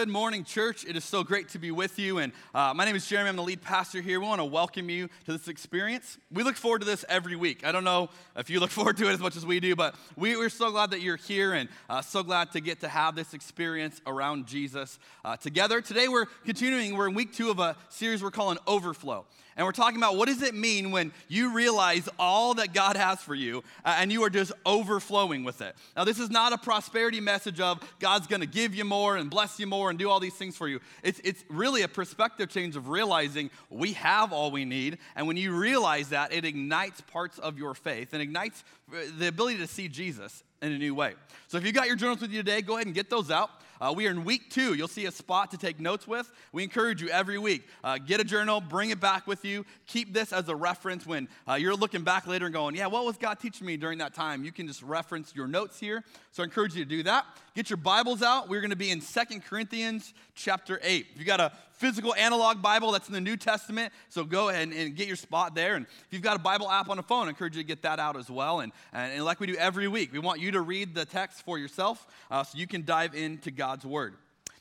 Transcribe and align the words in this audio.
Good 0.00 0.08
morning, 0.08 0.44
church. 0.44 0.86
It 0.88 0.96
is 0.96 1.04
so 1.04 1.22
great 1.22 1.50
to 1.50 1.58
be 1.58 1.70
with 1.70 1.98
you. 1.98 2.20
And 2.20 2.32
uh, 2.54 2.72
my 2.74 2.86
name 2.86 2.96
is 2.96 3.06
Jeremy. 3.06 3.28
I'm 3.28 3.36
the 3.36 3.42
lead 3.42 3.60
pastor 3.60 4.00
here. 4.00 4.18
We 4.18 4.24
want 4.24 4.40
to 4.40 4.46
welcome 4.46 4.88
you 4.88 5.08
to 5.26 5.32
this 5.32 5.46
experience. 5.46 6.16
We 6.32 6.42
look 6.42 6.56
forward 6.56 6.78
to 6.78 6.86
this 6.86 7.04
every 7.06 7.36
week. 7.36 7.66
I 7.66 7.70
don't 7.70 7.84
know 7.84 8.08
if 8.34 8.48
you 8.48 8.60
look 8.60 8.70
forward 8.80 8.96
to 8.96 9.10
it 9.10 9.12
as 9.12 9.20
much 9.20 9.36
as 9.36 9.44
we 9.44 9.60
do, 9.60 9.76
but 9.76 9.94
we, 10.16 10.36
are 10.36 10.48
so 10.48 10.70
glad 10.70 10.92
that 10.92 11.02
you're 11.02 11.18
here 11.18 11.52
and 11.52 11.68
uh, 11.90 12.00
so 12.00 12.22
glad 12.22 12.50
to 12.52 12.62
get 12.62 12.80
to 12.80 12.88
have 12.88 13.14
this 13.14 13.34
experience 13.34 14.00
around 14.06 14.46
Jesus 14.46 14.98
uh, 15.22 15.36
together. 15.36 15.82
Today, 15.82 16.08
we're 16.08 16.24
continuing. 16.46 16.96
We're 16.96 17.08
in 17.08 17.14
week 17.14 17.34
two 17.34 17.50
of 17.50 17.58
a 17.58 17.76
series 17.90 18.22
we're 18.22 18.30
calling 18.30 18.56
Overflow. 18.66 19.26
And 19.56 19.66
we're 19.66 19.72
talking 19.72 19.96
about 19.98 20.16
what 20.16 20.28
does 20.28 20.42
it 20.42 20.54
mean 20.54 20.90
when 20.90 21.12
you 21.28 21.54
realize 21.54 22.08
all 22.18 22.54
that 22.54 22.72
God 22.72 22.96
has 22.96 23.20
for 23.20 23.34
you 23.34 23.62
uh, 23.84 23.96
and 23.98 24.12
you 24.12 24.22
are 24.22 24.30
just 24.30 24.52
overflowing 24.64 25.44
with 25.44 25.60
it. 25.60 25.74
Now, 25.96 26.04
this 26.04 26.18
is 26.18 26.30
not 26.30 26.52
a 26.52 26.58
prosperity 26.58 27.20
message 27.20 27.60
of 27.60 27.80
God's 27.98 28.26
going 28.26 28.40
to 28.40 28.46
give 28.46 28.74
you 28.74 28.84
more 28.84 29.16
and 29.16 29.28
bless 29.28 29.58
you 29.58 29.66
more 29.66 29.90
and 29.90 29.98
do 29.98 30.08
all 30.08 30.20
these 30.20 30.34
things 30.34 30.56
for 30.56 30.68
you. 30.68 30.80
It's, 31.02 31.20
it's 31.24 31.44
really 31.48 31.82
a 31.82 31.88
perspective 31.88 32.48
change 32.48 32.76
of 32.76 32.88
realizing 32.88 33.50
we 33.68 33.92
have 33.94 34.32
all 34.32 34.50
we 34.50 34.64
need. 34.64 34.98
And 35.16 35.26
when 35.26 35.36
you 35.36 35.56
realize 35.56 36.10
that, 36.10 36.32
it 36.32 36.44
ignites 36.44 37.00
parts 37.02 37.38
of 37.38 37.58
your 37.58 37.74
faith 37.74 38.12
and 38.12 38.22
ignites 38.22 38.64
uh, 38.92 38.98
the 39.18 39.28
ability 39.28 39.58
to 39.58 39.66
see 39.66 39.88
Jesus 39.88 40.42
in 40.62 40.72
a 40.72 40.78
new 40.78 40.94
way. 40.94 41.14
So 41.48 41.58
if 41.58 41.64
you 41.64 41.72
got 41.72 41.86
your 41.86 41.96
journals 41.96 42.20
with 42.20 42.30
you 42.30 42.42
today, 42.42 42.62
go 42.62 42.74
ahead 42.74 42.86
and 42.86 42.94
get 42.94 43.10
those 43.10 43.30
out. 43.30 43.50
Uh, 43.80 43.92
we 43.96 44.06
are 44.06 44.10
in 44.10 44.24
week 44.24 44.50
two. 44.50 44.74
You'll 44.74 44.88
see 44.88 45.06
a 45.06 45.10
spot 45.10 45.50
to 45.52 45.56
take 45.56 45.80
notes 45.80 46.06
with. 46.06 46.30
We 46.52 46.62
encourage 46.62 47.00
you 47.00 47.08
every 47.08 47.38
week. 47.38 47.66
Uh, 47.82 47.98
get 47.98 48.20
a 48.20 48.24
journal, 48.24 48.60
bring 48.60 48.90
it 48.90 49.00
back 49.00 49.26
with 49.26 49.44
you. 49.44 49.64
Keep 49.86 50.12
this 50.12 50.32
as 50.32 50.48
a 50.48 50.54
reference 50.54 51.06
when 51.06 51.28
uh, 51.48 51.54
you're 51.54 51.74
looking 51.74 52.02
back 52.02 52.26
later 52.26 52.46
and 52.46 52.54
going, 52.54 52.76
yeah, 52.76 52.88
what 52.88 53.04
was 53.04 53.16
God 53.16 53.40
teaching 53.40 53.66
me 53.66 53.76
during 53.76 53.98
that 53.98 54.12
time? 54.12 54.44
You 54.44 54.52
can 54.52 54.66
just 54.66 54.82
reference 54.82 55.34
your 55.34 55.48
notes 55.48 55.80
here. 55.80 56.04
So 56.32 56.42
I 56.42 56.44
encourage 56.44 56.74
you 56.74 56.84
to 56.84 56.90
do 56.90 57.02
that. 57.04 57.24
Get 57.54 57.70
your 57.70 57.78
Bibles 57.78 58.22
out. 58.22 58.48
We're 58.48 58.60
going 58.60 58.70
to 58.70 58.76
be 58.76 58.90
in 58.90 59.00
Second 59.00 59.44
Corinthians 59.44 60.12
chapter 60.34 60.78
8. 60.82 61.06
If 61.14 61.18
you 61.18 61.24
got 61.24 61.40
a 61.40 61.52
physical 61.80 62.14
analog 62.14 62.60
Bible 62.60 62.92
that's 62.92 63.08
in 63.08 63.14
the 63.14 63.22
New 63.22 63.38
Testament, 63.38 63.90
so 64.10 64.22
go 64.22 64.50
ahead 64.50 64.64
and, 64.64 64.72
and, 64.74 64.94
get 64.94 65.08
your 65.08 65.16
spot 65.16 65.54
there. 65.54 65.76
And 65.76 65.86
if 65.86 66.08
you've 66.10 66.20
got 66.20 66.36
a 66.36 66.40
Bible 66.40 66.70
app 66.70 66.90
on 66.90 66.98
a 66.98 67.02
phone, 67.02 67.26
I 67.26 67.30
encourage 67.30 67.56
you 67.56 67.62
to 67.62 67.66
get 67.66 67.80
that 67.82 67.98
out 67.98 68.18
as 68.18 68.28
well. 68.28 68.60
And, 68.60 68.70
and, 68.92 69.14
and 69.14 69.24
like 69.24 69.40
we 69.40 69.46
do 69.46 69.56
every 69.56 69.88
week, 69.88 70.12
we 70.12 70.18
want 70.18 70.40
you 70.40 70.50
to 70.52 70.60
read 70.60 70.94
the 70.94 71.06
text 71.06 71.42
for 71.42 71.58
yourself 71.58 72.06
uh, 72.30 72.44
so 72.44 72.58
you 72.58 72.66
can 72.66 72.84
dive 72.84 73.14
into 73.14 73.50
God's 73.50 73.86
Word. 73.86 74.14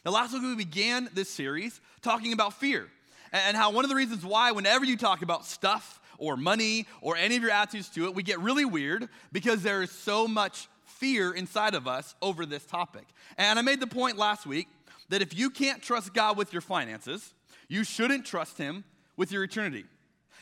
Now, 0.05 0.11
last 0.11 0.31
week 0.31 0.43
we 0.43 0.55
began 0.55 1.09
this 1.13 1.29
series 1.29 1.81
talking 2.01 2.31
about 2.31 2.53
fear 2.53 2.87
and 3.33 3.57
how 3.57 3.71
one 3.71 3.83
of 3.83 3.89
the 3.89 3.97
reasons 3.97 4.25
why, 4.25 4.53
whenever 4.53 4.85
you 4.85 4.95
talk 4.95 5.21
about 5.21 5.45
stuff 5.45 5.99
or 6.17 6.37
money 6.37 6.87
or 7.01 7.17
any 7.17 7.35
of 7.35 7.41
your 7.41 7.51
attitudes 7.51 7.89
to 7.89 8.05
it, 8.05 8.15
we 8.15 8.23
get 8.23 8.39
really 8.39 8.63
weird 8.63 9.09
because 9.33 9.61
there 9.61 9.81
is 9.81 9.91
so 9.91 10.25
much 10.25 10.69
fear 10.85 11.31
inside 11.33 11.75
of 11.75 11.85
us 11.85 12.15
over 12.21 12.45
this 12.45 12.65
topic. 12.65 13.07
And 13.37 13.59
I 13.59 13.61
made 13.61 13.79
the 13.79 13.87
point 13.87 14.17
last 14.17 14.45
week 14.45 14.67
that 15.09 15.21
if 15.21 15.37
you 15.37 15.49
can't 15.49 15.81
trust 15.81 16.13
God 16.13 16.37
with 16.37 16.53
your 16.53 16.61
finances, 16.61 17.33
you 17.67 17.83
shouldn't 17.83 18.25
trust 18.25 18.57
Him 18.57 18.83
with 19.17 19.31
your 19.31 19.43
eternity. 19.43 19.85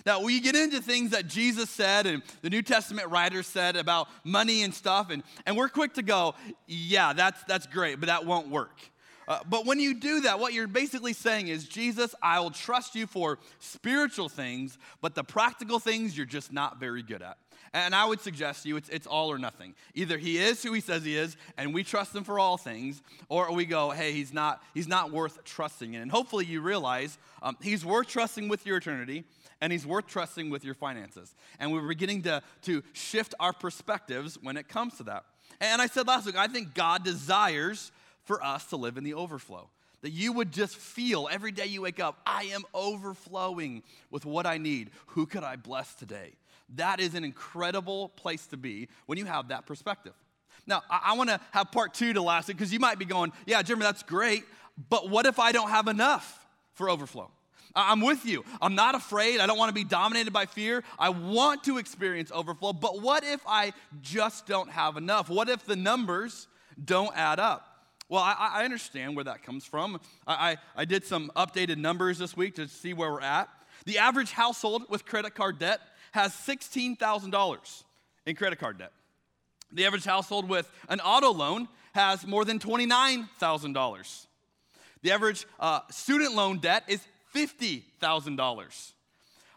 Now, 0.06 0.22
we 0.22 0.40
get 0.40 0.56
into 0.56 0.82
things 0.82 1.12
that 1.12 1.28
Jesus 1.28 1.70
said 1.70 2.06
and 2.06 2.22
the 2.42 2.50
New 2.50 2.62
Testament 2.62 3.10
writers 3.10 3.48
said 3.48 3.76
about 3.76 4.08
money 4.24 4.64
and 4.64 4.74
stuff, 4.74 5.10
and, 5.10 5.24
and 5.46 5.58
we're 5.58 5.70
quick 5.70 5.96
to 5.96 6.04
go, 6.04 6.36
yeah, 6.68 7.14
that's, 7.14 7.44
that's 7.46 7.66
great, 7.66 8.00
but 8.00 8.08
that 8.08 8.26
won't 8.26 8.50
work. 8.50 8.80
Uh, 9.28 9.40
but 9.50 9.66
when 9.66 9.80
you 9.80 9.94
do 9.94 10.22
that, 10.22 10.40
what 10.40 10.54
you're 10.54 10.68
basically 10.68 11.14
saying 11.14 11.50
is, 11.50 11.68
Jesus, 11.68 12.16
I 12.22 12.40
will 12.40 12.52
trust 12.52 12.96
you 12.96 13.08
for 13.08 13.40
spiritual 13.60 14.30
things, 14.30 14.78
but 15.02 15.16
the 15.16 15.24
practical 15.24 15.80
things 15.80 16.16
you're 16.16 16.26
just 16.26 16.54
not 16.54 16.80
very 16.80 17.04
good 17.04 17.22
at. 17.22 17.38
And 17.74 17.94
I 17.94 18.06
would 18.06 18.22
suggest 18.22 18.64
to 18.64 18.70
you 18.70 18.78
it's, 18.78 18.88
it's 18.90 19.06
all 19.06 19.30
or 19.30 19.38
nothing. 19.38 19.76
Either 19.94 20.18
he 20.18 20.38
is 20.38 20.64
who 20.64 20.72
he 20.72 20.80
says 20.80 21.04
he 21.04 21.18
is, 21.18 21.36
and 21.58 21.74
we 21.74 21.84
trust 21.84 22.16
him 22.16 22.24
for 22.24 22.40
all 22.40 22.58
things, 22.58 23.02
or 23.28 23.52
we 23.52 23.66
go, 23.66 23.92
hey, 23.92 24.14
he's 24.14 24.32
not, 24.34 24.64
he's 24.74 24.88
not 24.88 25.12
worth 25.12 25.44
trusting 25.44 25.94
in. 25.94 26.02
And 26.02 26.10
hopefully 26.10 26.46
you 26.46 26.62
realize 26.62 27.18
um, 27.42 27.58
he's 27.62 27.86
worth 27.86 28.08
trusting 28.08 28.48
with 28.48 28.66
your 28.66 28.78
eternity, 28.78 29.26
and 29.60 29.74
he's 29.74 29.86
worth 29.86 30.08
trusting 30.08 30.50
with 30.50 30.64
your 30.64 30.76
finances. 30.76 31.36
And 31.60 31.74
we're 31.74 31.88
beginning 31.88 32.22
to, 32.24 32.42
to 32.64 32.84
shift 32.94 33.36
our 33.40 33.54
perspectives 33.54 34.38
when 34.42 34.56
it 34.56 34.70
comes 34.70 34.96
to 34.98 35.04
that. 35.04 35.26
And 35.60 35.82
I 35.82 35.88
said 35.88 36.08
last 36.08 36.26
week, 36.26 36.38
I 36.38 36.48
think 36.48 36.74
God 36.74 37.04
desires 37.04 37.92
for 38.28 38.44
us 38.44 38.66
to 38.66 38.78
live 38.78 38.98
in 38.98 39.04
the 39.04 39.16
overflow. 39.16 39.70
That 40.02 40.12
you 40.12 40.32
would 40.34 40.52
just 40.52 40.76
feel 40.76 41.28
every 41.32 41.52
day 41.52 41.66
you 41.66 41.82
wake 41.82 42.00
up, 42.00 42.22
I 42.26 42.44
am 42.54 42.64
overflowing 42.74 43.82
with 44.12 44.26
what 44.26 44.46
I 44.46 44.60
need. 44.60 44.92
Who 45.08 45.26
could 45.26 45.44
I 45.44 45.56
bless 45.56 45.96
today? 45.96 46.34
That 46.76 47.00
is 47.00 47.16
an 47.16 47.24
incredible 47.24 48.10
place 48.10 48.46
to 48.48 48.58
be 48.58 48.90
when 49.08 49.18
you 49.18 49.26
have 49.26 49.48
that 49.48 49.66
perspective. 49.66 50.14
Now, 50.68 50.84
I, 50.90 51.02
I 51.06 51.14
want 51.16 51.30
to 51.30 51.40
have 51.52 51.72
part 51.72 51.94
two 51.94 52.14
to 52.14 52.22
last 52.22 52.50
it 52.50 52.54
because 52.54 52.72
you 52.72 52.80
might 52.80 53.00
be 53.00 53.06
going, 53.06 53.32
yeah, 53.48 53.62
Jeremy, 53.64 53.84
that's 53.84 54.04
great, 54.04 54.44
but 54.90 55.10
what 55.10 55.26
if 55.26 55.40
I 55.40 55.52
don't 55.52 55.70
have 55.70 55.88
enough 55.88 56.46
for 56.74 56.90
overflow? 56.90 57.32
I'm 57.76 58.02
with 58.02 58.26
you. 58.26 58.44
I'm 58.62 58.76
not 58.76 58.96
afraid. 58.96 59.40
I 59.40 59.48
don't 59.48 59.58
want 59.58 59.70
to 59.70 59.74
be 59.74 59.84
dominated 59.84 60.34
by 60.34 60.46
fear. 60.46 60.84
I 60.98 61.10
want 61.10 61.64
to 61.66 61.78
experience 61.78 62.32
overflow, 62.34 62.74
but 62.74 63.02
what 63.02 63.24
if 63.24 63.40
I 63.48 63.74
just 64.02 64.48
don't 64.48 64.70
have 64.70 64.98
enough? 64.98 65.30
What 65.30 65.48
if 65.48 65.66
the 65.66 65.76
numbers 65.76 66.48
don't 66.84 67.16
add 67.16 67.40
up? 67.40 67.67
Well, 68.10 68.22
I, 68.22 68.52
I 68.54 68.64
understand 68.64 69.16
where 69.16 69.26
that 69.26 69.44
comes 69.44 69.66
from. 69.66 70.00
I, 70.26 70.52
I, 70.52 70.82
I 70.82 70.86
did 70.86 71.06
some 71.06 71.32
updated 71.36 71.78
numbers 71.78 72.18
this 72.18 72.38
week 72.38 72.56
to 72.56 72.68
see 72.68 72.94
where 72.94 73.12
we're 73.12 73.22
at. 73.22 73.50
The 73.86 73.98
average 73.98 74.32
household 74.32 74.84
with 74.90 75.06
credit 75.06 75.36
card 75.36 75.60
debt 75.60 75.80
has 76.12 76.32
$16,000 76.34 77.84
in 78.26 78.36
credit 78.36 78.60
card 78.60 78.78
debt. 78.78 78.92
The 79.72 79.86
average 79.86 80.06
household 80.06 80.48
with 80.48 80.72
an 80.88 81.02
auto 81.02 81.34
loan 81.34 81.68
has 81.94 82.26
more 82.26 82.46
than 82.46 82.60
$29,000. 82.60 84.26
The 85.02 85.12
average 85.12 85.46
uh, 85.60 85.82
student 85.92 86.34
loan 86.34 86.60
debt 86.60 86.84
is 86.88 87.06
$50,000. 87.36 88.92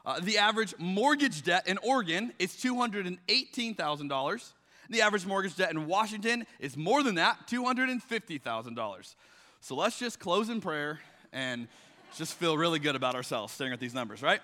Uh, 0.05 0.21
the 0.21 0.39
average 0.39 0.75
mortgage 0.79 1.43
debt 1.43 1.69
in 1.69 1.79
Oregon 1.79 2.33
is 2.39 2.53
$218,000. 2.53 4.53
The 4.91 5.03
average 5.03 5.25
mortgage 5.25 5.57
debt 5.57 5.71
in 5.71 5.87
Washington 5.87 6.47
is 6.59 6.77
more 6.77 7.03
than 7.03 7.15
that, 7.15 7.47
$250,000. 7.47 9.15
So 9.61 9.77
let's 9.77 9.99
just 9.99 10.19
close 10.19 10.49
in 10.49 10.61
prayer 10.61 11.01
and 11.33 11.69
just 12.17 12.35
feel 12.35 12.59
really 12.59 12.81
good 12.81 12.97
about 12.97 13.15
ourselves 13.15 13.53
staring 13.53 13.73
at 13.73 13.81
these 13.81 13.95
numbers, 13.95 14.23
right? 14.23 14.41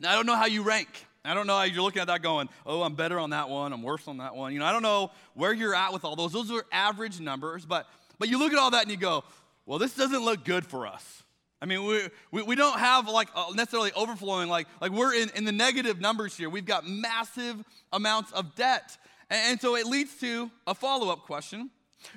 Now, 0.00 0.12
I 0.12 0.14
don't 0.14 0.26
know 0.26 0.36
how 0.36 0.46
you 0.46 0.62
rank. 0.62 0.88
I 1.24 1.34
don't 1.34 1.46
know 1.46 1.56
how 1.56 1.64
you're 1.64 1.82
looking 1.82 2.00
at 2.00 2.06
that 2.06 2.22
going, 2.22 2.48
oh, 2.64 2.82
I'm 2.82 2.94
better 2.94 3.18
on 3.18 3.30
that 3.30 3.50
one, 3.50 3.74
I'm 3.74 3.82
worse 3.82 4.08
on 4.08 4.18
that 4.18 4.34
one. 4.34 4.54
You 4.54 4.60
know, 4.60 4.64
I 4.64 4.72
don't 4.72 4.82
know 4.82 5.10
where 5.34 5.52
you're 5.52 5.74
at 5.74 5.92
with 5.92 6.04
all 6.04 6.16
those. 6.16 6.32
Those 6.32 6.50
are 6.50 6.64
average 6.72 7.20
numbers, 7.20 7.66
but, 7.66 7.86
but 8.18 8.28
you 8.28 8.38
look 8.38 8.52
at 8.52 8.58
all 8.58 8.70
that 8.70 8.82
and 8.82 8.90
you 8.90 8.96
go, 8.96 9.24
well, 9.66 9.78
this 9.78 9.94
doesn't 9.94 10.24
look 10.24 10.44
good 10.44 10.64
for 10.64 10.86
us. 10.86 11.22
I 11.60 11.66
mean, 11.66 11.84
we, 11.84 12.08
we, 12.30 12.42
we 12.42 12.56
don't 12.56 12.78
have 12.78 13.08
like 13.08 13.28
uh, 13.34 13.46
necessarily 13.54 13.92
overflowing, 13.92 14.48
like, 14.48 14.68
like 14.80 14.92
we're 14.92 15.12
in, 15.12 15.30
in 15.34 15.44
the 15.44 15.52
negative 15.52 16.00
numbers 16.00 16.36
here. 16.36 16.48
We've 16.48 16.64
got 16.64 16.86
massive 16.86 17.62
amounts 17.92 18.32
of 18.32 18.54
debt. 18.54 18.96
And 19.30 19.60
so 19.60 19.76
it 19.76 19.86
leads 19.86 20.18
to 20.20 20.50
a 20.66 20.74
follow 20.74 21.12
up 21.12 21.24
question 21.24 21.70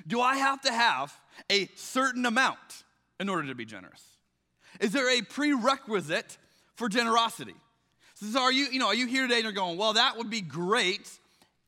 Do 0.06 0.20
I 0.20 0.36
have 0.36 0.60
to 0.62 0.72
have 0.72 1.12
a 1.50 1.68
certain 1.74 2.26
amount 2.26 2.84
in 3.20 3.28
order 3.28 3.48
to 3.48 3.54
be 3.54 3.64
generous? 3.64 4.02
Is 4.80 4.92
there 4.92 5.10
a 5.10 5.22
prerequisite 5.22 6.38
for 6.74 6.88
generosity? 6.88 7.54
So 8.14 8.40
are 8.40 8.52
you, 8.52 8.66
you 8.70 8.78
know, 8.78 8.86
are 8.86 8.94
you 8.94 9.06
here 9.06 9.22
today 9.22 9.36
and 9.36 9.44
you're 9.44 9.52
going, 9.52 9.76
well, 9.76 9.94
that 9.94 10.16
would 10.16 10.30
be 10.30 10.40
great 10.40 11.10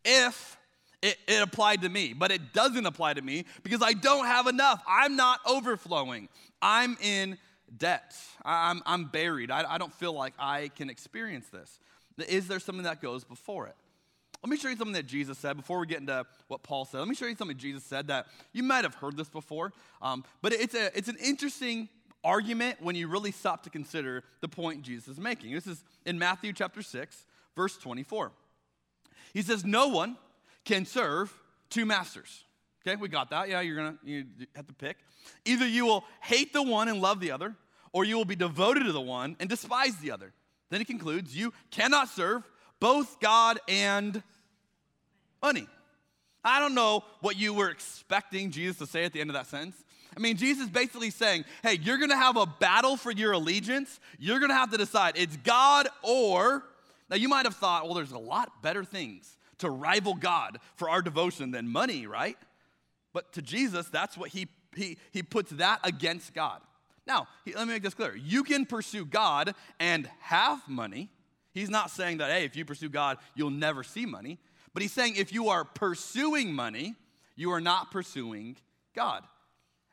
if 0.05 0.56
it, 1.02 1.19
it, 1.26 1.43
applied 1.43 1.82
to 1.82 1.88
me, 1.88 2.12
but 2.12 2.31
it 2.31 2.52
doesn't 2.52 2.87
apply 2.87 3.14
to 3.14 3.23
me 3.23 3.44
because 3.62 3.82
I 3.82 3.93
don't 3.93 4.26
have 4.26 4.47
enough. 4.47 4.82
I'm 4.87 5.17
not 5.17 5.40
overflowing. 5.47 6.29
I'm 6.62 6.97
in 7.02 7.38
debt. 7.76 8.14
I'm, 8.44 8.82
I'm 8.87 9.06
buried. 9.06 9.50
I, 9.50 9.75
I 9.75 9.79
don't 9.79 9.93
feel 9.93 10.12
like 10.12 10.35
I 10.38 10.69
can 10.76 10.88
experience 10.88 11.49
this. 11.49 11.81
Is 12.29 12.47
there 12.47 12.61
something 12.61 12.85
that 12.85 13.02
goes 13.02 13.25
before 13.25 13.67
it? 13.67 13.75
Let 14.44 14.50
me 14.50 14.58
show 14.58 14.69
you 14.69 14.76
something 14.76 14.93
that 14.93 15.06
Jesus 15.06 15.38
said 15.38 15.56
before 15.56 15.79
we 15.79 15.87
get 15.87 16.00
into 16.00 16.26
what 16.49 16.62
Paul 16.62 16.85
said. 16.85 16.99
Let 16.99 17.08
me 17.08 17.14
show 17.14 17.25
you 17.25 17.35
something 17.35 17.56
Jesus 17.56 17.82
said 17.82 18.08
that 18.08 18.26
you 18.52 18.62
might 18.62 18.85
have 18.85 18.94
heard 18.94 19.17
this 19.17 19.31
before, 19.31 19.73
um, 20.02 20.23
but 20.43 20.52
it's, 20.52 20.75
a, 20.75 20.94
it's 20.94 21.08
an 21.08 21.17
interesting 21.17 21.88
argument 22.23 22.76
when 22.82 22.94
you 22.94 23.08
really 23.08 23.31
stop 23.31 23.62
to 23.62 23.70
consider 23.70 24.23
the 24.43 24.49
point 24.49 24.82
Jesus 24.82 25.08
is 25.08 25.19
making. 25.19 25.55
This 25.55 25.67
is 25.67 25.82
in 26.05 26.19
Matthew 26.19 26.52
chapter 26.52 26.82
6, 26.82 27.25
verse 27.56 27.79
24. 27.79 28.32
He 29.32 29.41
says, 29.41 29.64
No 29.64 29.88
one 29.88 30.19
can 30.67 30.85
serve 30.85 31.32
two 31.70 31.87
masters. 31.87 32.44
Okay, 32.87 32.97
we 32.97 33.08
got 33.08 33.31
that. 33.31 33.49
Yeah, 33.49 33.62
you're 33.62 33.76
gonna 33.76 33.97
you 34.05 34.26
have 34.55 34.67
to 34.67 34.75
pick. 34.75 34.99
Either 35.47 35.67
you 35.67 35.87
will 35.87 36.05
hate 36.20 36.52
the 36.52 36.62
one 36.62 36.88
and 36.88 37.00
love 37.00 37.19
the 37.19 37.31
other, 37.31 37.55
or 37.94 38.05
you 38.05 38.19
will 38.19 38.26
be 38.26 38.37
devoted 38.37 38.85
to 38.85 38.93
the 38.93 39.00
one 39.00 39.37
and 39.40 39.49
despise 39.49 39.97
the 39.97 40.11
other. 40.11 40.35
Then 40.69 40.82
he 40.82 40.85
concludes, 40.85 41.35
You 41.35 41.55
cannot 41.70 42.11
serve 42.11 42.43
both 42.79 43.19
God 43.20 43.58
and 43.69 44.23
money. 45.44 45.69
I 46.43 46.58
don't 46.58 46.75
know 46.75 47.05
what 47.20 47.37
you 47.37 47.52
were 47.52 47.69
expecting 47.69 48.50
Jesus 48.50 48.79
to 48.79 48.87
say 48.87 49.05
at 49.05 49.12
the 49.12 49.20
end 49.20 49.29
of 49.29 49.35
that 49.35 49.46
sentence. 49.46 49.76
I 50.17 50.20
mean, 50.20 50.38
Jesus 50.38 50.70
basically 50.70 51.11
saying, 51.11 51.44
hey, 51.62 51.79
you're 51.82 51.99
gonna 51.99 52.17
have 52.17 52.38
a 52.38 52.46
battle 52.46 52.96
for 52.96 53.11
your 53.11 53.32
allegiance. 53.32 54.00
You're 54.19 54.41
gonna 54.41 54.55
have 54.55 54.70
to 54.70 54.79
decide 54.79 55.14
it's 55.17 55.37
God 55.38 55.88
or. 56.02 56.64
Now, 57.11 57.17
you 57.17 57.29
might 57.29 57.44
have 57.44 57.56
thought, 57.56 57.85
well, 57.85 57.93
there's 57.93 58.12
a 58.12 58.19
lot 58.19 58.62
better 58.62 58.85
things 58.85 59.37
to 59.58 59.69
rival 59.69 60.14
God 60.14 60.58
for 60.76 60.88
our 60.88 61.02
devotion 61.02 61.50
than 61.50 61.69
money, 61.69 62.06
right? 62.06 62.38
But 63.12 63.35
to 63.35 63.43
Jesus, 63.43 63.88
that's 63.88 64.17
what 64.17 64.31
he 64.31 64.49
he, 64.76 64.99
he 65.12 65.23
puts 65.23 65.50
that 65.52 65.81
against 65.85 66.35
God. 66.35 66.61
Now, 67.06 67.29
he, 67.44 67.55
let 67.55 67.67
me 67.69 67.75
make 67.75 67.82
this 67.82 67.94
clear. 67.94 68.17
You 68.17 68.44
can 68.44 68.67
pursue 68.67 69.05
God 69.05 69.55
and 69.79 70.08
have 70.20 70.67
money. 70.69 71.11
He's 71.52 71.70
not 71.70 71.90
saying 71.90 72.19
that, 72.19 72.31
hey, 72.31 72.44
if 72.44 72.56
you 72.56 72.64
pursue 72.64 72.88
God, 72.88 73.19
you'll 73.37 73.50
never 73.50 73.85
see 73.85 74.06
money. 74.06 74.38
But 74.75 74.82
he's 74.82 74.93
saying 74.93 75.15
if 75.17 75.32
you 75.32 75.49
are 75.49 75.65
pursuing 75.65 76.53
money, 76.53 76.94
you 77.37 77.53
are 77.53 77.61
not 77.61 77.91
pursuing 77.91 78.56
God. 78.94 79.23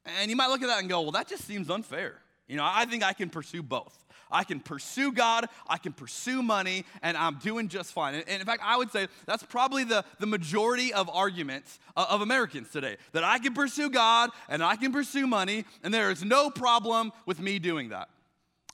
And 0.06 0.30
you 0.30 0.36
might 0.36 0.48
look 0.48 0.63
at 0.63 0.68
that 0.68 0.80
and 0.80 0.89
go, 0.89 1.01
well, 1.01 1.12
that 1.12 1.28
just 1.28 1.45
seems 1.45 1.69
unfair. 1.69 2.16
You 2.48 2.57
know, 2.57 2.66
I 2.66 2.86
think 2.86 3.04
I 3.04 3.13
can 3.13 3.30
pursue 3.30 3.63
both. 3.63 3.98
I 4.31 4.44
can 4.44 4.62
pursue 4.62 5.12
God, 5.12 5.48
I 5.68 5.78
can 5.78 5.92
pursue 5.92 6.42
money, 6.42 6.86
and 7.01 7.18
I'm 7.18 7.36
doing 7.36 7.68
just 7.68 7.92
fine. 7.92 8.16
And, 8.16 8.42
in 8.42 8.45
fact, 8.45 8.62
I 8.63 8.78
would 8.78 8.89
say 8.92 9.07
that's 9.25 9.44
probably 9.44 9.83
the, 9.83 10.06
the 10.19 10.25
majority 10.25 10.94
of 10.94 11.10
arguments 11.10 11.80
of, 11.98 12.07
of 12.07 12.22
Americans 12.22 12.72
today 12.72 12.95
that 13.12 13.25
I 13.25 13.39
can 13.39 13.54
pursue 13.54 13.89
God 13.89 14.30
and 14.48 14.63
I 14.63 14.78
can 14.78 14.94
pursue 14.94 15.28
money, 15.28 15.66
and 15.83 15.94
there 15.94 16.12
is 16.12 16.24
no 16.24 16.50
problem 16.50 17.12
with 17.25 17.42
me 17.42 17.60
doing 17.60 17.89
that. 17.89 18.10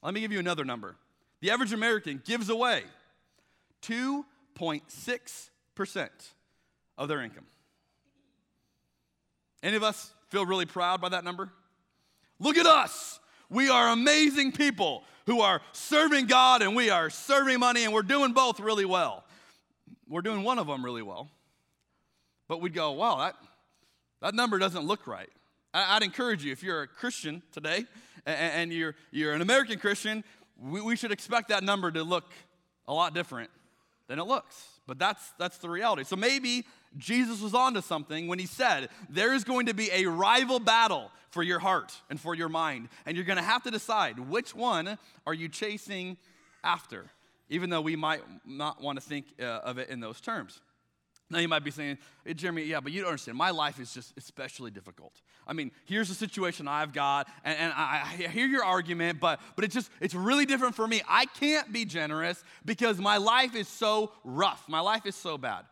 Let 0.04 0.13
me 0.13 0.21
give 0.21 0.31
you 0.31 0.39
another 0.39 0.63
number. 0.63 0.95
The 1.42 1.50
average 1.50 1.74
American 1.74 2.21
gives 2.24 2.50
away 2.50 2.83
2.6% 3.81 5.50
of 6.97 7.07
their 7.07 7.21
income. 7.21 7.45
Any 9.62 9.75
of 9.75 9.83
us 9.83 10.12
feel 10.29 10.45
really 10.45 10.65
proud 10.65 11.01
by 11.01 11.09
that 11.09 11.24
number? 11.24 11.51
Look 12.39 12.57
at 12.57 12.65
us. 12.65 13.19
We 13.50 13.69
are 13.69 13.89
amazing 13.89 14.51
people 14.51 15.03
who 15.25 15.41
are 15.41 15.62
serving 15.71 16.27
God 16.27 16.62
and 16.62 16.75
we 16.75 16.89
are 16.89 17.09
serving 17.09 17.59
money, 17.59 17.83
and 17.83 17.94
we're 17.94 18.01
doing 18.01 18.33
both 18.33 18.59
really 18.59 18.85
well. 18.85 19.24
We're 20.07 20.21
doing 20.21 20.44
one 20.44 20.59
of 20.59 20.68
them 20.68 20.83
really 20.83 21.01
well. 21.01 21.29
But 22.47 22.62
we'd 22.62 22.73
go, 22.73 22.91
wow, 22.91 23.18
that, 23.18 23.35
that 24.21 24.33
number 24.33 24.57
doesn't 24.57 24.85
look 24.85 25.06
right. 25.06 25.30
I'd 25.73 26.03
encourage 26.03 26.44
you, 26.44 26.51
if 26.51 26.63
you're 26.63 26.83
a 26.83 26.88
Christian 26.88 27.44
today 27.51 27.85
and 28.25 28.71
you're, 28.71 28.95
you're 29.12 29.33
an 29.33 29.41
American 29.41 29.80
Christian, 29.80 30.23
we, 30.59 30.81
we 30.81 30.95
should 30.95 31.12
expect 31.12 31.50
that 31.50 31.63
number 31.63 31.91
to 31.91 32.03
look 32.03 32.31
a 32.88 32.94
lot 32.94 33.13
different 33.13 33.50
than 34.07 34.18
it 34.18 34.23
looks. 34.23 34.76
But 34.88 34.98
that's, 34.98 35.34
that's 35.38 35.57
the 35.57 35.69
reality. 35.69 36.06
So 36.06 36.16
maybe 36.16 36.66
Jesus 36.98 37.42
was 37.42 37.54
onto 37.54 37.81
something 37.81 38.28
when 38.28 38.39
he 38.39 38.45
said, 38.45 38.89
There 39.10 39.34
is 39.34 39.44
going 39.44 39.68
to 39.68 39.74
be 39.74 39.89
a 39.92 40.06
rival 40.06 40.60
battle 40.60 41.12
for 41.30 41.44
your 41.44 41.60
heart 41.60 41.94
and 42.10 42.19
for 42.19 42.34
your 42.34 42.50
mind. 42.50 42.88
And 43.06 43.16
you're 43.16 43.25
going 43.25 43.38
to 43.38 43.44
have 43.44 43.63
to 43.63 43.72
decide 43.72 44.18
which 44.18 44.56
one 44.56 44.98
are 45.28 45.34
you 45.34 45.50
chasing 45.50 46.18
after, 46.63 47.12
even 47.50 47.69
though 47.69 47.81
we 47.81 47.95
might 47.95 48.24
not 48.45 48.81
want 48.81 49.00
to 49.00 49.06
think 49.06 49.25
uh, 49.39 49.44
of 49.44 49.78
it 49.78 49.89
in 49.89 50.00
those 50.00 50.22
terms. 50.22 50.62
Now 51.29 51.39
you 51.39 51.47
might 51.47 51.63
be 51.63 51.71
saying, 51.71 51.97
hey, 52.25 52.33
Jeremy, 52.33 52.63
yeah, 52.63 52.79
but 52.79 52.94
you 52.94 53.01
don't 53.01 53.09
understand. 53.09 53.38
My 53.38 53.50
life 53.50 53.79
is 53.79 53.94
just 53.94 54.13
especially 54.18 54.71
difficult. 54.71 55.12
I 55.45 55.53
mean, 55.53 55.71
here's 55.85 56.07
the 56.07 56.15
situation 56.15 56.68
I've 56.68 56.94
got, 56.94 57.27
and, 57.44 57.57
and 57.57 57.74
I, 57.74 58.03
I, 58.06 58.27
hear 58.27 58.47
your 58.47 58.63
argument, 58.63 59.19
but 59.19 59.41
but 59.56 59.65
it's 59.65 59.74
just 59.74 59.89
it's 60.00 60.15
really 60.15 60.45
different 60.45 60.75
for 60.75 60.88
me. 60.88 61.01
I 61.07 61.25
can't 61.25 61.71
be 61.71 61.83
generous 61.83 62.41
because 62.65 62.97
my 63.00 63.18
life 63.18 63.56
is 63.56 63.68
so 63.68 64.12
rough. 64.24 64.63
My 64.69 64.79
life 64.79 65.06
is 65.06 65.15
so 65.15 65.38
bad. 65.38 65.65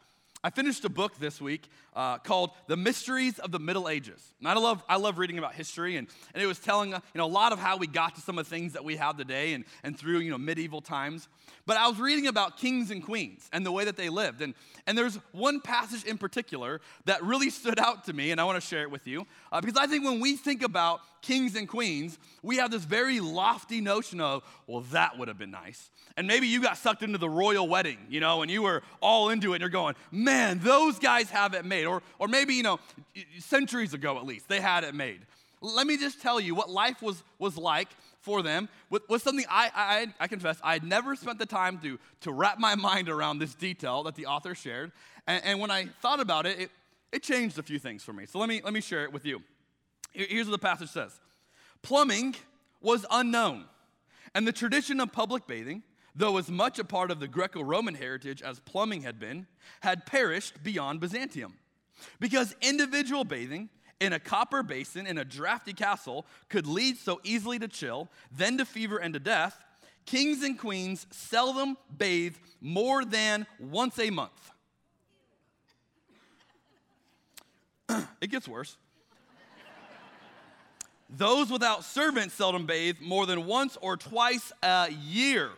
I 0.44 0.52
finished 0.52 0.86
a 0.86 0.90
book 0.90 1.18
this 1.18 1.42
week 1.42 1.69
uh, 1.96 2.18
called 2.20 2.52
The 2.68 2.78
Mysteries 2.78 3.40
of 3.40 3.52
the 3.52 3.60
Middle 3.60 3.88
Ages. 3.88 4.22
And 4.40 4.48
I 4.48 4.54
love, 4.54 4.84
I 4.88 4.98
love 4.98 5.18
reading 5.18 5.38
about 5.38 5.54
history, 5.54 5.96
and, 5.96 6.08
and 6.34 6.44
it 6.44 6.46
was 6.46 6.60
telling 6.60 6.94
uh, 6.94 7.00
you 7.14 7.20
know, 7.20 7.26
a 7.26 7.28
lot 7.28 7.54
of 7.54 7.60
how 7.60 7.78
we 7.78 7.88
got 7.88 8.16
to 8.16 8.22
some 8.22 8.38
of 8.38 8.46
the 8.46 8.50
things 8.50 8.74
that 8.74 8.84
we 8.84 8.98
have 8.98 9.18
today 9.18 9.54
and, 9.54 9.66
and 9.84 9.98
through 9.98 10.20
you 10.20 10.32
know, 10.32 10.38
medieval 10.38 10.82
times. 10.82 11.28
But 11.66 11.78
I 11.78 11.88
was 11.88 12.00
reading 12.00 12.28
about 12.28 12.58
kings 12.58 12.92
and 12.92 13.04
queens 13.04 13.50
and 13.52 13.66
the 13.66 13.72
way 13.72 13.86
that 13.86 13.98
they 13.98 14.10
lived. 14.10 14.42
And, 14.42 14.54
and 14.86 14.98
there's 14.98 15.16
one 15.32 15.62
passage 15.62 16.04
in 16.04 16.18
particular 16.18 16.80
that 17.06 17.24
really 17.24 17.50
stood 17.50 17.80
out 17.80 18.06
to 18.06 18.14
me, 18.14 18.32
and 18.32 18.40
I 18.40 18.44
want 18.44 18.62
to 18.62 18.68
share 18.68 18.84
it 18.84 18.92
with 18.92 19.08
you. 19.08 19.26
Uh, 19.52 19.62
because 19.62 19.78
I 19.78 19.88
think 19.88 20.06
when 20.06 20.20
we 20.20 20.36
think 20.36 20.62
about 20.62 21.02
kings 21.22 21.56
and 21.56 21.68
queens, 21.68 22.20
we 22.44 22.58
have 22.58 22.70
this 22.70 22.84
very 22.84 23.20
lofty 23.20 23.82
notion 23.82 24.22
of, 24.22 24.44
well, 24.68 24.82
that 24.92 25.18
would 25.18 25.28
have 25.28 25.40
been 25.40 25.50
nice. 25.50 25.90
And 26.18 26.28
maybe 26.28 26.48
you 26.48 26.62
got 26.62 26.78
sucked 26.78 27.02
into 27.02 27.18
the 27.18 27.30
royal 27.30 27.68
wedding, 27.68 27.98
you 28.10 28.20
know, 28.20 28.44
and 28.44 28.52
you 28.52 28.62
were 28.62 28.84
all 29.02 29.30
into 29.32 29.52
it, 29.52 29.56
and 29.56 29.62
you're 29.62 29.70
going, 29.70 29.96
man, 30.12 30.60
those 30.60 31.00
guys 31.00 31.30
have 31.32 31.56
it 31.56 31.66
made. 31.66 31.85
Or, 31.86 32.02
or 32.20 32.28
maybe, 32.28 32.56
you 32.56 32.64
know, 32.64 32.80
centuries 33.40 33.94
ago 33.94 34.18
at 34.18 34.26
least, 34.26 34.48
they 34.48 34.62
had 34.62 34.84
it 34.84 34.96
made. 34.96 35.22
Let 35.62 35.88
me 35.88 35.98
just 35.98 36.22
tell 36.22 36.40
you 36.40 36.54
what 36.54 36.70
life 36.70 37.02
was, 37.02 37.24
was 37.40 37.58
like 37.58 37.90
for 38.22 38.42
them 38.42 38.70
was, 38.90 39.24
something 39.24 39.46
I, 39.50 39.72
I, 39.74 40.08
I 40.20 40.28
confess 40.28 40.60
I 40.64 40.74
had 40.74 40.84
never 40.84 41.16
spent 41.16 41.40
the 41.40 41.46
time 41.46 41.78
to, 41.80 42.00
to 42.22 42.32
wrap 42.32 42.60
my 42.60 42.76
mind 42.90 43.10
around 43.10 43.40
this 43.40 43.56
detail 43.56 44.04
that 44.04 44.16
the 44.16 44.26
author 44.26 44.56
shared. 44.56 44.92
And, 45.28 45.44
and 45.44 45.60
when 45.60 45.72
I 45.72 45.88
thought 46.02 46.20
about 46.20 46.46
it, 46.46 46.60
it, 46.60 46.72
it 47.12 47.24
changed 47.24 47.58
a 47.58 47.64
few 47.64 47.80
things 47.80 48.04
for 48.04 48.14
me. 48.14 48.26
So 48.26 48.40
let 48.40 48.50
me, 48.50 48.62
let 48.64 48.74
me 48.74 48.82
share 48.82 49.04
it 49.04 49.14
with 49.14 49.26
you. 49.26 49.42
Here's 50.12 50.48
what 50.48 50.54
the 50.54 50.66
passage 50.66 50.90
says 50.90 51.20
Plumbing 51.82 52.36
was 52.82 53.06
unknown, 53.12 53.66
and 54.34 54.48
the 54.48 54.52
tradition 54.52 55.00
of 55.00 55.12
public 55.12 55.46
bathing, 55.48 55.84
though 56.16 56.38
as 56.38 56.50
much 56.50 56.80
a 56.80 56.84
part 56.84 57.12
of 57.12 57.20
the 57.20 57.28
Greco 57.28 57.62
Roman 57.62 57.96
heritage 57.96 58.42
as 58.42 58.60
plumbing 58.60 59.02
had 59.02 59.20
been, 59.20 59.48
had 59.82 60.06
perished 60.06 60.64
beyond 60.64 61.00
Byzantium. 61.00 61.56
Because 62.20 62.56
individual 62.62 63.24
bathing 63.24 63.70
in 64.00 64.14
a 64.14 64.20
copper 64.20 64.64
basin 64.64 65.08
in 65.08 65.18
a 65.18 65.26
drafty 65.26 65.74
castle 65.74 66.26
could 66.50 66.68
lead 66.68 66.98
so 66.98 67.20
easily 67.24 67.60
to 67.60 67.68
chill, 67.68 68.10
then 68.32 68.58
to 68.58 68.66
fever 68.66 68.98
and 68.98 69.14
to 69.14 69.20
death, 69.20 69.64
kings 70.06 70.44
and 70.44 70.60
queens 70.60 71.08
seldom 71.12 71.78
bathe 71.96 72.36
more 72.62 73.06
than 73.06 73.46
once 73.60 73.98
a 74.00 74.10
month. 74.10 74.52
it 78.22 78.30
gets 78.30 78.48
worse. 78.48 78.78
Those 81.10 81.52
without 81.52 81.84
servants 81.84 82.34
seldom 82.34 82.66
bathe 82.66 82.98
more 83.00 83.25
than 83.25 83.46
once 83.46 83.78
or 83.80 83.96
twice 83.96 84.52
a 84.64 84.90
year. 84.92 85.52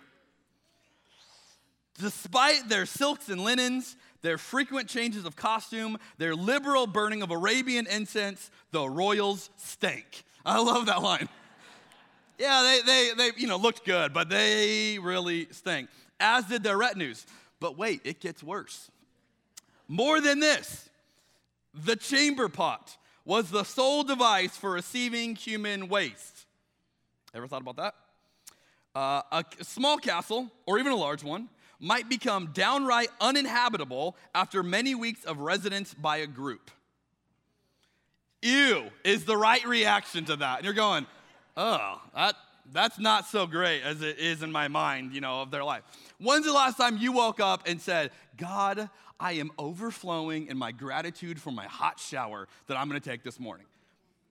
Despite 2.00 2.70
their 2.70 2.86
silks 2.86 3.30
and 3.30 3.44
linens, 3.44 3.96
their 4.22 4.38
frequent 4.38 4.90
changes 4.90 5.26
of 5.26 5.36
costume, 5.36 5.98
their 6.18 6.36
liberal 6.36 6.88
burning 6.88 7.22
of 7.22 7.32
Arabian 7.32 7.88
incense, 7.88 8.50
the 8.72 8.90
royals 8.90 9.50
stank. 9.58 10.24
I 10.46 10.60
love 10.60 10.86
that 10.88 11.02
line. 11.02 11.30
Yeah, 12.38 12.62
they, 12.64 12.82
they, 12.86 13.12
they 13.18 13.32
you 13.38 13.48
know, 13.48 13.58
looked 13.58 13.86
good, 13.86 14.14
but 14.14 14.30
they 14.30 15.00
really 15.00 15.48
stank, 15.52 15.90
as 16.20 16.46
did 16.46 16.64
their 16.64 16.78
retinues. 16.78 17.26
But 17.60 17.78
wait, 17.78 18.02
it 18.04 18.20
gets 18.20 18.44
worse. 18.44 18.90
More 19.88 20.22
than 20.22 20.40
this, 20.40 20.90
the 21.74 21.96
chamber 21.96 22.50
pot 22.50 22.98
was 23.26 23.50
the 23.50 23.64
sole 23.64 24.04
device 24.04 24.56
for 24.56 24.72
receiving 24.72 25.36
human 25.36 25.90
waste. 25.90 26.46
Ever 27.34 27.48
thought 27.48 27.62
about 27.62 27.76
that? 27.78 27.96
Uh, 28.96 29.22
a 29.32 29.64
small 29.64 29.98
castle, 29.98 30.50
or 30.66 30.80
even 30.80 30.92
a 30.92 30.96
large 30.96 31.24
one, 31.24 31.50
might 31.80 32.10
become 32.10 32.48
downright 32.54 33.10
uninhabitable 33.22 34.16
after 34.34 34.64
many 34.64 34.96
weeks 34.96 35.24
of 35.26 35.40
residence 35.40 35.94
by 35.94 36.18
a 36.18 36.28
group. 36.28 36.72
Ew 38.42 38.86
is 39.04 39.26
the 39.26 39.38
right 39.38 39.66
reaction 39.66 40.26
to 40.26 40.36
that. 40.38 40.58
And 40.58 40.66
you're 40.66 40.74
going, 40.74 41.06
oh, 41.56 42.02
that, 42.16 42.36
that's 42.72 43.00
not 43.00 43.26
so 43.26 43.48
great 43.48 43.82
as 43.84 44.02
it 44.02 44.20
is 44.20 44.44
in 44.44 44.52
my 44.52 44.68
mind, 44.68 45.14
you 45.14 45.22
know, 45.22 45.42
of 45.42 45.52
their 45.52 45.64
life. 45.64 45.84
When's 46.20 46.46
the 46.46 46.54
last 46.54 46.78
time 46.78 46.98
you 46.98 47.12
woke 47.12 47.40
up 47.40 47.68
and 47.68 47.82
said, 47.82 48.12
God, 48.38 48.90
I 49.20 49.34
am 49.34 49.52
overflowing 49.58 50.48
in 50.48 50.58
my 50.58 50.72
gratitude 50.72 51.42
for 51.42 51.52
my 51.52 51.66
hot 51.66 52.00
shower 52.00 52.48
that 52.68 52.78
I'm 52.78 52.88
gonna 52.88 53.00
take 53.00 53.24
this 53.24 53.40
morning? 53.40 53.66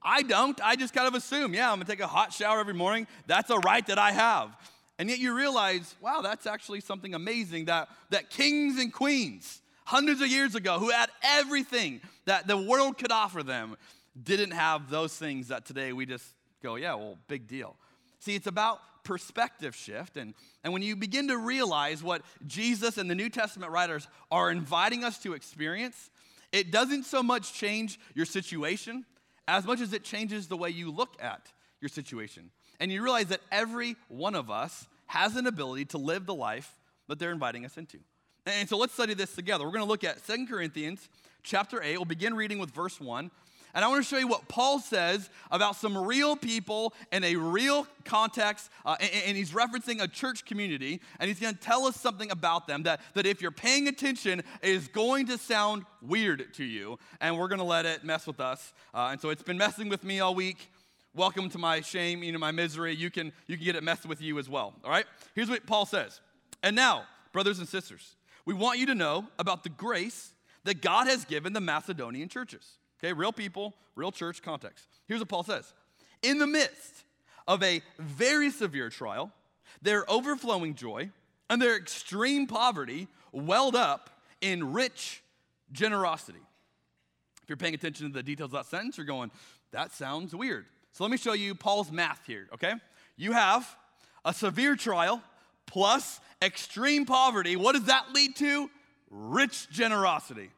I 0.01 0.21
don't. 0.21 0.59
I 0.63 0.75
just 0.75 0.93
kind 0.93 1.07
of 1.07 1.15
assume, 1.15 1.53
yeah, 1.53 1.69
I'm 1.69 1.77
gonna 1.77 1.85
take 1.85 1.99
a 1.99 2.07
hot 2.07 2.31
shower 2.31 2.59
every 2.59 2.73
morning. 2.73 3.07
That's 3.25 3.49
a 3.49 3.57
right 3.57 3.85
that 3.87 3.99
I 3.99 4.11
have. 4.11 4.55
And 4.99 5.09
yet 5.09 5.19
you 5.19 5.35
realize, 5.35 5.95
wow, 6.01 6.21
that's 6.21 6.47
actually 6.47 6.81
something 6.81 7.13
amazing 7.13 7.65
that, 7.65 7.89
that 8.09 8.29
kings 8.29 8.79
and 8.79 8.91
queens, 8.91 9.61
hundreds 9.85 10.21
of 10.21 10.27
years 10.27 10.55
ago, 10.55 10.79
who 10.79 10.89
had 10.89 11.09
everything 11.21 12.01
that 12.25 12.47
the 12.47 12.57
world 12.57 12.97
could 12.97 13.11
offer 13.11 13.43
them, 13.43 13.77
didn't 14.21 14.51
have 14.51 14.89
those 14.89 15.15
things 15.15 15.49
that 15.49 15.65
today 15.65 15.93
we 15.93 16.05
just 16.05 16.25
go, 16.63 16.75
yeah, 16.75 16.95
well, 16.95 17.17
big 17.27 17.47
deal. 17.47 17.75
See, 18.19 18.33
it's 18.33 18.47
about 18.47 18.79
perspective 19.03 19.75
shift. 19.75 20.17
And, 20.17 20.33
and 20.63 20.73
when 20.73 20.81
you 20.81 20.95
begin 20.95 21.27
to 21.27 21.37
realize 21.37 22.01
what 22.01 22.23
Jesus 22.47 22.97
and 22.97 23.09
the 23.09 23.15
New 23.15 23.29
Testament 23.29 23.71
writers 23.71 24.07
are 24.31 24.49
inviting 24.49 25.03
us 25.03 25.19
to 25.19 25.33
experience, 25.33 26.09
it 26.51 26.71
doesn't 26.71 27.03
so 27.03 27.21
much 27.21 27.53
change 27.53 27.99
your 28.15 28.25
situation 28.25 29.05
as 29.47 29.65
much 29.65 29.79
as 29.79 29.93
it 29.93 30.03
changes 30.03 30.47
the 30.47 30.57
way 30.57 30.69
you 30.69 30.91
look 30.91 31.15
at 31.21 31.51
your 31.79 31.89
situation 31.89 32.49
and 32.79 32.91
you 32.91 33.03
realize 33.03 33.27
that 33.27 33.41
every 33.51 33.95
one 34.07 34.35
of 34.35 34.49
us 34.49 34.87
has 35.07 35.35
an 35.35 35.47
ability 35.47 35.85
to 35.85 35.97
live 35.97 36.25
the 36.25 36.35
life 36.35 36.75
that 37.07 37.19
they're 37.19 37.31
inviting 37.31 37.65
us 37.65 37.77
into. 37.77 37.99
And 38.45 38.69
so 38.69 38.77
let's 38.77 38.93
study 38.93 39.13
this 39.13 39.35
together. 39.35 39.65
We're 39.65 39.71
going 39.71 39.83
to 39.83 39.89
look 39.89 40.03
at 40.03 40.25
Second 40.25 40.47
Corinthians 40.47 41.09
chapter 41.43 41.81
8. 41.81 41.97
We'll 41.97 42.05
begin 42.05 42.33
reading 42.33 42.59
with 42.59 42.71
verse 42.71 42.99
1. 42.99 43.31
And 43.73 43.85
I 43.85 43.89
want 43.89 44.03
to 44.03 44.09
show 44.09 44.17
you 44.17 44.27
what 44.27 44.47
Paul 44.47 44.79
says 44.79 45.29
about 45.51 45.75
some 45.75 45.97
real 45.97 46.35
people 46.35 46.93
in 47.11 47.23
a 47.23 47.35
real 47.35 47.85
context. 48.05 48.69
Uh, 48.85 48.95
and, 48.99 49.11
and, 49.27 49.37
he's 49.37 49.51
referencing 49.51 50.01
a 50.01 50.07
church 50.07 50.45
community. 50.45 50.99
And 51.19 51.27
he's 51.27 51.39
going 51.39 51.53
to 51.53 51.59
tell 51.59 51.85
us 51.85 51.95
something 51.99 52.31
about 52.31 52.65
them 52.67 52.83
that, 52.83 53.01
that 53.13 53.25
if 53.25 53.41
you're 53.41 53.51
paying 53.51 53.87
attention, 53.87 54.41
is 54.63 54.87
going 54.87 55.27
to 55.27 55.37
sound 55.37 55.83
weird 56.01 56.53
to 56.55 56.63
you. 56.63 56.97
And 57.21 57.37
we're 57.37 57.49
going 57.49 57.59
to 57.59 57.65
let 57.65 57.85
it 57.85 58.03
mess 58.03 58.25
with 58.25 58.39
us. 58.39 58.73
Uh, 58.93 59.09
and 59.11 59.21
so 59.21 59.29
it's 59.29 59.43
been 59.43 59.57
messing 59.57 59.89
with 59.89 60.03
me 60.03 60.21
all 60.21 60.33
week. 60.33 60.69
Welcome 61.17 61.49
to 61.49 61.57
my 61.57 61.81
shame, 61.81 62.21
you 62.21 62.31
know, 62.31 62.37
my 62.37 62.51
misery. 62.51 62.93
You 62.93 63.09
can, 63.09 63.31
you 63.47 63.57
can 63.57 63.65
get 63.65 63.75
it 63.75 63.81
messed 63.81 64.05
with 64.05 64.21
you 64.21 64.37
as 64.37 64.47
well. 64.47 64.75
All 64.83 64.91
right? 64.91 65.05
Here's 65.33 65.49
what 65.49 65.65
Paul 65.65 65.87
says. 65.87 66.21
And 66.61 66.75
now, 66.75 67.05
brothers 67.33 67.57
and 67.57 67.67
sisters, 67.67 68.15
we 68.45 68.53
want 68.53 68.77
you 68.77 68.85
to 68.85 68.93
know 68.93 69.25
about 69.39 69.63
the 69.63 69.69
grace 69.69 70.35
that 70.65 70.79
God 70.79 71.07
has 71.07 71.25
given 71.25 71.53
the 71.53 71.59
Macedonian 71.59 72.29
churches. 72.29 72.77
Okay, 72.99 73.13
real 73.13 73.31
people, 73.31 73.73
real 73.95 74.11
church 74.11 74.43
context. 74.43 74.85
Here's 75.07 75.19
what 75.19 75.27
Paul 75.27 75.41
says 75.41 75.73
In 76.21 76.37
the 76.37 76.45
midst 76.45 77.03
of 77.47 77.63
a 77.63 77.81
very 77.97 78.51
severe 78.51 78.91
trial, 78.91 79.31
their 79.81 80.09
overflowing 80.11 80.75
joy 80.75 81.09
and 81.49 81.59
their 81.59 81.77
extreme 81.77 82.45
poverty 82.45 83.07
welled 83.31 83.75
up 83.75 84.21
in 84.39 84.71
rich 84.71 85.23
generosity. 85.71 86.41
If 87.41 87.49
you're 87.49 87.57
paying 87.57 87.73
attention 87.73 88.05
to 88.05 88.13
the 88.13 88.21
details 88.21 88.49
of 88.49 88.51
that 88.51 88.67
sentence, 88.67 88.97
you're 88.97 89.07
going, 89.07 89.31
that 89.71 89.91
sounds 89.93 90.35
weird. 90.35 90.67
So 90.97 91.03
let 91.03 91.11
me 91.11 91.17
show 91.17 91.33
you 91.33 91.53
Paul's 91.53 91.91
math 91.91 92.25
here, 92.25 92.47
okay? 92.55 92.73
You 93.17 93.31
have 93.33 93.77
a 94.25 94.33
severe 94.33 94.75
trial 94.75 95.21
plus 95.67 96.19
extreme 96.41 97.05
poverty. 97.05 97.55
What 97.55 97.73
does 97.73 97.83
that 97.83 98.13
lead 98.13 98.35
to? 98.37 98.67
Rich 99.11 99.69
generosity. 99.69 100.49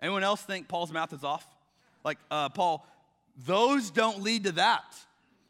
Anyone 0.00 0.22
else 0.22 0.40
think 0.40 0.68
Paul's 0.68 0.92
math 0.92 1.12
is 1.12 1.24
off? 1.24 1.44
Like, 2.04 2.18
uh, 2.30 2.50
Paul, 2.50 2.86
those 3.44 3.90
don't 3.90 4.22
lead 4.22 4.44
to 4.44 4.52
that. 4.52 4.84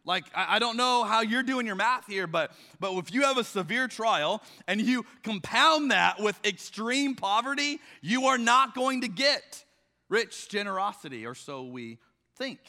Like, 0.07 0.25
I, 0.35 0.57
I 0.57 0.59
don't 0.61 0.79
know 0.79 1.05
how 1.05 1.21
you're 1.21 1.43
doing 1.43 1.67
your 1.67 1.77
math 1.77 2.07
here, 2.07 2.27
but, 2.27 2.53
but 2.81 2.95
if 2.95 3.13
you 3.13 3.25
have 3.25 3.37
a 3.37 3.45
severe 3.45 3.87
trial 3.87 4.43
and 4.67 4.81
you 4.81 5.05
compound 5.23 5.91
that 5.91 6.23
with 6.23 6.41
extreme 6.43 7.17
poverty, 7.17 7.81
you 8.01 8.29
are 8.29 8.39
not 8.39 8.75
going 8.75 9.03
to 9.03 9.09
get 9.09 9.63
rich 10.09 10.49
generosity, 10.49 11.27
or 11.27 11.35
so 11.35 11.65
we 11.65 11.99
think. 12.39 12.61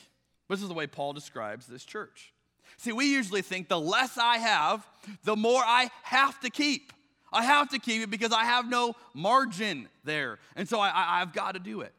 This 0.49 0.61
is 0.61 0.67
the 0.67 0.73
way 0.73 0.87
Paul 0.87 1.13
describes 1.13 1.65
this 1.65 1.83
church. 1.83 2.33
See, 2.77 2.91
we 2.91 3.05
usually 3.05 3.41
think 3.41 3.67
the 3.67 3.79
less 3.79 4.17
I 4.17 4.37
have, 4.37 4.85
the 5.23 5.35
more 5.35 5.61
I 5.63 5.89
have 6.03 6.39
to 6.41 6.49
keep. 6.49 6.93
I 7.31 7.43
have 7.43 7.69
to 7.69 7.79
keep 7.79 8.01
it 8.01 8.09
because 8.09 8.31
I 8.31 8.45
have 8.45 8.69
no 8.69 8.95
margin 9.13 9.89
there. 10.03 10.39
And 10.55 10.67
so 10.67 10.79
I, 10.79 11.19
have 11.19 11.33
got 11.33 11.53
to 11.53 11.59
do 11.59 11.81
it. 11.81 11.93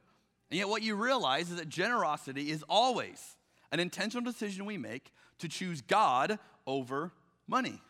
And 0.50 0.58
yet, 0.58 0.68
what 0.68 0.82
you 0.82 0.94
realize 0.94 1.50
is 1.50 1.56
that 1.56 1.68
generosity 1.68 2.50
is 2.50 2.64
always 2.68 3.36
an 3.72 3.80
intentional 3.80 4.24
decision 4.24 4.64
we 4.64 4.78
make 4.78 5.12
to 5.40 5.48
choose 5.48 5.80
God 5.80 6.38
over 6.66 7.12
money. 7.46 7.80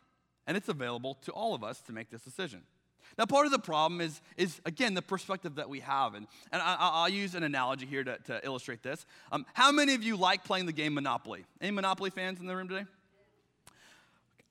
And 0.46 0.56
it's 0.56 0.68
available 0.68 1.14
to 1.22 1.32
all 1.32 1.54
of 1.54 1.62
us 1.62 1.80
to 1.82 1.92
make 1.92 2.10
this 2.10 2.22
decision. 2.22 2.62
Now, 3.18 3.24
part 3.24 3.46
of 3.46 3.52
the 3.52 3.58
problem 3.58 4.00
is, 4.00 4.20
is 4.36 4.60
again, 4.66 4.94
the 4.94 5.02
perspective 5.02 5.54
that 5.54 5.68
we 5.68 5.80
have. 5.80 6.14
And, 6.14 6.26
and 6.52 6.60
I, 6.62 7.02
will 7.02 7.08
use 7.08 7.34
an 7.34 7.42
analogy 7.42 7.86
here 7.86 8.04
to, 8.04 8.18
to 8.26 8.44
illustrate 8.44 8.82
this. 8.82 9.06
Um, 9.32 9.46
how 9.54 9.72
many 9.72 9.94
of 9.94 10.02
you 10.02 10.16
like 10.16 10.44
playing 10.44 10.66
the 10.66 10.72
game 10.72 10.94
Monopoly? 10.94 11.44
Any 11.60 11.70
Monopoly 11.70 12.10
fans 12.10 12.40
in 12.40 12.46
the 12.46 12.54
room 12.54 12.68
today? 12.68 12.84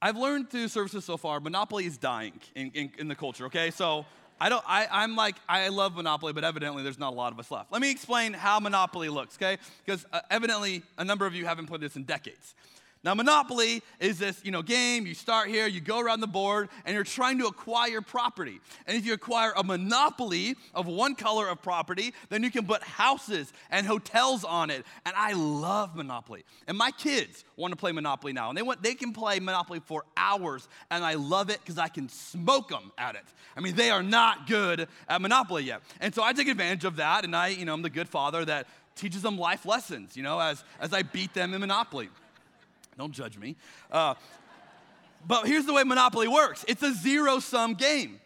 I've 0.02 0.18
learned 0.18 0.50
through 0.50 0.68
services 0.68 1.06
so 1.06 1.18
far, 1.18 1.40
Monopoly 1.40 1.86
is 1.86 1.98
dying 1.98 2.34
in, 2.56 2.72
in, 2.74 2.92
in 2.98 3.08
the 3.08 3.16
culture, 3.16 3.46
okay? 3.46 3.72
So 3.72 4.06
I 4.40 4.50
don't, 4.50 4.64
I, 4.68 4.88
I'm 4.92 5.16
like, 5.16 5.36
I 5.48 5.70
love 5.70 5.96
Monopoly, 5.96 6.34
but 6.34 6.44
evidently 6.44 6.84
there's 6.84 7.00
not 7.00 7.14
a 7.14 7.16
lot 7.16 7.32
of 7.32 7.40
us 7.40 7.50
left. 7.50 7.72
Let 7.72 7.82
me 7.82 7.90
explain 7.90 8.34
how 8.34 8.60
Monopoly 8.60 9.10
looks, 9.10 9.36
okay? 9.38 9.58
Because 9.86 10.06
uh, 10.12 10.22
evidently 10.30 10.84
a 10.98 11.06
number 11.06 11.26
of 11.26 11.34
you 11.34 11.46
haven't 11.46 11.68
played 11.68 11.82
this 11.82 11.96
in 11.96 12.04
decades. 12.04 12.56
Now, 13.06 13.14
Monopoly 13.14 13.84
is 14.00 14.18
this, 14.18 14.42
you 14.44 14.50
know, 14.50 14.64
game. 14.64 15.06
You 15.06 15.14
start 15.14 15.48
here, 15.48 15.68
you 15.68 15.80
go 15.80 16.00
around 16.00 16.22
the 16.22 16.28
board, 16.28 16.70
and 16.86 16.96
you're 16.96 17.04
trying 17.04 17.38
to 17.38 17.46
acquire 17.46 18.02
property. 18.02 18.60
And 18.88 18.98
if 18.98 19.06
you 19.06 19.14
acquire 19.14 19.54
a 19.56 19.64
monopoly 19.64 20.56
of 20.74 20.88
one 20.88 21.14
color 21.14 21.48
of 21.48 21.62
property, 21.62 22.16
then 22.30 22.42
you 22.42 22.50
can 22.50 22.66
put 22.66 22.82
houses 22.82 23.54
and 23.70 23.86
hotels 23.86 24.44
on 24.44 24.72
it. 24.72 24.88
And 25.06 25.16
I 25.16 25.34
love 25.34 25.96
Monopoly. 25.96 26.46
And 26.68 26.80
my 26.80 26.90
kids 26.90 27.46
want 27.58 27.74
to 27.74 27.76
play 27.76 27.92
Monopoly 27.92 28.34
now, 28.34 28.50
and 28.50 28.58
they 28.58 28.64
want 28.64 28.82
they 28.82 28.96
can 28.96 29.14
play 29.14 29.40
Monopoly 29.40 29.82
for 29.86 30.04
hours, 30.18 30.68
and 30.90 31.06
I 31.06 31.14
love 31.14 31.52
it 31.52 31.60
because 31.60 31.78
I 31.78 31.90
can 31.90 32.10
smoke 32.10 32.70
them 32.70 32.92
at 32.98 33.14
it. 33.14 33.26
I 33.56 33.60
mean, 33.60 33.76
they 33.76 33.92
are 33.92 34.02
not 34.02 34.48
good 34.48 34.88
at 35.08 35.22
Monopoly 35.22 35.64
yet, 35.64 35.84
and 36.02 36.14
so 36.14 36.24
I 36.24 36.34
take 36.34 36.48
advantage 36.48 36.86
of 36.86 36.96
that, 36.96 37.24
and 37.24 37.36
I, 37.36 37.50
you 37.50 37.66
know, 37.66 37.74
I'm 37.76 37.84
the 37.84 37.90
good 37.92 38.10
father 38.10 38.44
that 38.46 38.66
teaches 38.96 39.22
them 39.22 39.38
life 39.38 39.64
lessons, 39.64 40.18
you 40.18 40.24
know, 40.24 40.40
as 40.40 40.64
as 40.80 40.92
I 40.92 41.04
beat 41.04 41.36
them 41.36 41.54
in 41.54 41.62
Monopoly. 41.62 42.10
Don't 42.98 43.12
judge 43.12 43.38
me. 43.38 43.56
Uh, 43.92 44.16
but 45.28 45.48
here's 45.48 45.66
the 45.66 45.74
way 45.74 45.84
Monopoly 45.84 46.28
works 46.28 46.66
it's 46.68 46.84
a 46.84 46.94
zero 46.94 47.40
sum 47.40 47.74
game. 47.74 48.20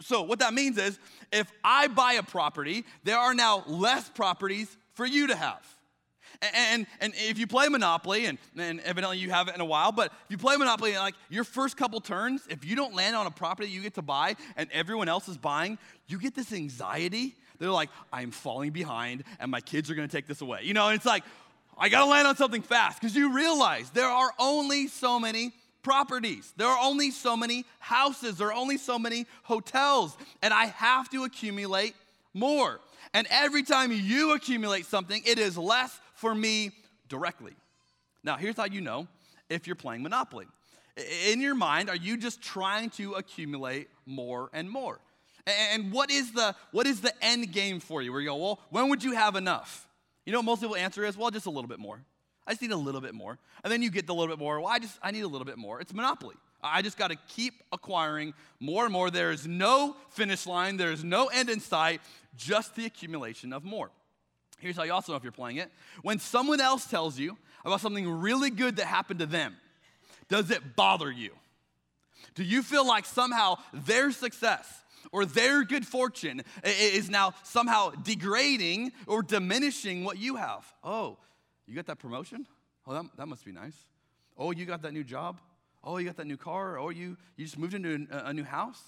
So, 0.00 0.22
what 0.22 0.38
that 0.38 0.54
means 0.54 0.78
is 0.78 0.98
if 1.32 1.50
I 1.64 1.88
buy 1.88 2.14
a 2.14 2.22
property, 2.22 2.84
there 3.04 3.18
are 3.18 3.34
now 3.34 3.64
less 3.66 4.08
properties 4.08 4.76
for 4.94 5.06
you 5.06 5.28
to 5.28 5.36
have. 5.36 5.62
And, 6.40 6.86
and 7.00 7.14
if 7.16 7.38
you 7.38 7.48
play 7.48 7.68
Monopoly, 7.68 8.26
and, 8.26 8.38
and 8.56 8.80
evidently 8.80 9.18
you 9.18 9.30
haven't 9.30 9.56
in 9.56 9.60
a 9.60 9.64
while, 9.64 9.90
but 9.90 10.12
if 10.12 10.30
you 10.30 10.38
play 10.38 10.56
Monopoly, 10.56 10.96
like 10.96 11.16
your 11.30 11.42
first 11.42 11.76
couple 11.76 12.00
turns, 12.00 12.46
if 12.48 12.64
you 12.64 12.76
don't 12.76 12.94
land 12.94 13.16
on 13.16 13.26
a 13.26 13.30
property 13.30 13.68
you 13.68 13.82
get 13.82 13.94
to 13.94 14.02
buy 14.02 14.36
and 14.56 14.70
everyone 14.72 15.08
else 15.08 15.28
is 15.28 15.36
buying, 15.36 15.78
you 16.06 16.18
get 16.18 16.36
this 16.36 16.52
anxiety. 16.52 17.34
They're 17.58 17.72
like, 17.72 17.90
I'm 18.12 18.30
falling 18.30 18.70
behind 18.70 19.24
and 19.40 19.50
my 19.50 19.60
kids 19.60 19.90
are 19.90 19.96
gonna 19.96 20.06
take 20.06 20.28
this 20.28 20.40
away. 20.40 20.60
You 20.62 20.74
know, 20.74 20.86
and 20.86 20.94
it's 20.94 21.06
like, 21.06 21.24
I 21.78 21.88
gotta 21.88 22.10
land 22.10 22.26
on 22.26 22.36
something 22.36 22.62
fast 22.62 23.00
because 23.00 23.14
you 23.14 23.34
realize 23.34 23.90
there 23.90 24.08
are 24.08 24.32
only 24.38 24.88
so 24.88 25.20
many 25.20 25.52
properties. 25.82 26.52
There 26.56 26.66
are 26.66 26.78
only 26.84 27.10
so 27.10 27.36
many 27.36 27.64
houses. 27.78 28.38
There 28.38 28.48
are 28.48 28.54
only 28.54 28.78
so 28.78 28.98
many 28.98 29.26
hotels. 29.44 30.16
And 30.42 30.52
I 30.52 30.66
have 30.66 31.08
to 31.10 31.24
accumulate 31.24 31.94
more. 32.34 32.80
And 33.14 33.26
every 33.30 33.62
time 33.62 33.90
you 33.92 34.34
accumulate 34.34 34.86
something, 34.86 35.22
it 35.24 35.38
is 35.38 35.56
less 35.56 35.98
for 36.14 36.34
me 36.34 36.72
directly. 37.08 37.52
Now, 38.22 38.36
here's 38.36 38.56
how 38.56 38.66
you 38.66 38.80
know 38.80 39.06
if 39.48 39.66
you're 39.66 39.76
playing 39.76 40.02
Monopoly. 40.02 40.46
In 41.30 41.40
your 41.40 41.54
mind, 41.54 41.88
are 41.88 41.96
you 41.96 42.16
just 42.16 42.42
trying 42.42 42.90
to 42.90 43.14
accumulate 43.14 43.88
more 44.04 44.50
and 44.52 44.68
more? 44.68 44.98
And 45.72 45.92
what 45.92 46.10
is 46.10 46.32
the, 46.32 46.54
what 46.72 46.86
is 46.86 47.00
the 47.00 47.12
end 47.24 47.52
game 47.52 47.80
for 47.80 48.02
you? 48.02 48.12
Where 48.12 48.20
you 48.20 48.28
go, 48.28 48.36
well, 48.36 48.60
when 48.68 48.90
would 48.90 49.02
you 49.02 49.12
have 49.12 49.36
enough? 49.36 49.87
You 50.28 50.32
know 50.32 50.40
what 50.40 50.44
most 50.44 50.60
people 50.60 50.76
answer 50.76 51.06
is, 51.06 51.16
well, 51.16 51.30
just 51.30 51.46
a 51.46 51.50
little 51.50 51.68
bit 51.68 51.78
more. 51.78 52.02
I 52.46 52.50
just 52.50 52.60
need 52.60 52.70
a 52.70 52.76
little 52.76 53.00
bit 53.00 53.14
more. 53.14 53.38
And 53.64 53.72
then 53.72 53.80
you 53.80 53.90
get 53.90 54.06
the 54.06 54.12
little 54.12 54.36
bit 54.36 54.38
more. 54.38 54.60
Well, 54.60 54.68
I 54.68 54.78
just 54.78 54.98
I 55.02 55.10
need 55.10 55.22
a 55.22 55.26
little 55.26 55.46
bit 55.46 55.56
more. 55.56 55.80
It's 55.80 55.94
monopoly. 55.94 56.34
I 56.62 56.82
just 56.82 56.98
got 56.98 57.10
to 57.10 57.16
keep 57.28 57.54
acquiring 57.72 58.34
more 58.60 58.84
and 58.84 58.92
more. 58.92 59.10
There 59.10 59.32
is 59.32 59.46
no 59.46 59.96
finish 60.10 60.46
line, 60.46 60.76
there 60.76 60.92
is 60.92 61.02
no 61.02 61.28
end 61.28 61.48
in 61.48 61.60
sight, 61.60 62.02
just 62.36 62.76
the 62.76 62.84
accumulation 62.84 63.54
of 63.54 63.64
more. 63.64 63.90
Here's 64.58 64.76
how 64.76 64.82
you 64.82 64.92
also 64.92 65.12
know 65.12 65.16
if 65.16 65.22
you're 65.22 65.32
playing 65.32 65.56
it. 65.56 65.70
When 66.02 66.18
someone 66.18 66.60
else 66.60 66.86
tells 66.86 67.18
you 67.18 67.38
about 67.64 67.80
something 67.80 68.06
really 68.06 68.50
good 68.50 68.76
that 68.76 68.84
happened 68.84 69.20
to 69.20 69.26
them, 69.26 69.56
does 70.28 70.50
it 70.50 70.76
bother 70.76 71.10
you? 71.10 71.30
Do 72.34 72.44
you 72.44 72.62
feel 72.62 72.86
like 72.86 73.06
somehow 73.06 73.56
their 73.72 74.10
success 74.12 74.66
or 75.12 75.24
their 75.24 75.64
good 75.64 75.86
fortune 75.86 76.42
is 76.64 77.08
now 77.08 77.34
somehow 77.42 77.90
degrading 77.90 78.92
or 79.06 79.22
diminishing 79.22 80.04
what 80.04 80.18
you 80.18 80.36
have. 80.36 80.64
Oh, 80.82 81.18
you 81.66 81.74
got 81.74 81.86
that 81.86 81.98
promotion? 81.98 82.46
Oh, 82.86 82.94
that, 82.94 83.04
that 83.16 83.26
must 83.26 83.44
be 83.44 83.52
nice. 83.52 83.76
Oh, 84.36 84.50
you 84.50 84.64
got 84.64 84.82
that 84.82 84.92
new 84.92 85.04
job? 85.04 85.40
Oh, 85.84 85.98
you 85.98 86.06
got 86.06 86.16
that 86.16 86.26
new 86.26 86.36
car? 86.36 86.78
Oh, 86.78 86.90
you, 86.90 87.16
you 87.36 87.44
just 87.44 87.58
moved 87.58 87.74
into 87.74 88.06
a, 88.10 88.28
a 88.28 88.32
new 88.32 88.44
house? 88.44 88.82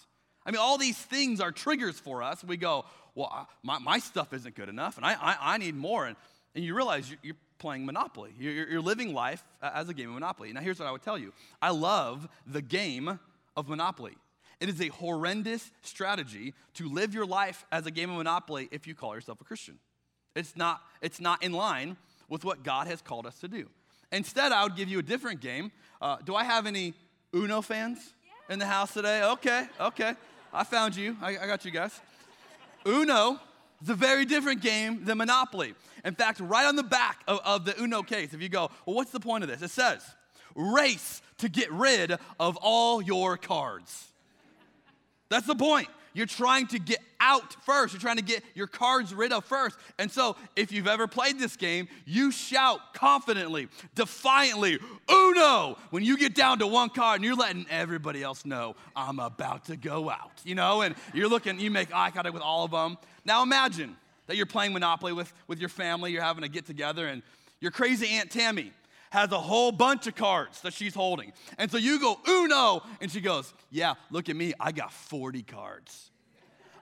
I 0.44 0.50
mean, 0.50 0.60
all 0.60 0.78
these 0.78 0.96
things 0.96 1.40
are 1.40 1.52
triggers 1.52 1.98
for 1.98 2.22
us. 2.22 2.42
We 2.42 2.56
go, 2.56 2.84
well, 3.14 3.48
my, 3.62 3.78
my 3.78 3.98
stuff 3.98 4.32
isn't 4.32 4.54
good 4.54 4.68
enough, 4.68 4.96
and 4.96 5.04
I, 5.04 5.12
I, 5.12 5.36
I 5.54 5.58
need 5.58 5.74
more. 5.74 6.06
And, 6.06 6.16
and 6.54 6.64
you 6.64 6.74
realize 6.74 7.08
you're, 7.10 7.18
you're 7.22 7.36
playing 7.58 7.84
Monopoly. 7.84 8.32
You're, 8.38 8.68
you're 8.68 8.80
living 8.80 9.12
life 9.12 9.44
as 9.62 9.88
a 9.88 9.94
game 9.94 10.08
of 10.08 10.14
Monopoly. 10.14 10.52
Now, 10.52 10.60
here's 10.60 10.78
what 10.78 10.88
I 10.88 10.92
would 10.92 11.02
tell 11.02 11.18
you 11.18 11.32
I 11.60 11.70
love 11.70 12.28
the 12.46 12.62
game 12.62 13.20
of 13.56 13.68
Monopoly. 13.68 14.16
It 14.60 14.68
is 14.68 14.80
a 14.80 14.88
horrendous 14.88 15.70
strategy 15.82 16.54
to 16.74 16.88
live 16.88 17.14
your 17.14 17.26
life 17.26 17.64
as 17.72 17.86
a 17.86 17.90
game 17.90 18.10
of 18.10 18.18
Monopoly 18.18 18.68
if 18.70 18.86
you 18.86 18.94
call 18.94 19.14
yourself 19.14 19.40
a 19.40 19.44
Christian. 19.44 19.78
It's 20.36 20.54
not, 20.54 20.82
it's 21.00 21.20
not 21.20 21.42
in 21.42 21.52
line 21.52 21.96
with 22.28 22.44
what 22.44 22.62
God 22.62 22.86
has 22.86 23.00
called 23.00 23.26
us 23.26 23.38
to 23.40 23.48
do. 23.48 23.66
Instead, 24.12 24.52
I 24.52 24.62
would 24.64 24.76
give 24.76 24.88
you 24.88 24.98
a 24.98 25.02
different 25.02 25.40
game. 25.40 25.72
Uh, 26.00 26.18
do 26.24 26.34
I 26.34 26.44
have 26.44 26.66
any 26.66 26.94
Uno 27.34 27.62
fans 27.62 27.98
in 28.48 28.58
the 28.58 28.66
house 28.66 28.92
today? 28.92 29.22
Okay, 29.22 29.66
okay. 29.80 30.14
I 30.52 30.64
found 30.64 30.94
you. 30.96 31.16
I, 31.22 31.38
I 31.38 31.46
got 31.46 31.64
you 31.64 31.70
guys. 31.70 31.98
Uno 32.86 33.40
is 33.82 33.88
a 33.88 33.94
very 33.94 34.24
different 34.24 34.60
game 34.62 35.04
than 35.04 35.18
Monopoly. 35.18 35.74
In 36.04 36.14
fact, 36.14 36.40
right 36.40 36.66
on 36.66 36.76
the 36.76 36.82
back 36.82 37.22
of, 37.26 37.40
of 37.44 37.64
the 37.64 37.80
Uno 37.80 38.02
case, 38.02 38.34
if 38.34 38.42
you 38.42 38.48
go, 38.48 38.70
well, 38.84 38.96
what's 38.96 39.10
the 39.10 39.20
point 39.20 39.44
of 39.44 39.50
this? 39.50 39.62
It 39.62 39.70
says, 39.70 40.04
race 40.54 41.22
to 41.38 41.48
get 41.48 41.72
rid 41.72 42.16
of 42.38 42.56
all 42.60 43.00
your 43.00 43.36
cards. 43.36 44.09
That's 45.30 45.46
the 45.46 45.54
point. 45.54 45.88
You're 46.12 46.26
trying 46.26 46.66
to 46.68 46.78
get 46.78 46.98
out 47.20 47.54
first. 47.64 47.94
You're 47.94 48.00
trying 48.00 48.16
to 48.16 48.22
get 48.22 48.42
your 48.54 48.66
cards 48.66 49.14
rid 49.14 49.32
of 49.32 49.44
first. 49.44 49.78
And 49.98 50.10
so, 50.10 50.36
if 50.56 50.72
you've 50.72 50.88
ever 50.88 51.06
played 51.06 51.38
this 51.38 51.56
game, 51.56 51.88
you 52.04 52.32
shout 52.32 52.94
confidently, 52.94 53.68
defiantly, 53.94 54.78
Uno, 55.08 55.78
when 55.90 56.02
you 56.02 56.18
get 56.18 56.34
down 56.34 56.58
to 56.58 56.66
one 56.66 56.88
card 56.88 57.16
and 57.16 57.24
you're 57.24 57.36
letting 57.36 57.64
everybody 57.70 58.22
else 58.22 58.44
know, 58.44 58.74
I'm 58.96 59.20
about 59.20 59.66
to 59.66 59.76
go 59.76 60.10
out, 60.10 60.32
you 60.44 60.56
know? 60.56 60.82
And 60.82 60.96
you're 61.14 61.28
looking, 61.28 61.60
you 61.60 61.70
make 61.70 61.94
eye 61.94 62.10
contact 62.10 62.34
with 62.34 62.42
all 62.42 62.64
of 62.64 62.72
them. 62.72 62.98
Now, 63.24 63.42
imagine 63.44 63.96
that 64.26 64.36
you're 64.36 64.46
playing 64.46 64.72
Monopoly 64.72 65.12
with, 65.12 65.32
with 65.46 65.60
your 65.60 65.68
family, 65.68 66.10
you're 66.10 66.22
having 66.22 66.42
a 66.42 66.48
get 66.48 66.66
together, 66.66 67.06
and 67.06 67.22
your 67.60 67.70
crazy 67.70 68.08
Aunt 68.08 68.30
Tammy 68.30 68.72
has 69.10 69.30
a 69.32 69.38
whole 69.40 69.72
bunch 69.72 70.06
of 70.06 70.14
cards 70.14 70.60
that 70.62 70.72
she's 70.72 70.94
holding. 70.94 71.32
And 71.58 71.70
so 71.70 71.76
you 71.76 72.00
go, 72.00 72.18
Uno. 72.26 72.82
And 73.00 73.10
she 73.10 73.20
goes, 73.20 73.52
Yeah, 73.70 73.94
look 74.10 74.28
at 74.28 74.36
me. 74.36 74.54
I 74.58 74.72
got 74.72 74.92
40 74.92 75.42
cards. 75.42 76.10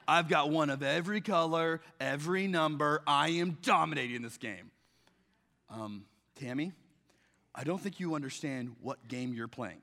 I've 0.06 0.28
got 0.28 0.50
one 0.50 0.70
of 0.70 0.82
every 0.82 1.20
color, 1.20 1.82
every 2.00 2.47
number. 2.47 3.02
I 3.06 3.28
am 3.30 3.58
dominating 3.61 4.23
this 4.23 4.38
game. 4.38 4.70
Um, 5.68 6.04
Tammy, 6.35 6.73
I 7.54 7.64
don't 7.64 7.80
think 7.80 8.00
you 8.00 8.14
understand 8.14 8.76
what 8.80 9.06
game 9.08 9.35
you're 9.35 9.49
playing. 9.49 9.82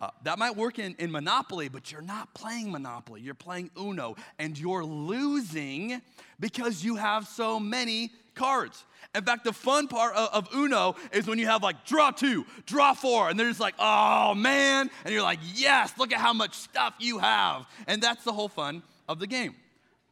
Uh, 0.00 0.10
that 0.22 0.38
might 0.38 0.56
work 0.56 0.78
in, 0.78 0.94
in 0.98 1.10
Monopoly, 1.10 1.68
but 1.68 1.90
you're 1.90 2.00
not 2.00 2.32
playing 2.32 2.70
Monopoly. 2.70 3.20
You're 3.20 3.34
playing 3.34 3.70
Uno, 3.76 4.14
and 4.38 4.56
you're 4.56 4.84
losing 4.84 6.00
because 6.38 6.84
you 6.84 6.96
have 6.96 7.26
so 7.26 7.58
many 7.58 8.12
cards. 8.36 8.84
In 9.14 9.24
fact, 9.24 9.42
the 9.42 9.52
fun 9.52 9.88
part 9.88 10.14
of, 10.14 10.28
of, 10.32 10.54
Uno 10.54 10.94
is 11.12 11.26
when 11.26 11.38
you 11.38 11.46
have 11.46 11.62
like 11.64 11.84
draw 11.84 12.12
two, 12.12 12.46
draw 12.66 12.94
four, 12.94 13.28
and 13.28 13.38
they're 13.38 13.48
just 13.48 13.58
like, 13.58 13.74
oh 13.78 14.34
man. 14.34 14.88
And 15.04 15.12
you're 15.12 15.22
like, 15.22 15.40
yes, 15.54 15.92
look 15.98 16.12
at 16.12 16.20
how 16.20 16.32
much 16.32 16.54
stuff 16.54 16.94
you 17.00 17.18
have. 17.18 17.66
And 17.88 18.00
that's 18.00 18.22
the 18.22 18.32
whole 18.32 18.48
fun 18.48 18.82
of 19.08 19.18
the 19.18 19.26
game. 19.26 19.56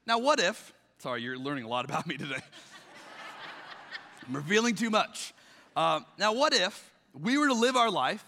Now, 0.06 0.18
what 0.18 0.40
if, 0.40 0.72
sorry, 0.98 1.22
you're 1.22 1.38
learning 1.38 1.64
a 1.64 1.68
lot 1.68 1.84
about 1.84 2.06
me 2.06 2.16
today. 2.16 2.34
I'm 4.26 4.34
revealing 4.34 4.74
too 4.74 4.90
much. 4.90 5.32
Uh, 5.76 6.00
now, 6.18 6.32
what 6.32 6.52
if 6.52 6.92
we 7.12 7.38
were 7.38 7.48
to 7.48 7.54
live 7.54 7.76
our 7.76 7.90
life 7.90 8.24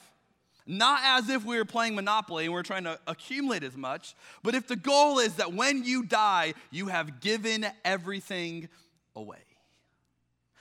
not 0.68 1.00
as 1.02 1.28
if 1.28 1.44
we 1.44 1.56
were 1.56 1.64
playing 1.64 1.96
Monopoly 1.96 2.44
and 2.44 2.52
we're 2.52 2.62
trying 2.62 2.84
to 2.84 3.00
accumulate 3.06 3.64
as 3.64 3.76
much, 3.76 4.14
but 4.44 4.54
if 4.54 4.68
the 4.68 4.76
goal 4.76 5.18
is 5.18 5.34
that 5.34 5.52
when 5.52 5.82
you 5.82 6.04
die, 6.04 6.54
you 6.70 6.86
have 6.86 7.20
given 7.20 7.66
everything 7.84 8.68
away? 9.16 9.38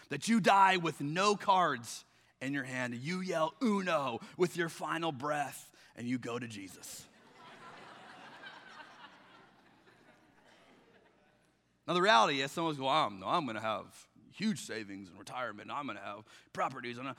that 0.10 0.28
you 0.28 0.40
die 0.40 0.78
with 0.78 1.02
no 1.02 1.36
cards 1.36 2.06
in 2.42 2.54
your 2.54 2.64
hand. 2.64 2.96
You 2.96 3.22
yell 3.22 3.54
uno 3.62 4.20
with 4.38 4.58
your 4.58 4.70
final 4.70 5.12
breath 5.12 5.70
and 5.96 6.08
you 6.08 6.18
go 6.18 6.40
to 6.40 6.48
Jesus. 6.48 7.06
now, 11.88 11.94
the 11.94 12.02
reality 12.02 12.42
is, 12.42 12.52
someone's 12.52 12.78
going, 12.78 12.90
I'm, 12.90 13.24
I'm 13.24 13.46
going 13.46 13.56
to 13.56 13.62
have 13.62 13.86
huge 14.34 14.62
savings 14.62 15.10
and 15.10 15.18
retirement, 15.18 15.70
and 15.70 15.72
I'm 15.72 15.86
going 15.86 15.98
to 15.98 16.04
have 16.04 16.20
properties. 16.54 17.00
And 17.00 17.08
uh, 17.10 17.14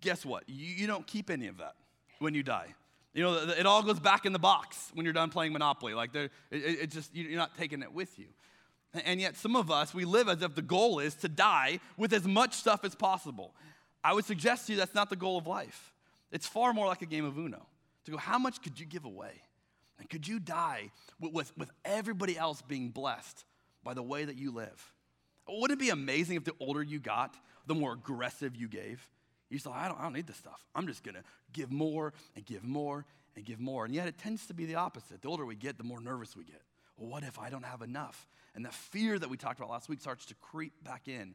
guess 0.00 0.24
what? 0.24 0.44
You, 0.46 0.66
you 0.66 0.86
don't 0.86 1.06
keep 1.06 1.30
any 1.30 1.48
of 1.48 1.58
that 1.58 1.74
when 2.20 2.34
you 2.34 2.42
die. 2.42 2.74
You 3.12 3.24
know, 3.24 3.34
it 3.34 3.66
all 3.66 3.82
goes 3.82 3.98
back 3.98 4.24
in 4.24 4.32
the 4.32 4.38
box 4.38 4.90
when 4.94 5.04
you're 5.04 5.12
done 5.12 5.30
playing 5.30 5.52
Monopoly. 5.52 5.94
Like, 5.94 6.14
it, 6.14 6.30
it 6.52 6.90
just, 6.90 7.14
you're 7.14 7.38
not 7.38 7.56
taking 7.56 7.82
it 7.82 7.92
with 7.92 8.16
you. 8.18 8.26
And 9.04 9.20
yet, 9.20 9.36
some 9.36 9.56
of 9.56 9.70
us, 9.70 9.92
we 9.92 10.04
live 10.04 10.28
as 10.28 10.42
if 10.42 10.54
the 10.54 10.62
goal 10.62 11.00
is 11.00 11.14
to 11.16 11.28
die 11.28 11.80
with 11.96 12.12
as 12.12 12.26
much 12.26 12.54
stuff 12.54 12.84
as 12.84 12.94
possible. 12.94 13.54
I 14.04 14.14
would 14.14 14.24
suggest 14.24 14.66
to 14.66 14.72
you 14.72 14.78
that's 14.78 14.94
not 14.94 15.10
the 15.10 15.16
goal 15.16 15.38
of 15.38 15.46
life. 15.46 15.92
It's 16.30 16.46
far 16.46 16.72
more 16.72 16.86
like 16.86 17.02
a 17.02 17.06
game 17.06 17.24
of 17.24 17.36
Uno. 17.36 17.66
To 18.04 18.12
go, 18.12 18.16
how 18.16 18.38
much 18.38 18.62
could 18.62 18.78
you 18.78 18.86
give 18.86 19.04
away? 19.04 19.42
And 19.98 20.08
could 20.08 20.26
you 20.26 20.38
die 20.38 20.90
with, 21.20 21.32
with, 21.32 21.58
with 21.58 21.70
everybody 21.84 22.38
else 22.38 22.62
being 22.62 22.90
blessed 22.90 23.44
by 23.84 23.94
the 23.94 24.02
way 24.02 24.24
that 24.24 24.36
you 24.36 24.52
live? 24.52 24.92
Wouldn't 25.48 25.80
it 25.80 25.84
be 25.84 25.90
amazing 25.90 26.36
if 26.36 26.44
the 26.44 26.54
older 26.60 26.82
you 26.82 27.00
got, 27.00 27.36
the 27.66 27.74
more 27.74 27.92
aggressive 27.92 28.54
you 28.54 28.68
gave? 28.68 29.08
You 29.50 29.58
say, 29.58 29.70
I 29.72 29.88
don't, 29.88 29.98
I 29.98 30.04
don't 30.04 30.12
need 30.12 30.26
this 30.26 30.36
stuff. 30.36 30.64
I'm 30.74 30.86
just 30.86 31.02
going 31.02 31.16
to 31.16 31.22
give 31.52 31.70
more 31.70 32.12
and 32.36 32.44
give 32.46 32.64
more 32.64 33.04
and 33.36 33.44
give 33.44 33.60
more. 33.60 33.84
And 33.84 33.94
yet, 33.94 34.06
it 34.06 34.16
tends 34.16 34.46
to 34.46 34.54
be 34.54 34.64
the 34.64 34.76
opposite. 34.76 35.22
The 35.22 35.28
older 35.28 35.44
we 35.44 35.56
get, 35.56 35.76
the 35.76 35.84
more 35.84 36.00
nervous 36.00 36.36
we 36.36 36.44
get. 36.44 36.62
Well, 36.96 37.10
what 37.10 37.24
if 37.24 37.38
I 37.38 37.50
don't 37.50 37.64
have 37.64 37.82
enough? 37.82 38.26
and 38.54 38.64
the 38.64 38.70
fear 38.70 39.18
that 39.18 39.28
we 39.28 39.36
talked 39.36 39.58
about 39.58 39.70
last 39.70 39.88
week 39.88 40.00
starts 40.00 40.26
to 40.26 40.34
creep 40.34 40.72
back 40.82 41.08
in, 41.08 41.34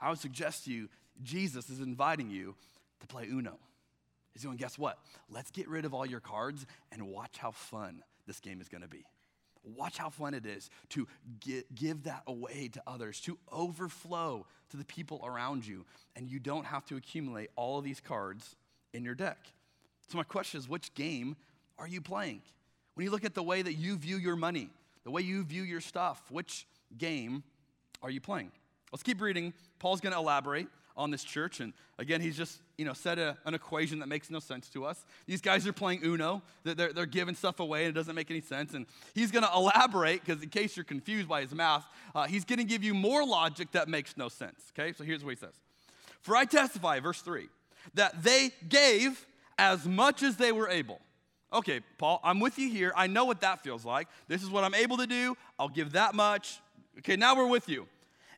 I 0.00 0.10
would 0.10 0.18
suggest 0.18 0.64
to 0.64 0.72
you, 0.72 0.88
Jesus 1.22 1.70
is 1.70 1.80
inviting 1.80 2.30
you 2.30 2.54
to 3.00 3.06
play 3.06 3.26
Uno. 3.26 3.58
He's 4.32 4.44
going, 4.44 4.56
guess 4.56 4.78
what? 4.78 4.98
Let's 5.28 5.50
get 5.50 5.68
rid 5.68 5.84
of 5.84 5.94
all 5.94 6.06
your 6.06 6.20
cards 6.20 6.66
and 6.92 7.08
watch 7.08 7.38
how 7.38 7.50
fun 7.50 8.02
this 8.26 8.40
game 8.40 8.60
is 8.60 8.68
going 8.68 8.82
to 8.82 8.88
be. 8.88 9.04
Watch 9.62 9.98
how 9.98 10.08
fun 10.08 10.34
it 10.34 10.46
is 10.46 10.70
to 10.90 11.06
give 11.74 12.04
that 12.04 12.22
away 12.26 12.68
to 12.72 12.82
others, 12.86 13.20
to 13.22 13.38
overflow 13.52 14.46
to 14.70 14.76
the 14.76 14.84
people 14.84 15.20
around 15.24 15.66
you, 15.66 15.84
and 16.16 16.28
you 16.28 16.38
don't 16.38 16.64
have 16.64 16.84
to 16.86 16.96
accumulate 16.96 17.50
all 17.56 17.78
of 17.78 17.84
these 17.84 18.00
cards 18.00 18.56
in 18.92 19.04
your 19.04 19.14
deck. 19.14 19.38
So, 20.08 20.16
my 20.16 20.24
question 20.24 20.58
is 20.58 20.68
which 20.68 20.94
game 20.94 21.36
are 21.78 21.86
you 21.86 22.00
playing? 22.00 22.42
When 22.94 23.04
you 23.04 23.10
look 23.10 23.24
at 23.24 23.34
the 23.34 23.42
way 23.42 23.62
that 23.62 23.74
you 23.74 23.96
view 23.96 24.16
your 24.16 24.36
money, 24.36 24.70
the 25.04 25.10
way 25.10 25.22
you 25.22 25.44
view 25.44 25.62
your 25.62 25.80
stuff. 25.80 26.22
Which 26.30 26.66
game 26.96 27.42
are 28.02 28.10
you 28.10 28.20
playing? 28.20 28.52
Let's 28.92 29.02
keep 29.02 29.20
reading. 29.20 29.52
Paul's 29.78 30.00
going 30.00 30.12
to 30.12 30.18
elaborate 30.18 30.66
on 30.96 31.10
this 31.10 31.24
church. 31.24 31.60
And 31.60 31.72
again, 31.98 32.20
he's 32.20 32.36
just, 32.36 32.60
you 32.76 32.84
know, 32.84 32.92
said 32.92 33.18
a, 33.18 33.36
an 33.44 33.54
equation 33.54 33.98
that 34.00 34.08
makes 34.08 34.30
no 34.30 34.38
sense 34.38 34.68
to 34.70 34.84
us. 34.84 35.04
These 35.26 35.40
guys 35.40 35.66
are 35.66 35.72
playing 35.72 36.04
Uno. 36.04 36.42
They're, 36.64 36.92
they're 36.92 37.06
giving 37.06 37.34
stuff 37.34 37.60
away 37.60 37.84
and 37.84 37.88
it 37.88 37.94
doesn't 37.94 38.14
make 38.14 38.30
any 38.30 38.40
sense. 38.40 38.74
And 38.74 38.86
he's 39.14 39.30
going 39.30 39.44
to 39.44 39.52
elaborate 39.54 40.24
because 40.24 40.42
in 40.42 40.48
case 40.48 40.76
you're 40.76 40.84
confused 40.84 41.28
by 41.28 41.42
his 41.42 41.54
math, 41.54 41.86
uh, 42.14 42.26
he's 42.26 42.44
going 42.44 42.58
to 42.58 42.64
give 42.64 42.84
you 42.84 42.94
more 42.94 43.24
logic 43.24 43.72
that 43.72 43.88
makes 43.88 44.16
no 44.16 44.28
sense. 44.28 44.72
Okay, 44.78 44.92
so 44.92 45.04
here's 45.04 45.24
what 45.24 45.30
he 45.30 45.36
says. 45.36 45.54
For 46.20 46.36
I 46.36 46.44
testify, 46.44 47.00
verse 47.00 47.20
3, 47.22 47.48
that 47.94 48.22
they 48.22 48.50
gave 48.68 49.26
as 49.58 49.86
much 49.86 50.22
as 50.22 50.36
they 50.36 50.52
were 50.52 50.68
able 50.68 51.00
Okay, 51.52 51.80
Paul, 51.98 52.20
I'm 52.22 52.38
with 52.38 52.58
you 52.58 52.70
here. 52.70 52.92
I 52.96 53.08
know 53.08 53.24
what 53.24 53.40
that 53.40 53.62
feels 53.62 53.84
like. 53.84 54.08
This 54.28 54.42
is 54.42 54.50
what 54.50 54.62
I'm 54.62 54.74
able 54.74 54.98
to 54.98 55.06
do. 55.06 55.36
I'll 55.58 55.68
give 55.68 55.92
that 55.92 56.14
much. 56.14 56.60
Okay, 56.98 57.16
now 57.16 57.34
we're 57.34 57.46
with 57.46 57.68
you. 57.68 57.88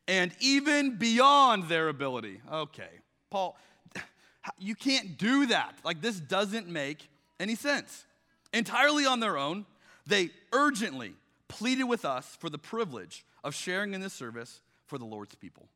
And 0.07 0.33
even 0.39 0.97
beyond 0.97 1.69
their 1.69 1.87
ability. 1.89 2.41
Okay, 2.51 2.89
Paul, 3.29 3.57
you 4.57 4.75
can't 4.75 5.17
do 5.17 5.47
that. 5.47 5.75
Like, 5.83 6.01
this 6.01 6.19
doesn't 6.19 6.67
make 6.67 7.09
any 7.39 7.55
sense. 7.55 8.05
Entirely 8.53 9.05
on 9.05 9.19
their 9.19 9.37
own, 9.37 9.65
they 10.05 10.29
urgently 10.51 11.13
pleaded 11.47 11.85
with 11.85 12.05
us 12.05 12.37
for 12.39 12.49
the 12.49 12.57
privilege 12.57 13.25
of 13.43 13.55
sharing 13.55 13.93
in 13.93 14.01
this 14.01 14.13
service 14.13 14.61
for 14.87 14.97
the 14.97 15.05
Lord's 15.05 15.35
people. 15.35 15.67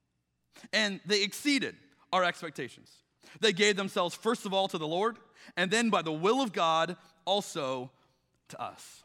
And 0.73 0.99
they 1.05 1.23
exceeded 1.23 1.75
our 2.11 2.23
expectations. 2.23 2.91
They 3.39 3.53
gave 3.53 3.75
themselves, 3.75 4.15
first 4.15 4.45
of 4.45 4.53
all, 4.53 4.67
to 4.69 4.77
the 4.77 4.87
Lord, 4.87 5.17
and 5.55 5.69
then 5.71 5.89
by 5.89 6.01
the 6.01 6.11
will 6.11 6.41
of 6.41 6.53
God, 6.53 6.97
also 7.25 7.91
to 8.49 8.61
us. 8.61 9.03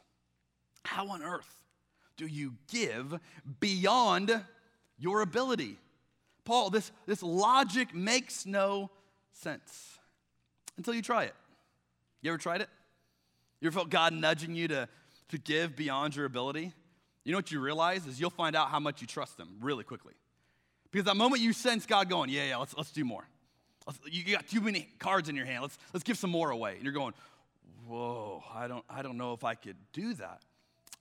How 0.83 1.07
on 1.09 1.21
earth 1.21 1.57
do 2.17 2.27
you 2.27 2.53
give 2.71 3.19
beyond 3.59 4.43
your 5.03 5.21
ability? 5.21 5.77
Paul, 6.45 6.69
this, 6.69 6.91
this 7.05 7.21
logic 7.21 7.93
makes 7.93 8.45
no 8.45 8.89
sense 9.33 9.99
until 10.77 10.93
you 10.93 11.01
try 11.01 11.23
it. 11.25 11.35
You 12.21 12.31
ever 12.31 12.37
tried 12.37 12.61
it? 12.61 12.69
You 13.59 13.67
ever 13.67 13.75
felt 13.75 13.89
God 13.89 14.13
nudging 14.13 14.55
you 14.55 14.67
to, 14.69 14.87
to 15.29 15.37
give 15.37 15.75
beyond 15.75 16.15
your 16.15 16.25
ability? 16.25 16.71
You 17.25 17.31
know 17.31 17.37
what 17.37 17.51
you 17.51 17.59
realize 17.59 18.05
is 18.07 18.19
you'll 18.19 18.29
find 18.29 18.55
out 18.55 18.69
how 18.69 18.79
much 18.79 19.01
you 19.01 19.07
trust 19.07 19.39
Him 19.39 19.57
really 19.61 19.83
quickly. 19.83 20.13
Because 20.91 21.05
that 21.05 21.17
moment 21.17 21.41
you 21.41 21.53
sense 21.53 21.85
God 21.85 22.09
going, 22.09 22.29
yeah, 22.29 22.45
yeah, 22.45 22.57
let's, 22.57 22.75
let's 22.75 22.91
do 22.91 23.03
more. 23.03 23.27
Let's, 23.85 23.99
you 24.09 24.33
got 24.33 24.47
too 24.47 24.61
many 24.61 24.87
cards 24.99 25.27
in 25.27 25.35
your 25.35 25.45
hand. 25.45 25.63
Let's, 25.63 25.77
let's 25.93 26.03
give 26.03 26.17
some 26.17 26.29
more 26.29 26.51
away. 26.51 26.75
And 26.75 26.83
you're 26.83 26.93
going, 26.93 27.13
whoa, 27.87 28.43
I 28.53 28.67
don't, 28.67 28.85
I 28.89 29.01
don't 29.01 29.17
know 29.17 29.33
if 29.33 29.43
I 29.43 29.55
could 29.55 29.75
do 29.91 30.13
that. 30.15 30.41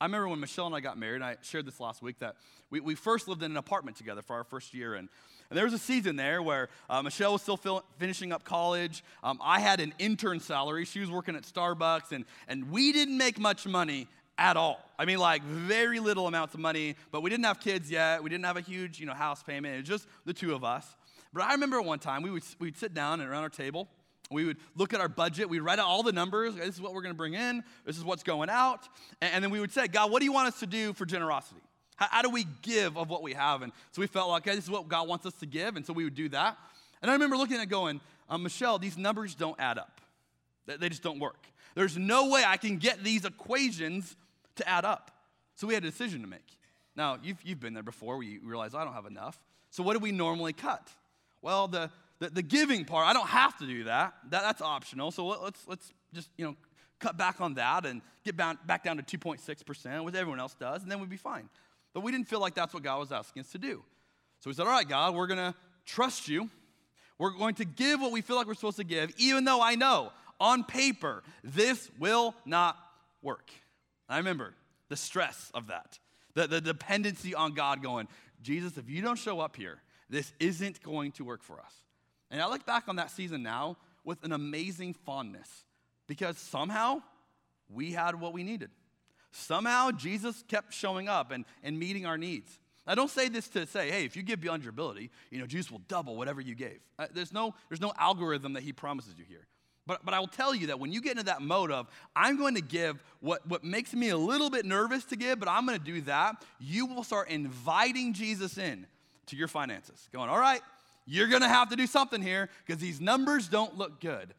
I 0.02 0.06
remember 0.06 0.26
when 0.26 0.40
Michelle 0.40 0.66
and 0.66 0.74
I 0.74 0.80
got 0.80 0.98
married, 0.98 1.22
and 1.22 1.24
I 1.24 1.36
shared 1.42 1.64
this 1.64 1.78
last 1.78 2.02
week, 2.02 2.18
that 2.18 2.34
we, 2.70 2.80
we 2.80 2.96
first 2.96 3.28
lived 3.28 3.44
in 3.44 3.52
an 3.52 3.56
apartment 3.56 3.96
together 3.96 4.20
for 4.20 4.34
our 4.34 4.42
first 4.42 4.74
year. 4.74 4.94
And, 4.94 5.08
and 5.48 5.56
there 5.56 5.64
was 5.64 5.74
a 5.74 5.78
season 5.78 6.16
there 6.16 6.42
where 6.42 6.70
uh, 6.90 7.02
Michelle 7.02 7.34
was 7.34 7.42
still 7.42 7.56
fill, 7.56 7.84
finishing 7.98 8.32
up 8.32 8.42
college. 8.42 9.04
Um, 9.22 9.38
I 9.40 9.60
had 9.60 9.78
an 9.78 9.94
intern 10.00 10.40
salary. 10.40 10.86
She 10.86 10.98
was 10.98 11.08
working 11.08 11.36
at 11.36 11.44
Starbucks, 11.44 12.10
and, 12.10 12.24
and 12.48 12.72
we 12.72 12.90
didn't 12.90 13.16
make 13.16 13.38
much 13.38 13.64
money 13.64 14.08
at 14.38 14.56
all. 14.56 14.80
I 14.98 15.04
mean, 15.04 15.18
like 15.18 15.44
very 15.44 16.00
little 16.00 16.26
amounts 16.26 16.54
of 16.54 16.58
money, 16.58 16.96
but 17.12 17.22
we 17.22 17.30
didn't 17.30 17.44
have 17.44 17.60
kids 17.60 17.88
yet. 17.88 18.24
We 18.24 18.28
didn't 18.28 18.46
have 18.46 18.56
a 18.56 18.60
huge 18.60 18.98
you 18.98 19.06
know, 19.06 19.14
house 19.14 19.44
payment. 19.44 19.72
It 19.76 19.78
was 19.82 19.88
just 19.88 20.08
the 20.24 20.34
two 20.34 20.52
of 20.52 20.64
us. 20.64 20.84
But 21.32 21.44
I 21.44 21.52
remember 21.52 21.80
one 21.80 22.00
time 22.00 22.22
we 22.22 22.30
would, 22.32 22.42
we'd 22.58 22.76
sit 22.76 22.92
down 22.92 23.20
and 23.20 23.30
around 23.30 23.44
our 23.44 23.50
table, 23.50 23.86
we 24.32 24.44
would 24.44 24.56
look 24.76 24.94
at 24.94 25.00
our 25.00 25.08
budget. 25.08 25.48
We'd 25.48 25.60
write 25.60 25.78
out 25.78 25.86
all 25.86 26.02
the 26.02 26.12
numbers. 26.12 26.54
This 26.54 26.74
is 26.74 26.80
what 26.80 26.94
we're 26.94 27.02
going 27.02 27.14
to 27.14 27.18
bring 27.18 27.34
in. 27.34 27.62
This 27.84 27.98
is 27.98 28.04
what's 28.04 28.22
going 28.22 28.50
out. 28.50 28.88
And, 29.20 29.42
then 29.42 29.50
we 29.50 29.60
would 29.60 29.72
say, 29.72 29.88
God, 29.88 30.10
what 30.10 30.20
do 30.20 30.24
you 30.24 30.32
want 30.32 30.48
us 30.48 30.60
to 30.60 30.66
do 30.66 30.92
for 30.92 31.06
generosity? 31.06 31.60
How, 31.96 32.06
how 32.10 32.22
do 32.22 32.30
we 32.30 32.46
give 32.62 32.96
of 32.96 33.10
what 33.10 33.22
we 33.22 33.34
have? 33.34 33.62
And 33.62 33.72
so 33.92 34.00
we 34.00 34.06
felt 34.06 34.30
like, 34.30 34.46
okay, 34.46 34.56
this 34.56 34.64
is 34.64 34.70
what 34.70 34.88
God 34.88 35.08
wants 35.08 35.26
us 35.26 35.34
to 35.34 35.46
give. 35.46 35.76
And 35.76 35.86
so 35.86 35.92
we 35.92 36.04
would 36.04 36.14
do 36.14 36.28
that. 36.30 36.56
And 37.00 37.10
I 37.10 37.14
remember 37.14 37.36
looking 37.36 37.58
at 37.58 37.68
going, 37.68 38.00
um, 38.28 38.42
Michelle, 38.42 38.78
these 38.78 38.96
numbers 38.96 39.34
don't 39.34 39.58
add 39.58 39.78
up. 39.78 40.00
They, 40.66 40.76
they 40.76 40.88
just 40.88 41.02
don't 41.02 41.18
work. 41.18 41.46
There's 41.74 41.96
no 41.96 42.28
way 42.28 42.44
I 42.46 42.56
can 42.56 42.78
get 42.78 43.02
these 43.02 43.24
equations 43.24 44.16
to 44.56 44.68
add 44.68 44.84
up. 44.84 45.10
So 45.56 45.66
we 45.66 45.74
had 45.74 45.84
a 45.84 45.90
decision 45.90 46.22
to 46.22 46.26
make. 46.26 46.40
Now, 46.96 47.18
you've, 47.22 47.38
you've 47.44 47.60
been 47.60 47.74
there 47.74 47.82
before 47.82 48.16
We 48.16 48.38
realize, 48.38 48.74
I 48.74 48.84
don't 48.84 48.92
have 48.92 49.06
enough. 49.06 49.38
So, 49.70 49.82
what 49.82 49.94
do 49.94 50.00
we 50.00 50.12
normally 50.12 50.52
cut? 50.52 50.90
Well, 51.40 51.66
the, 51.66 51.90
the, 52.22 52.30
the 52.30 52.42
giving 52.42 52.84
part, 52.84 53.06
I 53.06 53.12
don't 53.12 53.28
have 53.28 53.58
to 53.58 53.66
do 53.66 53.84
that. 53.84 54.14
that 54.30 54.42
that's 54.42 54.62
optional. 54.62 55.10
So, 55.10 55.26
let, 55.26 55.42
let's, 55.42 55.66
let's 55.66 55.92
just, 56.14 56.30
you 56.36 56.44
know, 56.44 56.56
cut 57.00 57.16
back 57.16 57.40
on 57.40 57.54
that 57.54 57.84
and 57.84 58.00
get 58.24 58.36
back 58.36 58.84
down 58.84 59.02
to 59.02 59.18
2.6%, 59.18 60.04
which 60.04 60.14
everyone 60.14 60.38
else 60.38 60.54
does, 60.54 60.82
and 60.82 60.90
then 60.90 61.00
we'd 61.00 61.10
be 61.10 61.16
fine. 61.16 61.48
But 61.92 62.02
we 62.02 62.12
didn't 62.12 62.28
feel 62.28 62.40
like 62.40 62.54
that's 62.54 62.72
what 62.72 62.84
God 62.84 63.00
was 63.00 63.10
asking 63.10 63.40
us 63.40 63.50
to 63.50 63.58
do. 63.58 63.82
So 64.38 64.50
we 64.50 64.54
said, 64.54 64.66
All 64.66 64.72
right, 64.72 64.88
God, 64.88 65.14
we're 65.16 65.26
going 65.26 65.38
to 65.38 65.54
trust 65.84 66.28
you. 66.28 66.48
We're 67.18 67.30
going 67.30 67.56
to 67.56 67.64
give 67.64 68.00
what 68.00 68.12
we 68.12 68.20
feel 68.20 68.36
like 68.36 68.46
we're 68.46 68.54
supposed 68.54 68.78
to 68.78 68.84
give, 68.84 69.12
even 69.18 69.44
though 69.44 69.60
I 69.60 69.74
know 69.74 70.12
on 70.40 70.64
paper 70.64 71.22
this 71.42 71.90
will 71.98 72.34
not 72.44 72.76
work. 73.20 73.50
I 74.08 74.18
remember 74.18 74.54
the 74.88 74.96
stress 74.96 75.50
of 75.54 75.68
that, 75.68 75.98
the, 76.34 76.46
the 76.46 76.60
dependency 76.60 77.34
on 77.34 77.54
God 77.54 77.82
going, 77.82 78.06
Jesus, 78.42 78.76
if 78.76 78.88
you 78.88 79.02
don't 79.02 79.18
show 79.18 79.40
up 79.40 79.56
here, 79.56 79.80
this 80.08 80.32
isn't 80.38 80.82
going 80.82 81.12
to 81.12 81.24
work 81.24 81.42
for 81.42 81.58
us. 81.60 81.82
And 82.32 82.40
I 82.40 82.48
look 82.48 82.66
back 82.66 82.88
on 82.88 82.96
that 82.96 83.10
season 83.10 83.42
now 83.42 83.76
with 84.04 84.24
an 84.24 84.32
amazing 84.32 84.94
fondness 84.94 85.48
because 86.08 86.38
somehow 86.38 87.02
we 87.68 87.92
had 87.92 88.20
what 88.20 88.32
we 88.32 88.42
needed. 88.42 88.70
Somehow 89.30 89.92
Jesus 89.92 90.42
kept 90.48 90.74
showing 90.74 91.08
up 91.08 91.30
and, 91.30 91.44
and 91.62 91.78
meeting 91.78 92.06
our 92.06 92.18
needs. 92.18 92.58
I 92.86 92.94
don't 92.94 93.10
say 93.10 93.28
this 93.28 93.48
to 93.50 93.66
say, 93.66 93.90
hey, 93.90 94.04
if 94.04 94.16
you 94.16 94.22
give 94.22 94.40
beyond 94.40 94.64
your 94.64 94.70
ability, 94.70 95.10
you 95.30 95.38
know, 95.38 95.46
Jesus 95.46 95.70
will 95.70 95.82
double 95.86 96.16
whatever 96.16 96.40
you 96.40 96.54
gave. 96.54 96.80
Uh, 96.98 97.06
there's, 97.14 97.32
no, 97.32 97.54
there's 97.68 97.80
no 97.80 97.92
algorithm 97.98 98.54
that 98.54 98.62
he 98.62 98.72
promises 98.72 99.14
you 99.16 99.24
here. 99.28 99.46
But, 99.86 100.04
but 100.04 100.14
I 100.14 100.20
will 100.20 100.28
tell 100.28 100.54
you 100.54 100.68
that 100.68 100.80
when 100.80 100.92
you 100.92 101.00
get 101.00 101.12
into 101.12 101.24
that 101.24 101.42
mode 101.42 101.70
of, 101.70 101.88
I'm 102.14 102.38
going 102.38 102.54
to 102.54 102.60
give 102.60 103.02
what, 103.20 103.46
what 103.46 103.62
makes 103.62 103.92
me 103.94 104.08
a 104.08 104.16
little 104.16 104.50
bit 104.50 104.64
nervous 104.64 105.04
to 105.06 105.16
give, 105.16 105.38
but 105.38 105.48
I'm 105.48 105.66
going 105.66 105.78
to 105.78 105.84
do 105.84 106.00
that, 106.02 106.44
you 106.60 106.86
will 106.86 107.04
start 107.04 107.28
inviting 107.28 108.12
Jesus 108.12 108.58
in 108.58 108.86
to 109.26 109.36
your 109.36 109.48
finances. 109.48 110.08
Going, 110.12 110.28
all 110.28 110.38
right, 110.38 110.60
you're 111.06 111.28
going 111.28 111.42
to 111.42 111.48
have 111.48 111.70
to 111.70 111.76
do 111.76 111.86
something 111.86 112.22
here 112.22 112.48
because 112.64 112.80
these 112.80 113.00
numbers 113.00 113.48
don't 113.48 113.76
look 113.76 114.00
good. 114.00 114.34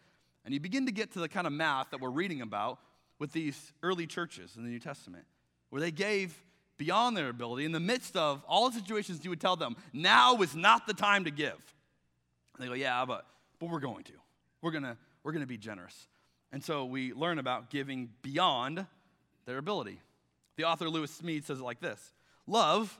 And 0.45 0.53
you 0.53 0.59
begin 0.59 0.85
to 0.85 0.91
get 0.91 1.11
to 1.13 1.19
the 1.19 1.29
kind 1.29 1.47
of 1.47 1.53
math 1.53 1.91
that 1.91 2.01
we're 2.01 2.09
reading 2.09 2.41
about 2.41 2.79
with 3.19 3.31
these 3.31 3.73
early 3.81 4.07
churches 4.07 4.55
in 4.57 4.63
the 4.63 4.69
New 4.69 4.79
Testament, 4.79 5.25
where 5.69 5.79
they 5.79 5.91
gave 5.91 6.35
beyond 6.77 7.15
their 7.15 7.29
ability 7.29 7.65
in 7.65 7.71
the 7.71 7.79
midst 7.79 8.17
of 8.17 8.43
all 8.47 8.69
the 8.69 8.77
situations 8.77 9.23
you 9.23 9.29
would 9.29 9.39
tell 9.39 9.55
them, 9.55 9.75
now 9.93 10.35
is 10.41 10.55
not 10.55 10.87
the 10.87 10.93
time 10.93 11.23
to 11.23 11.31
give. 11.31 11.53
And 11.53 12.59
they 12.59 12.67
go, 12.67 12.73
yeah, 12.73 13.05
but, 13.05 13.25
but 13.59 13.69
we're 13.69 13.79
going 13.79 14.03
to. 14.05 14.13
We're 14.61 14.71
going 14.71 14.83
to 14.83 14.97
we're 15.23 15.31
going 15.31 15.41
to 15.41 15.47
be 15.47 15.57
generous. 15.57 16.07
And 16.51 16.63
so 16.63 16.85
we 16.85 17.13
learn 17.13 17.39
about 17.39 17.69
giving 17.69 18.09
beyond 18.21 18.85
their 19.45 19.57
ability. 19.57 19.99
The 20.57 20.65
author 20.65 20.89
Lewis 20.89 21.19
Smedes 21.19 21.45
says 21.45 21.59
it 21.59 21.63
like 21.63 21.79
this 21.79 22.11
Love 22.45 22.99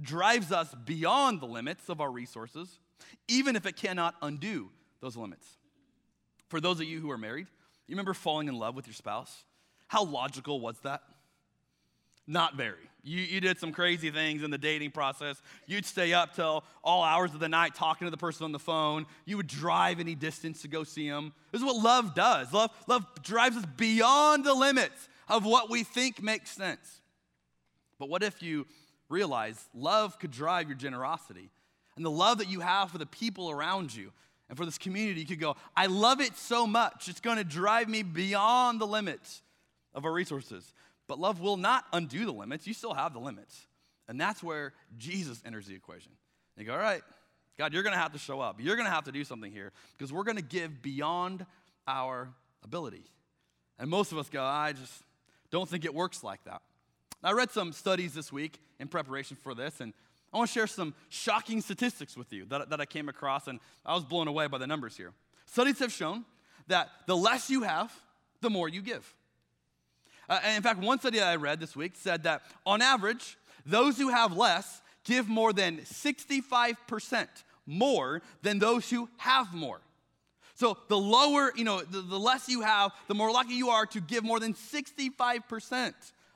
drives 0.00 0.52
us 0.52 0.74
beyond 0.84 1.40
the 1.40 1.46
limits 1.46 1.88
of 1.88 2.00
our 2.00 2.10
resources, 2.10 2.80
even 3.28 3.56
if 3.56 3.66
it 3.66 3.76
cannot 3.76 4.14
undo 4.22 4.70
those 5.00 5.16
limits. 5.16 5.46
For 6.48 6.60
those 6.60 6.80
of 6.80 6.86
you 6.86 7.00
who 7.00 7.10
are 7.10 7.18
married, 7.18 7.46
you 7.86 7.94
remember 7.94 8.14
falling 8.14 8.48
in 8.48 8.54
love 8.54 8.74
with 8.74 8.86
your 8.86 8.94
spouse? 8.94 9.44
How 9.88 10.04
logical 10.04 10.60
was 10.60 10.78
that? 10.80 11.02
Not 12.26 12.56
very. 12.56 12.78
You, 13.02 13.20
you 13.20 13.40
did 13.40 13.58
some 13.58 13.70
crazy 13.70 14.10
things 14.10 14.42
in 14.42 14.50
the 14.50 14.56
dating 14.56 14.92
process. 14.92 15.42
You'd 15.66 15.84
stay 15.84 16.14
up 16.14 16.34
till 16.34 16.64
all 16.82 17.02
hours 17.02 17.34
of 17.34 17.40
the 17.40 17.50
night 17.50 17.74
talking 17.74 18.06
to 18.06 18.10
the 18.10 18.16
person 18.16 18.44
on 18.44 18.52
the 18.52 18.58
phone. 18.58 19.04
You 19.26 19.36
would 19.36 19.46
drive 19.46 20.00
any 20.00 20.14
distance 20.14 20.62
to 20.62 20.68
go 20.68 20.84
see 20.84 21.08
them. 21.08 21.34
This 21.52 21.60
is 21.60 21.66
what 21.66 21.76
love 21.76 22.14
does. 22.14 22.50
Love, 22.52 22.70
love 22.86 23.04
drives 23.22 23.58
us 23.58 23.66
beyond 23.76 24.44
the 24.44 24.54
limits 24.54 25.08
of 25.28 25.44
what 25.44 25.68
we 25.68 25.82
think 25.82 26.22
makes 26.22 26.50
sense. 26.50 27.02
But 27.98 28.08
what 28.08 28.22
if 28.22 28.42
you 28.42 28.66
realize 29.10 29.62
love 29.74 30.18
could 30.18 30.30
drive 30.30 30.68
your 30.68 30.78
generosity? 30.78 31.50
And 31.96 32.04
the 32.04 32.10
love 32.10 32.38
that 32.38 32.48
you 32.48 32.60
have 32.60 32.90
for 32.90 32.98
the 32.98 33.06
people 33.06 33.50
around 33.50 33.94
you 33.94 34.12
and 34.48 34.58
for 34.58 34.64
this 34.64 34.78
community, 34.78 35.20
you 35.20 35.26
could 35.26 35.40
go, 35.40 35.56
I 35.76 35.86
love 35.86 36.20
it 36.20 36.36
so 36.36 36.66
much, 36.66 37.08
it's 37.08 37.20
to 37.38 37.44
drive 37.44 37.88
me 37.88 38.02
beyond 38.02 38.80
the 38.80 38.86
limits 38.86 39.42
of 39.94 40.04
our 40.04 40.12
resources. 40.12 40.72
But 41.06 41.18
love 41.18 41.40
will 41.40 41.56
not 41.56 41.84
undo 41.92 42.24
the 42.24 42.32
limits. 42.32 42.66
You 42.66 42.74
still 42.74 42.94
have 42.94 43.12
the 43.12 43.20
limits. 43.20 43.66
And 44.08 44.20
that's 44.20 44.42
where 44.42 44.72
Jesus 44.98 45.40
enters 45.46 45.66
the 45.66 45.74
equation. 45.74 46.12
You 46.56 46.64
go, 46.64 46.72
all 46.72 46.78
right, 46.78 47.02
God, 47.58 47.72
you're 47.72 47.82
to 47.94 48.00
have 48.00 48.12
to 48.12 48.18
show 48.18 48.40
up. 48.40 48.60
You're 48.60 48.76
to 48.86 48.94
have 48.94 49.04
to 49.04 49.12
do 49.12 49.24
something 49.24 49.52
here 49.52 49.72
because 49.96 50.12
we're 50.12 50.24
to 50.36 50.42
give 50.42 50.82
beyond 50.82 51.46
our 51.86 52.28
ability. 52.62 53.04
And 53.78 53.90
most 53.90 54.12
of 54.12 54.18
us 54.18 54.28
go, 54.28 54.42
I 54.42 54.72
just 54.72 55.02
don't 55.50 55.68
think 55.68 55.84
it 55.84 55.94
works 55.94 56.24
like 56.24 56.44
that. 56.44 56.62
I 57.22 57.32
read 57.32 57.50
some 57.50 57.72
studies 57.72 58.12
this 58.14 58.32
week 58.32 58.60
in 58.78 58.88
preparation 58.88 59.36
for 59.36 59.54
this, 59.54 59.80
and 59.80 59.94
I 60.34 60.38
want 60.38 60.50
to 60.50 60.52
share 60.52 60.66
some 60.66 60.94
shocking 61.10 61.60
statistics 61.60 62.16
with 62.16 62.32
you 62.32 62.44
that, 62.46 62.68
that 62.70 62.80
I 62.80 62.86
came 62.86 63.08
across, 63.08 63.46
and 63.46 63.60
I 63.86 63.94
was 63.94 64.04
blown 64.04 64.26
away 64.26 64.48
by 64.48 64.58
the 64.58 64.66
numbers 64.66 64.96
here. 64.96 65.12
Studies 65.46 65.78
have 65.78 65.92
shown 65.92 66.24
that 66.66 66.90
the 67.06 67.16
less 67.16 67.48
you 67.48 67.62
have, 67.62 67.92
the 68.40 68.50
more 68.50 68.68
you 68.68 68.82
give. 68.82 69.14
Uh, 70.28 70.40
and 70.42 70.56
in 70.56 70.62
fact, 70.62 70.80
one 70.80 70.98
study 70.98 71.20
I 71.20 71.36
read 71.36 71.60
this 71.60 71.76
week 71.76 71.92
said 71.94 72.24
that 72.24 72.42
on 72.66 72.82
average, 72.82 73.38
those 73.64 73.96
who 73.96 74.08
have 74.08 74.36
less 74.36 74.82
give 75.04 75.28
more 75.28 75.52
than 75.52 75.78
65% 75.78 77.28
more 77.66 78.20
than 78.42 78.58
those 78.58 78.90
who 78.90 79.08
have 79.18 79.54
more. 79.54 79.80
So 80.56 80.78
the 80.88 80.98
lower, 80.98 81.52
you 81.54 81.64
know, 81.64 81.80
the, 81.80 82.00
the 82.00 82.18
less 82.18 82.48
you 82.48 82.62
have, 82.62 82.92
the 83.06 83.14
more 83.14 83.30
likely 83.30 83.54
you 83.54 83.70
are 83.70 83.86
to 83.86 84.00
give 84.00 84.24
more 84.24 84.40
than 84.40 84.54
65% 84.54 85.94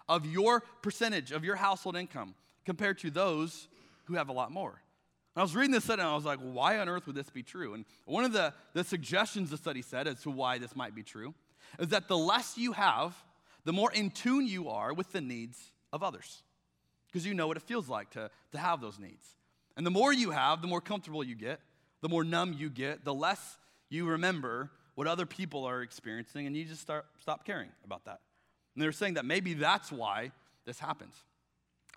of 0.08 0.26
your 0.26 0.60
percentage 0.82 1.32
of 1.32 1.44
your 1.44 1.56
household 1.56 1.96
income 1.96 2.34
compared 2.64 2.98
to 3.00 3.10
those 3.10 3.68
who 4.08 4.14
have 4.14 4.28
a 4.28 4.32
lot 4.32 4.50
more. 4.50 4.82
I 5.36 5.42
was 5.42 5.54
reading 5.54 5.70
this 5.70 5.84
study 5.84 6.02
and 6.02 6.10
I 6.10 6.16
was 6.16 6.24
like, 6.24 6.40
why 6.40 6.78
on 6.78 6.88
earth 6.88 7.06
would 7.06 7.14
this 7.14 7.30
be 7.30 7.44
true? 7.44 7.74
And 7.74 7.84
one 8.06 8.24
of 8.24 8.32
the, 8.32 8.52
the 8.72 8.82
suggestions 8.82 9.50
the 9.50 9.56
study 9.56 9.82
said 9.82 10.08
as 10.08 10.20
to 10.22 10.30
why 10.30 10.58
this 10.58 10.74
might 10.74 10.96
be 10.96 11.04
true 11.04 11.32
is 11.78 11.88
that 11.88 12.08
the 12.08 12.18
less 12.18 12.58
you 12.58 12.72
have, 12.72 13.14
the 13.64 13.72
more 13.72 13.92
in 13.92 14.10
tune 14.10 14.48
you 14.48 14.68
are 14.68 14.92
with 14.92 15.12
the 15.12 15.20
needs 15.20 15.56
of 15.92 16.02
others 16.02 16.42
because 17.06 17.24
you 17.24 17.34
know 17.34 17.46
what 17.46 17.56
it 17.56 17.62
feels 17.62 17.88
like 17.88 18.10
to, 18.10 18.30
to 18.52 18.58
have 18.58 18.80
those 18.80 18.98
needs. 18.98 19.36
And 19.76 19.86
the 19.86 19.90
more 19.90 20.12
you 20.12 20.30
have, 20.30 20.60
the 20.60 20.66
more 20.66 20.80
comfortable 20.80 21.22
you 21.22 21.36
get, 21.36 21.60
the 22.00 22.08
more 22.08 22.24
numb 22.24 22.52
you 22.52 22.68
get, 22.68 23.04
the 23.04 23.14
less 23.14 23.58
you 23.88 24.06
remember 24.06 24.70
what 24.96 25.06
other 25.06 25.26
people 25.26 25.64
are 25.64 25.82
experiencing, 25.82 26.46
and 26.46 26.56
you 26.56 26.64
just 26.64 26.82
start, 26.82 27.06
stop 27.20 27.44
caring 27.44 27.70
about 27.84 28.04
that. 28.06 28.20
And 28.74 28.82
they're 28.82 28.90
saying 28.90 29.14
that 29.14 29.24
maybe 29.24 29.54
that's 29.54 29.92
why 29.92 30.32
this 30.64 30.80
happens. 30.80 31.14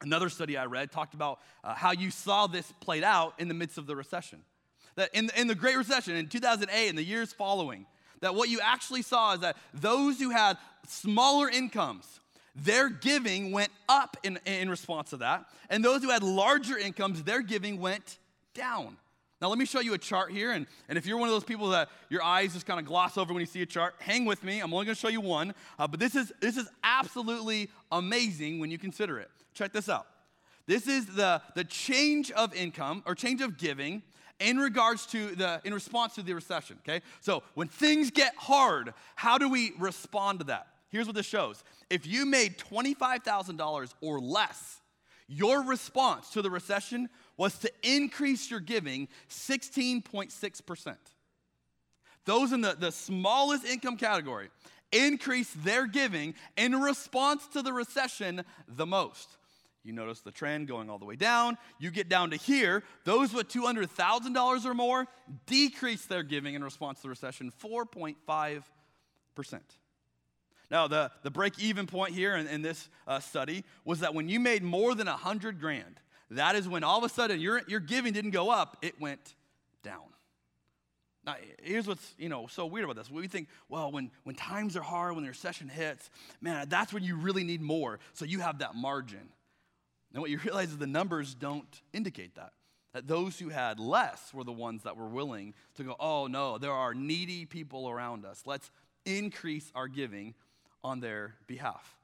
Another 0.01 0.29
study 0.29 0.57
I 0.57 0.65
read 0.65 0.91
talked 0.91 1.13
about 1.13 1.39
uh, 1.63 1.75
how 1.75 1.91
you 1.91 2.09
saw 2.09 2.47
this 2.47 2.71
played 2.79 3.03
out 3.03 3.35
in 3.39 3.47
the 3.47 3.53
midst 3.53 3.77
of 3.77 3.85
the 3.85 3.95
recession. 3.95 4.39
That 4.95 5.09
in, 5.13 5.29
in 5.37 5.47
the 5.47 5.55
Great 5.55 5.77
Recession 5.77 6.15
in 6.15 6.27
2008 6.27 6.89
and 6.89 6.97
the 6.97 7.03
years 7.03 7.31
following, 7.31 7.85
that 8.21 8.35
what 8.35 8.49
you 8.49 8.59
actually 8.61 9.03
saw 9.03 9.33
is 9.33 9.41
that 9.41 9.57
those 9.73 10.19
who 10.19 10.31
had 10.31 10.57
smaller 10.87 11.49
incomes, 11.49 12.19
their 12.55 12.89
giving 12.89 13.51
went 13.51 13.71
up 13.87 14.17
in, 14.23 14.39
in 14.45 14.69
response 14.69 15.11
to 15.11 15.17
that. 15.17 15.45
And 15.69 15.85
those 15.85 16.01
who 16.01 16.09
had 16.09 16.23
larger 16.23 16.77
incomes, 16.77 17.23
their 17.23 17.41
giving 17.41 17.79
went 17.79 18.17
down. 18.53 18.97
Now, 19.41 19.47
let 19.49 19.57
me 19.57 19.65
show 19.65 19.79
you 19.79 19.93
a 19.95 19.97
chart 19.97 20.31
here. 20.31 20.51
And, 20.51 20.67
and 20.87 20.97
if 20.97 21.05
you're 21.07 21.17
one 21.17 21.27
of 21.27 21.33
those 21.33 21.43
people 21.43 21.69
that 21.69 21.89
your 22.09 22.21
eyes 22.21 22.53
just 22.53 22.67
kind 22.67 22.79
of 22.79 22.85
gloss 22.85 23.17
over 23.17 23.33
when 23.33 23.39
you 23.39 23.47
see 23.47 23.63
a 23.63 23.65
chart, 23.65 23.95
hang 23.97 24.25
with 24.25 24.43
me. 24.43 24.59
I'm 24.59 24.71
only 24.71 24.85
going 24.85 24.95
to 24.95 24.99
show 24.99 25.07
you 25.07 25.21
one. 25.21 25.55
Uh, 25.79 25.87
but 25.87 25.99
this 25.99 26.15
is, 26.15 26.31
this 26.41 26.57
is 26.57 26.69
absolutely 26.83 27.69
amazing 27.91 28.59
when 28.59 28.69
you 28.69 28.77
consider 28.77 29.19
it. 29.19 29.31
Check 29.53 29.73
this 29.73 29.89
out. 29.89 30.07
This 30.67 30.87
is 30.87 31.05
the, 31.05 31.41
the 31.55 31.63
change 31.63 32.31
of 32.31 32.55
income 32.55 33.03
or 33.05 33.15
change 33.15 33.41
of 33.41 33.57
giving 33.57 34.03
in 34.39 34.57
regards 34.57 35.05
to 35.07 35.35
the 35.35 35.61
in 35.63 35.73
response 35.73 36.15
to 36.15 36.21
the 36.21 36.33
recession 36.33 36.77
okay? 36.81 37.01
So 37.21 37.43
when 37.53 37.67
things 37.67 38.11
get 38.11 38.33
hard 38.35 38.93
how 39.15 39.37
do 39.37 39.47
we 39.49 39.73
respond 39.77 40.39
to 40.39 40.45
that? 40.45 40.67
Here's 40.89 41.05
what 41.05 41.15
this 41.15 41.25
shows. 41.25 41.63
If 41.89 42.05
you 42.05 42.25
made 42.25 42.57
$25000 42.57 43.93
or 44.01 44.19
less 44.19 44.81
your 45.27 45.63
response 45.63 46.29
to 46.31 46.41
the 46.41 46.49
recession 46.49 47.07
was 47.37 47.57
to 47.59 47.71
increase 47.83 48.51
your 48.51 48.59
giving 48.59 49.07
16.6% 49.29 50.95
those 52.25 52.51
in 52.51 52.61
the, 52.61 52.75
the 52.77 52.91
smallest 52.91 53.65
income 53.65 53.97
category 53.97 54.49
increased 54.91 55.63
their 55.63 55.87
giving 55.87 56.33
in 56.57 56.79
response 56.81 57.47
to 57.47 57.61
the 57.61 57.73
recession 57.73 58.43
the 58.67 58.85
most 58.85 59.37
you 59.83 59.93
notice 59.93 60.21
the 60.21 60.31
trend 60.31 60.67
going 60.67 60.89
all 60.89 60.99
the 60.99 61.05
way 61.05 61.15
down. 61.15 61.57
You 61.79 61.89
get 61.91 62.07
down 62.07 62.31
to 62.31 62.37
here, 62.37 62.83
those 63.03 63.33
with 63.33 63.47
$200,000 63.49 64.65
or 64.65 64.73
more 64.73 65.07
decrease 65.47 66.05
their 66.05 66.23
giving 66.23 66.53
in 66.53 66.63
response 66.63 66.99
to 66.99 67.03
the 67.03 67.09
recession 67.09 67.51
4.5%. 67.63 68.63
Now, 70.69 70.87
the, 70.87 71.11
the 71.23 71.31
break 71.31 71.59
even 71.59 71.87
point 71.87 72.13
here 72.13 72.35
in, 72.35 72.47
in 72.47 72.61
this 72.61 72.89
uh, 73.07 73.19
study 73.19 73.65
was 73.83 73.99
that 74.01 74.13
when 74.13 74.29
you 74.29 74.39
made 74.39 74.63
more 74.63 74.95
than 74.95 75.07
100 75.07 75.59
grand, 75.59 75.99
that 76.29 76.55
is 76.55 76.67
when 76.67 76.83
all 76.83 76.99
of 76.99 77.03
a 77.03 77.09
sudden 77.09 77.39
your, 77.41 77.61
your 77.67 77.79
giving 77.79 78.13
didn't 78.13 78.31
go 78.31 78.49
up, 78.49 78.77
it 78.81 79.01
went 79.01 79.35
down. 79.83 80.03
Now, 81.25 81.35
here's 81.61 81.87
what's 81.87 82.15
you 82.17 82.29
know 82.29 82.47
so 82.47 82.65
weird 82.65 82.85
about 82.85 82.95
this. 82.95 83.11
We 83.11 83.27
think, 83.27 83.47
well, 83.69 83.91
when, 83.91 84.09
when 84.23 84.35
times 84.35 84.75
are 84.75 84.81
hard, 84.81 85.13
when 85.13 85.23
the 85.23 85.29
recession 85.29 85.69
hits, 85.69 86.09
man, 86.39 86.67
that's 86.67 86.91
when 86.93 87.03
you 87.03 87.15
really 87.15 87.43
need 87.43 87.61
more. 87.61 87.99
So 88.13 88.25
you 88.25 88.39
have 88.39 88.59
that 88.59 88.73
margin. 88.73 89.29
And 90.13 90.21
what 90.21 90.29
you 90.29 90.39
realize 90.39 90.69
is 90.69 90.77
the 90.77 90.87
numbers 90.87 91.33
don't 91.33 91.81
indicate 91.93 92.35
that. 92.35 92.53
That 92.93 93.07
those 93.07 93.39
who 93.39 93.49
had 93.49 93.79
less 93.79 94.33
were 94.33 94.43
the 94.43 94.51
ones 94.51 94.83
that 94.83 94.97
were 94.97 95.07
willing 95.07 95.53
to 95.75 95.83
go, 95.83 95.95
oh 95.99 96.27
no, 96.27 96.57
there 96.57 96.73
are 96.73 96.93
needy 96.93 97.45
people 97.45 97.89
around 97.89 98.25
us. 98.25 98.43
Let's 98.45 98.69
increase 99.05 99.71
our 99.73 99.87
giving 99.87 100.33
on 100.83 100.99
their 100.99 101.35
behalf. 101.47 101.97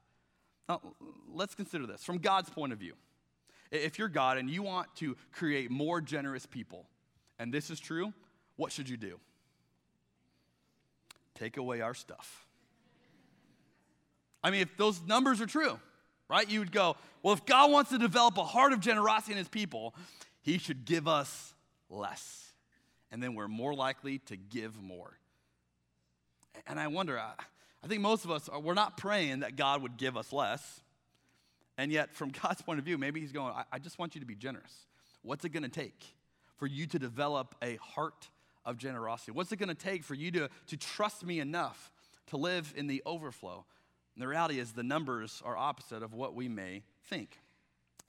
Now, 0.70 0.82
let's 1.34 1.56
consider 1.56 1.86
this 1.86 2.04
from 2.04 2.20
God's 2.20 2.50
point 2.50 2.74
of 2.74 2.80
view. 2.80 2.94
If 3.72 4.00
you're 4.00 4.08
God 4.08 4.38
and 4.38 4.50
you 4.50 4.64
want 4.64 4.96
to 4.98 5.18
create 5.34 5.70
more 5.70 6.00
generous 6.00 6.46
people, 6.46 6.86
and 7.38 7.54
this 7.54 7.70
is 7.70 7.80
true, 7.80 8.14
what 8.56 8.72
should 8.72 8.88
you 8.88 8.98
do? 8.98 9.20
Take 11.36 11.58
away 11.58 11.82
our 11.82 11.94
stuff. 11.94 12.46
I 14.44 14.52
mean, 14.52 14.62
if 14.62 14.78
those 14.78 15.02
numbers 15.06 15.42
are 15.42 15.46
true, 15.46 15.80
right, 16.30 16.50
you 16.50 16.60
would 16.60 16.72
go, 16.72 16.96
well, 17.24 17.34
if 17.34 17.46
God 17.46 17.72
wants 17.72 17.92
to 17.92 17.98
develop 17.98 18.38
a 18.38 18.44
heart 18.44 18.74
of 18.74 18.80
generosity 18.80 19.34
in 19.34 19.38
his 19.38 19.48
people, 19.48 19.96
he 20.42 20.58
should 20.58 20.86
give 20.86 21.08
us 21.08 21.54
less. 21.90 22.54
And 23.12 23.22
then 23.24 23.36
we're 23.36 23.48
more 23.48 23.74
likely 23.74 24.20
to 24.20 24.38
give 24.38 24.82
more. 24.82 25.18
And 26.66 26.80
I 26.80 26.88
wonder, 26.88 27.20
I 27.20 27.88
think 27.88 28.02
most 28.02 28.26
of 28.26 28.32
us, 28.32 28.50
we're 28.62 28.74
not 28.74 28.98
praying 28.98 29.42
that 29.42 29.56
God 29.56 29.82
would 29.82 29.98
give 29.98 30.18
us 30.18 30.34
less. 30.34 30.82
And 31.78 31.92
yet, 31.92 32.14
from 32.14 32.30
God's 32.44 32.62
point 32.62 32.80
of 32.80 32.86
view, 32.86 32.98
maybe 32.98 33.20
He's 33.20 33.32
going, 33.32 33.54
I, 33.72 33.80
just 33.80 34.00
want 34.00 34.16
you 34.16 34.22
to 34.22 34.28
be 34.28 34.36
generous. 34.36 34.86
What's 35.22 35.46
it 35.46 35.50
going 35.50 35.64
to 35.64 35.70
take 35.70 36.16
for 36.58 36.68
you 36.68 36.88
to 36.88 37.00
develop 37.00 37.56
a 37.62 37.76
heart 37.78 38.30
of 38.66 38.78
generosity? 38.78 39.32
What's 39.32 39.52
it 39.52 39.58
going 39.58 39.70
to 39.70 39.76
take 39.76 40.04
for 40.04 40.16
you 40.16 40.32
to, 40.32 40.50
to 40.68 40.78
trust 40.78 41.26
me 41.26 41.40
enough 41.40 41.92
to 42.28 42.38
live 42.38 42.74
in 42.76 42.88
the 42.88 43.02
overflow? 43.06 43.66
And 44.18 44.24
the 44.24 44.28
reality 44.28 44.60
is, 44.60 44.72
the 44.72 44.82
numbers 44.82 45.44
are 45.46 45.56
opposite 45.56 46.02
of 46.02 46.16
what 46.16 46.34
we 46.34 46.48
may 46.48 46.82
think. 47.06 47.38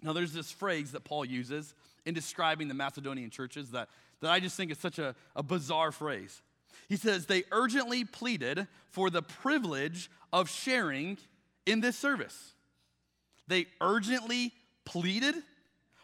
Now, 0.01 0.15
there's 0.15 0.33
this 0.33 0.51
phrase 0.51 0.93
that 0.93 1.05
Paul 1.05 1.27
uses 1.27 1.75
in 2.07 2.15
describing 2.15 2.67
the 2.67 2.73
Macedonian 2.73 3.29
churches 3.29 3.73
that, 3.73 3.91
that 4.23 4.31
I 4.31 4.41
just 4.41 4.57
think 4.57 4.71
is 4.71 4.79
such 4.79 4.99
a, 4.99 5.15
a 5.37 5.43
bizarre 5.43 5.93
phrase. 5.93 6.41
He 6.89 6.97
says, 6.97 7.27
They 7.27 7.43
urgently 7.53 8.07
pleaded 8.07 8.69
for 8.87 9.11
the 9.11 9.21
privilege 9.21 10.11
of 10.33 10.49
sharing 10.49 11.19
in 11.67 11.83
this 11.83 11.99
service. 11.99 12.55
They 13.47 13.67
urgently 13.83 14.55
pleaded 14.87 15.35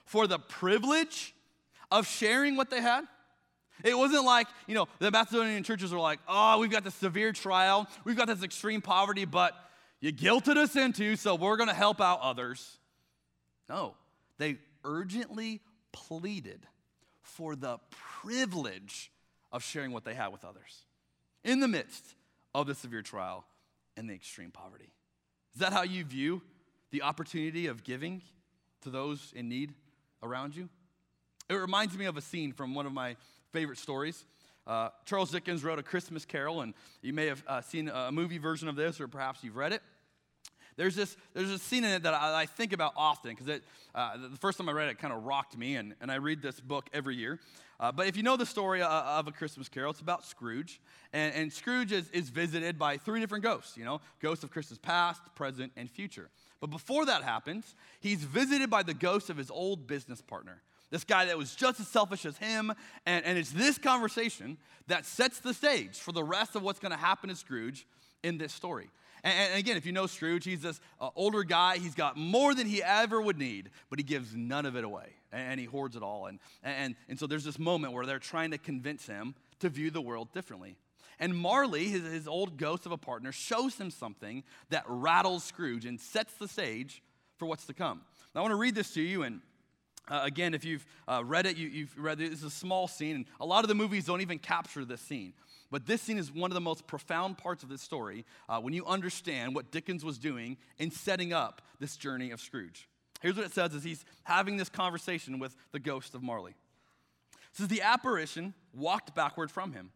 for 0.04 0.26
the 0.26 0.38
privilege 0.38 1.34
of 1.90 2.06
sharing 2.06 2.56
what 2.56 2.68
they 2.68 2.82
had. 2.82 3.06
It 3.82 3.96
wasn't 3.96 4.26
like, 4.26 4.48
you 4.66 4.74
know, 4.74 4.86
the 4.98 5.10
Macedonian 5.10 5.62
churches 5.62 5.92
were 5.92 5.98
like, 5.98 6.20
oh, 6.28 6.58
we've 6.58 6.70
got 6.70 6.84
this 6.84 6.94
severe 6.94 7.32
trial, 7.32 7.88
we've 8.04 8.18
got 8.18 8.26
this 8.26 8.42
extreme 8.42 8.82
poverty, 8.82 9.24
but 9.24 9.54
you 10.04 10.12
guilted 10.12 10.58
us 10.58 10.76
into, 10.76 11.16
so 11.16 11.34
we're 11.34 11.56
going 11.56 11.70
to 11.70 11.74
help 11.74 11.98
out 11.98 12.20
others. 12.20 12.76
No, 13.70 13.94
they 14.36 14.58
urgently 14.84 15.62
pleaded 15.92 16.66
for 17.22 17.56
the 17.56 17.78
privilege 18.20 19.10
of 19.50 19.62
sharing 19.62 19.92
what 19.92 20.04
they 20.04 20.12
had 20.12 20.28
with 20.28 20.44
others 20.44 20.84
in 21.42 21.60
the 21.60 21.68
midst 21.68 22.04
of 22.54 22.66
the 22.66 22.74
severe 22.74 23.00
trial 23.00 23.46
and 23.96 24.06
the 24.06 24.12
extreme 24.12 24.50
poverty. 24.50 24.92
Is 25.54 25.60
that 25.60 25.72
how 25.72 25.84
you 25.84 26.04
view 26.04 26.42
the 26.90 27.00
opportunity 27.00 27.66
of 27.66 27.82
giving 27.82 28.20
to 28.82 28.90
those 28.90 29.32
in 29.34 29.48
need 29.48 29.72
around 30.22 30.54
you? 30.54 30.68
It 31.48 31.54
reminds 31.54 31.96
me 31.96 32.04
of 32.04 32.18
a 32.18 32.20
scene 32.20 32.52
from 32.52 32.74
one 32.74 32.84
of 32.84 32.92
my 32.92 33.16
favorite 33.54 33.78
stories. 33.78 34.26
Uh, 34.66 34.90
Charles 35.06 35.30
Dickens 35.30 35.64
wrote 35.64 35.78
A 35.78 35.82
Christmas 35.82 36.26
Carol, 36.26 36.60
and 36.60 36.74
you 37.00 37.14
may 37.14 37.24
have 37.26 37.42
uh, 37.46 37.62
seen 37.62 37.88
a 37.88 38.12
movie 38.12 38.36
version 38.36 38.68
of 38.68 38.76
this, 38.76 39.00
or 39.00 39.08
perhaps 39.08 39.42
you've 39.42 39.56
read 39.56 39.72
it. 39.72 39.82
There's 40.76 40.96
this, 40.96 41.16
there's 41.34 41.50
a 41.50 41.58
scene 41.58 41.84
in 41.84 41.90
it 41.90 42.02
that 42.02 42.14
I, 42.14 42.42
I 42.42 42.46
think 42.46 42.72
about 42.72 42.92
often 42.96 43.34
because 43.34 43.60
uh, 43.94 44.16
the 44.16 44.36
first 44.38 44.58
time 44.58 44.68
I 44.68 44.72
read 44.72 44.88
it, 44.88 44.98
kind 44.98 45.12
of 45.12 45.24
rocked 45.24 45.56
me, 45.56 45.76
and, 45.76 45.94
and 46.00 46.10
I 46.10 46.16
read 46.16 46.42
this 46.42 46.60
book 46.60 46.88
every 46.92 47.16
year. 47.16 47.38
Uh, 47.80 47.92
but 47.92 48.06
if 48.06 48.16
you 48.16 48.22
know 48.22 48.36
the 48.36 48.46
story 48.46 48.82
uh, 48.82 48.88
of 48.88 49.26
A 49.28 49.32
Christmas 49.32 49.68
Carol, 49.68 49.90
it's 49.90 50.00
about 50.00 50.24
Scrooge. 50.24 50.80
And, 51.12 51.34
and 51.34 51.52
Scrooge 51.52 51.92
is, 51.92 52.08
is 52.10 52.28
visited 52.28 52.78
by 52.78 52.96
three 52.96 53.20
different 53.20 53.44
ghosts, 53.44 53.76
you 53.76 53.84
know, 53.84 54.00
ghosts 54.20 54.44
of 54.44 54.50
Christmas 54.50 54.78
past, 54.78 55.22
present, 55.34 55.72
and 55.76 55.90
future. 55.90 56.28
But 56.60 56.70
before 56.70 57.04
that 57.06 57.22
happens, 57.22 57.74
he's 58.00 58.24
visited 58.24 58.70
by 58.70 58.82
the 58.82 58.94
ghost 58.94 59.28
of 59.30 59.36
his 59.36 59.50
old 59.50 59.86
business 59.86 60.20
partner. 60.20 60.62
This 60.90 61.04
guy 61.04 61.24
that 61.24 61.36
was 61.36 61.54
just 61.54 61.80
as 61.80 61.88
selfish 61.88 62.24
as 62.24 62.36
him. 62.38 62.72
And, 63.04 63.24
and 63.24 63.36
it's 63.36 63.50
this 63.50 63.78
conversation 63.78 64.58
that 64.86 65.04
sets 65.04 65.40
the 65.40 65.52
stage 65.52 65.98
for 65.98 66.12
the 66.12 66.22
rest 66.22 66.54
of 66.54 66.62
what's 66.62 66.78
going 66.78 66.92
to 66.92 66.98
happen 66.98 67.28
to 67.30 67.36
Scrooge 67.36 67.86
in 68.22 68.38
this 68.38 68.52
story. 68.52 68.88
And, 69.24 69.58
again, 69.58 69.76
if 69.78 69.86
you 69.86 69.92
know 69.92 70.06
Scrooge, 70.06 70.44
he's 70.44 70.60
this 70.60 70.78
uh, 71.00 71.08
older 71.16 71.42
guy. 71.42 71.78
He's 71.78 71.94
got 71.94 72.16
more 72.16 72.54
than 72.54 72.66
he 72.66 72.82
ever 72.82 73.20
would 73.20 73.38
need, 73.38 73.70
but 73.88 73.98
he 73.98 74.02
gives 74.04 74.34
none 74.36 74.66
of 74.66 74.76
it 74.76 74.84
away. 74.84 75.14
And, 75.32 75.52
and 75.52 75.60
he 75.60 75.66
hoards 75.66 75.96
it 75.96 76.02
all. 76.02 76.26
And, 76.26 76.38
and, 76.62 76.94
and 77.08 77.18
so 77.18 77.26
there's 77.26 77.44
this 77.44 77.58
moment 77.58 77.94
where 77.94 78.04
they're 78.04 78.18
trying 78.18 78.50
to 78.50 78.58
convince 78.58 79.06
him 79.06 79.34
to 79.60 79.70
view 79.70 79.90
the 79.90 80.02
world 80.02 80.32
differently. 80.32 80.76
And 81.18 81.34
Marley, 81.34 81.86
his, 81.86 82.02
his 82.04 82.28
old 82.28 82.58
ghost 82.58 82.86
of 82.86 82.92
a 82.92 82.98
partner, 82.98 83.32
shows 83.32 83.76
him 83.76 83.90
something 83.90 84.44
that 84.68 84.84
rattles 84.86 85.44
Scrooge 85.44 85.86
and 85.86 85.98
sets 85.98 86.34
the 86.34 86.48
stage 86.48 87.02
for 87.38 87.46
what's 87.46 87.64
to 87.66 87.74
come. 87.74 88.02
Now, 88.34 88.40
I 88.40 88.42
want 88.42 88.52
to 88.52 88.56
read 88.56 88.74
this 88.74 88.92
to 88.94 89.00
you, 89.00 89.22
and 89.22 89.40
uh, 90.08 90.20
again, 90.24 90.52
if 90.54 90.64
you've 90.64 90.84
uh, 91.08 91.22
read 91.24 91.46
it, 91.46 91.56
you, 91.56 91.86
have 91.86 91.96
read 91.96 92.20
it. 92.20 92.32
It's 92.32 92.42
a 92.42 92.50
small 92.50 92.88
scene, 92.88 93.16
and 93.16 93.24
a 93.40 93.46
lot 93.46 93.64
of 93.64 93.68
the 93.68 93.74
movies 93.74 94.04
don't 94.04 94.20
even 94.20 94.38
capture 94.38 94.84
this 94.84 95.00
scene. 95.00 95.32
But 95.74 95.86
this 95.86 96.02
scene 96.02 96.18
is 96.18 96.30
one 96.30 96.52
of 96.52 96.54
the 96.54 96.60
most 96.60 96.86
profound 96.86 97.36
parts 97.36 97.64
of 97.64 97.68
this 97.68 97.82
story 97.82 98.24
uh, 98.48 98.60
when 98.60 98.72
you 98.72 98.86
understand 98.86 99.56
what 99.56 99.72
Dickens 99.72 100.04
was 100.04 100.18
doing 100.18 100.56
in 100.78 100.92
setting 100.92 101.32
up 101.32 101.62
this 101.80 101.96
journey 101.96 102.30
of 102.30 102.40
Scrooge. 102.40 102.88
Here's 103.20 103.34
what 103.34 103.44
it 103.44 103.52
says 103.52 103.74
as 103.74 103.82
he's 103.82 104.04
having 104.22 104.56
this 104.56 104.68
conversation 104.68 105.40
with 105.40 105.56
the 105.72 105.80
ghost 105.80 106.14
of 106.14 106.22
Marley. 106.22 106.52
It 106.52 107.56
says, 107.56 107.66
The 107.66 107.82
apparition 107.82 108.54
walked 108.72 109.16
backward 109.16 109.50
from 109.50 109.72
him, 109.72 109.90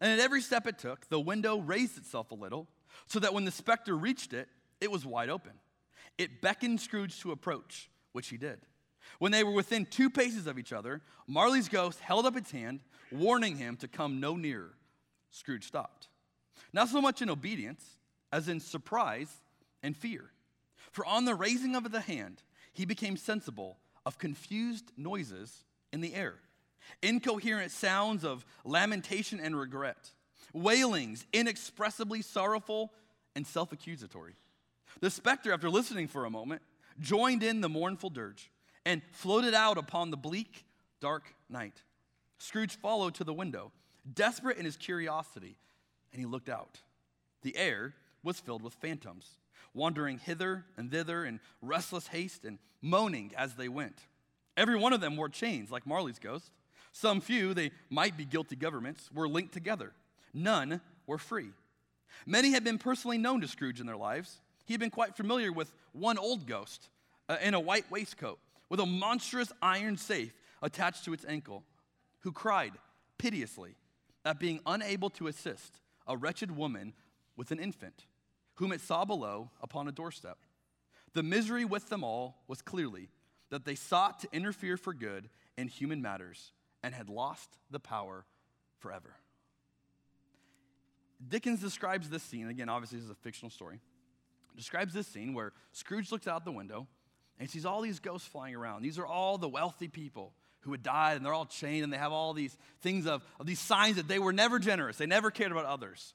and 0.00 0.10
at 0.10 0.18
every 0.18 0.40
step 0.40 0.66
it 0.66 0.80
took, 0.80 1.08
the 1.08 1.20
window 1.20 1.58
raised 1.58 1.98
itself 1.98 2.32
a 2.32 2.34
little, 2.34 2.66
so 3.06 3.20
that 3.20 3.32
when 3.32 3.44
the 3.44 3.52
specter 3.52 3.96
reached 3.96 4.32
it, 4.32 4.48
it 4.80 4.90
was 4.90 5.06
wide 5.06 5.30
open. 5.30 5.52
It 6.18 6.42
beckoned 6.42 6.80
Scrooge 6.80 7.20
to 7.20 7.30
approach, 7.30 7.88
which 8.10 8.26
he 8.26 8.38
did. 8.38 8.58
When 9.20 9.30
they 9.30 9.44
were 9.44 9.52
within 9.52 9.86
two 9.86 10.10
paces 10.10 10.48
of 10.48 10.58
each 10.58 10.72
other, 10.72 11.00
Marley's 11.28 11.68
ghost 11.68 12.00
held 12.00 12.26
up 12.26 12.36
its 12.36 12.50
hand, 12.50 12.80
warning 13.12 13.56
him 13.56 13.76
to 13.76 13.86
come 13.86 14.18
no 14.18 14.34
nearer. 14.34 14.72
Scrooge 15.32 15.64
stopped. 15.64 16.08
Not 16.72 16.88
so 16.88 17.00
much 17.00 17.20
in 17.20 17.30
obedience 17.30 17.84
as 18.30 18.48
in 18.48 18.60
surprise 18.60 19.28
and 19.82 19.96
fear. 19.96 20.30
For 20.92 21.04
on 21.04 21.24
the 21.24 21.34
raising 21.34 21.74
of 21.74 21.90
the 21.90 22.00
hand, 22.00 22.42
he 22.72 22.84
became 22.84 23.16
sensible 23.16 23.78
of 24.06 24.18
confused 24.18 24.92
noises 24.96 25.64
in 25.92 26.00
the 26.00 26.14
air, 26.14 26.34
incoherent 27.02 27.70
sounds 27.70 28.24
of 28.24 28.44
lamentation 28.64 29.40
and 29.40 29.58
regret, 29.58 30.10
wailings 30.52 31.26
inexpressibly 31.32 32.22
sorrowful 32.22 32.92
and 33.34 33.46
self 33.46 33.72
accusatory. 33.72 34.34
The 35.00 35.10
specter, 35.10 35.52
after 35.52 35.70
listening 35.70 36.08
for 36.08 36.24
a 36.24 36.30
moment, 36.30 36.62
joined 37.00 37.42
in 37.42 37.60
the 37.62 37.68
mournful 37.68 38.10
dirge 38.10 38.50
and 38.84 39.00
floated 39.12 39.54
out 39.54 39.78
upon 39.78 40.10
the 40.10 40.16
bleak, 40.16 40.66
dark 41.00 41.34
night. 41.48 41.82
Scrooge 42.38 42.76
followed 42.76 43.14
to 43.14 43.24
the 43.24 43.32
window 43.32 43.72
desperate 44.10 44.58
in 44.58 44.64
his 44.64 44.76
curiosity, 44.76 45.56
and 46.12 46.20
he 46.20 46.26
looked 46.26 46.48
out. 46.48 46.78
The 47.42 47.56
air 47.56 47.94
was 48.22 48.40
filled 48.40 48.62
with 48.62 48.74
phantoms, 48.74 49.38
wandering 49.74 50.18
hither 50.18 50.64
and 50.76 50.90
thither 50.90 51.24
in 51.24 51.40
restless 51.60 52.08
haste 52.08 52.44
and 52.44 52.58
moaning 52.80 53.32
as 53.36 53.54
they 53.54 53.68
went. 53.68 53.98
Every 54.56 54.76
one 54.76 54.92
of 54.92 55.00
them 55.00 55.16
wore 55.16 55.28
chains, 55.28 55.70
like 55.70 55.86
Marley's 55.86 56.18
ghost. 56.18 56.50
Some 56.92 57.20
few, 57.20 57.54
they 57.54 57.70
might 57.88 58.16
be 58.16 58.24
guilty 58.24 58.56
governments, 58.56 59.10
were 59.12 59.28
linked 59.28 59.54
together. 59.54 59.92
None 60.34 60.80
were 61.06 61.18
free. 61.18 61.50
Many 62.26 62.50
had 62.50 62.64
been 62.64 62.78
personally 62.78 63.18
known 63.18 63.40
to 63.40 63.48
Scrooge 63.48 63.80
in 63.80 63.86
their 63.86 63.96
lives. 63.96 64.40
He 64.66 64.74
had 64.74 64.80
been 64.80 64.90
quite 64.90 65.16
familiar 65.16 65.52
with 65.52 65.72
one 65.92 66.18
old 66.18 66.46
ghost 66.46 66.90
uh, 67.28 67.36
in 67.42 67.54
a 67.54 67.60
white 67.60 67.90
waistcoat 67.90 68.38
with 68.68 68.80
a 68.80 68.86
monstrous 68.86 69.52
iron 69.60 69.96
safe 69.96 70.32
attached 70.62 71.04
to 71.04 71.12
its 71.12 71.24
ankle, 71.26 71.64
who 72.20 72.32
cried 72.32 72.72
piteously 73.18 73.74
at 74.24 74.38
being 74.38 74.60
unable 74.66 75.10
to 75.10 75.26
assist 75.26 75.80
a 76.06 76.16
wretched 76.16 76.56
woman 76.56 76.92
with 77.36 77.50
an 77.50 77.58
infant, 77.58 78.06
whom 78.54 78.72
it 78.72 78.80
saw 78.80 79.04
below 79.04 79.50
upon 79.60 79.88
a 79.88 79.92
doorstep. 79.92 80.38
The 81.14 81.22
misery 81.22 81.64
with 81.64 81.88
them 81.88 82.04
all 82.04 82.42
was 82.48 82.62
clearly 82.62 83.08
that 83.50 83.64
they 83.64 83.74
sought 83.74 84.20
to 84.20 84.28
interfere 84.32 84.76
for 84.76 84.94
good 84.94 85.28
in 85.58 85.68
human 85.68 86.00
matters 86.00 86.52
and 86.82 86.94
had 86.94 87.08
lost 87.08 87.58
the 87.70 87.80
power 87.80 88.24
forever. 88.78 89.14
Dickens 91.28 91.60
describes 91.60 92.08
this 92.08 92.22
scene, 92.22 92.48
again, 92.48 92.68
obviously, 92.68 92.98
this 92.98 93.04
is 93.04 93.10
a 93.10 93.14
fictional 93.14 93.50
story, 93.50 93.80
describes 94.56 94.92
this 94.92 95.06
scene 95.06 95.34
where 95.34 95.52
Scrooge 95.72 96.10
looks 96.10 96.26
out 96.26 96.44
the 96.44 96.52
window 96.52 96.86
and 97.38 97.48
sees 97.48 97.64
all 97.64 97.80
these 97.80 98.00
ghosts 98.00 98.26
flying 98.26 98.54
around. 98.54 98.82
These 98.82 98.98
are 98.98 99.06
all 99.06 99.38
the 99.38 99.48
wealthy 99.48 99.88
people 99.88 100.32
who 100.62 100.72
had 100.72 100.82
died 100.82 101.16
and 101.16 101.26
they're 101.26 101.32
all 101.32 101.46
chained 101.46 101.84
and 101.84 101.92
they 101.92 101.98
have 101.98 102.12
all 102.12 102.32
these 102.32 102.56
things 102.80 103.06
of, 103.06 103.22
of 103.38 103.46
these 103.46 103.60
signs 103.60 103.96
that 103.96 104.08
they 104.08 104.18
were 104.18 104.32
never 104.32 104.58
generous, 104.58 104.96
they 104.96 105.06
never 105.06 105.30
cared 105.30 105.52
about 105.52 105.64
others. 105.64 106.14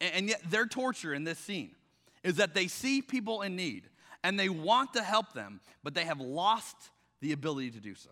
And, 0.00 0.14
and 0.14 0.28
yet 0.28 0.42
their 0.50 0.66
torture 0.66 1.12
in 1.12 1.24
this 1.24 1.38
scene 1.38 1.74
is 2.22 2.36
that 2.36 2.54
they 2.54 2.66
see 2.66 3.02
people 3.02 3.42
in 3.42 3.56
need 3.56 3.88
and 4.22 4.38
they 4.38 4.48
want 4.48 4.94
to 4.94 5.02
help 5.02 5.32
them, 5.32 5.60
but 5.82 5.94
they 5.94 6.04
have 6.04 6.20
lost 6.20 6.76
the 7.20 7.32
ability 7.32 7.70
to 7.72 7.80
do 7.80 7.94
so. 7.94 8.10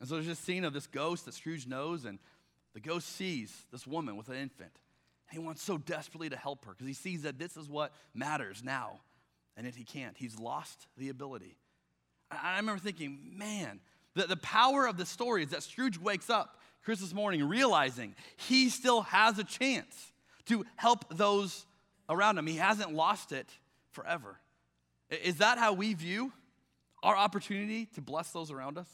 And 0.00 0.08
so 0.08 0.16
there's 0.16 0.26
this 0.26 0.38
scene 0.38 0.64
of 0.64 0.72
this 0.72 0.86
ghost 0.86 1.24
that 1.24 1.34
Scrooge 1.34 1.66
knows, 1.66 2.04
and 2.04 2.18
the 2.74 2.80
ghost 2.80 3.08
sees 3.08 3.54
this 3.72 3.86
woman 3.86 4.16
with 4.16 4.28
an 4.28 4.36
infant. 4.36 4.72
He 5.30 5.38
wants 5.38 5.62
so 5.62 5.78
desperately 5.78 6.28
to 6.28 6.36
help 6.36 6.64
her 6.66 6.72
because 6.72 6.86
he 6.86 6.92
sees 6.92 7.22
that 7.22 7.38
this 7.38 7.56
is 7.56 7.68
what 7.68 7.92
matters 8.14 8.62
now, 8.62 9.00
and 9.56 9.64
yet 9.64 9.74
he 9.74 9.84
can't. 9.84 10.16
He's 10.16 10.38
lost 10.38 10.86
the 10.96 11.08
ability. 11.08 11.56
I 12.30 12.56
remember 12.58 12.80
thinking, 12.80 13.32
man, 13.36 13.80
the, 14.16 14.26
the 14.26 14.36
power 14.36 14.86
of 14.86 14.96
the 14.96 15.06
story 15.06 15.44
is 15.44 15.50
that 15.50 15.62
Scrooge 15.62 15.98
wakes 15.98 16.30
up 16.30 16.58
Christmas 16.84 17.12
morning 17.12 17.46
realizing 17.48 18.14
he 18.36 18.70
still 18.70 19.02
has 19.02 19.38
a 19.38 19.44
chance 19.44 20.12
to 20.46 20.64
help 20.76 21.16
those 21.16 21.66
around 22.08 22.38
him. 22.38 22.46
He 22.46 22.56
hasn't 22.56 22.92
lost 22.94 23.32
it 23.32 23.46
forever. 23.92 24.38
Is 25.10 25.36
that 25.36 25.58
how 25.58 25.74
we 25.74 25.94
view 25.94 26.32
our 27.02 27.16
opportunity 27.16 27.86
to 27.94 28.00
bless 28.00 28.30
those 28.30 28.50
around 28.50 28.78
us? 28.78 28.88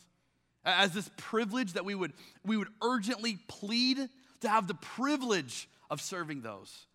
As 0.65 0.93
this 0.93 1.11
privilege 1.17 1.75
that 1.75 1.85
we 1.85 1.95
would, 1.95 2.13
we 2.45 2.57
would 2.57 2.69
urgently 2.83 3.39
plead 3.49 4.09
to 4.41 4.49
have 4.49 4.67
the 4.67 4.75
privilege 4.75 5.69
of 5.91 6.01
serving 6.01 6.43
those? 6.43 6.87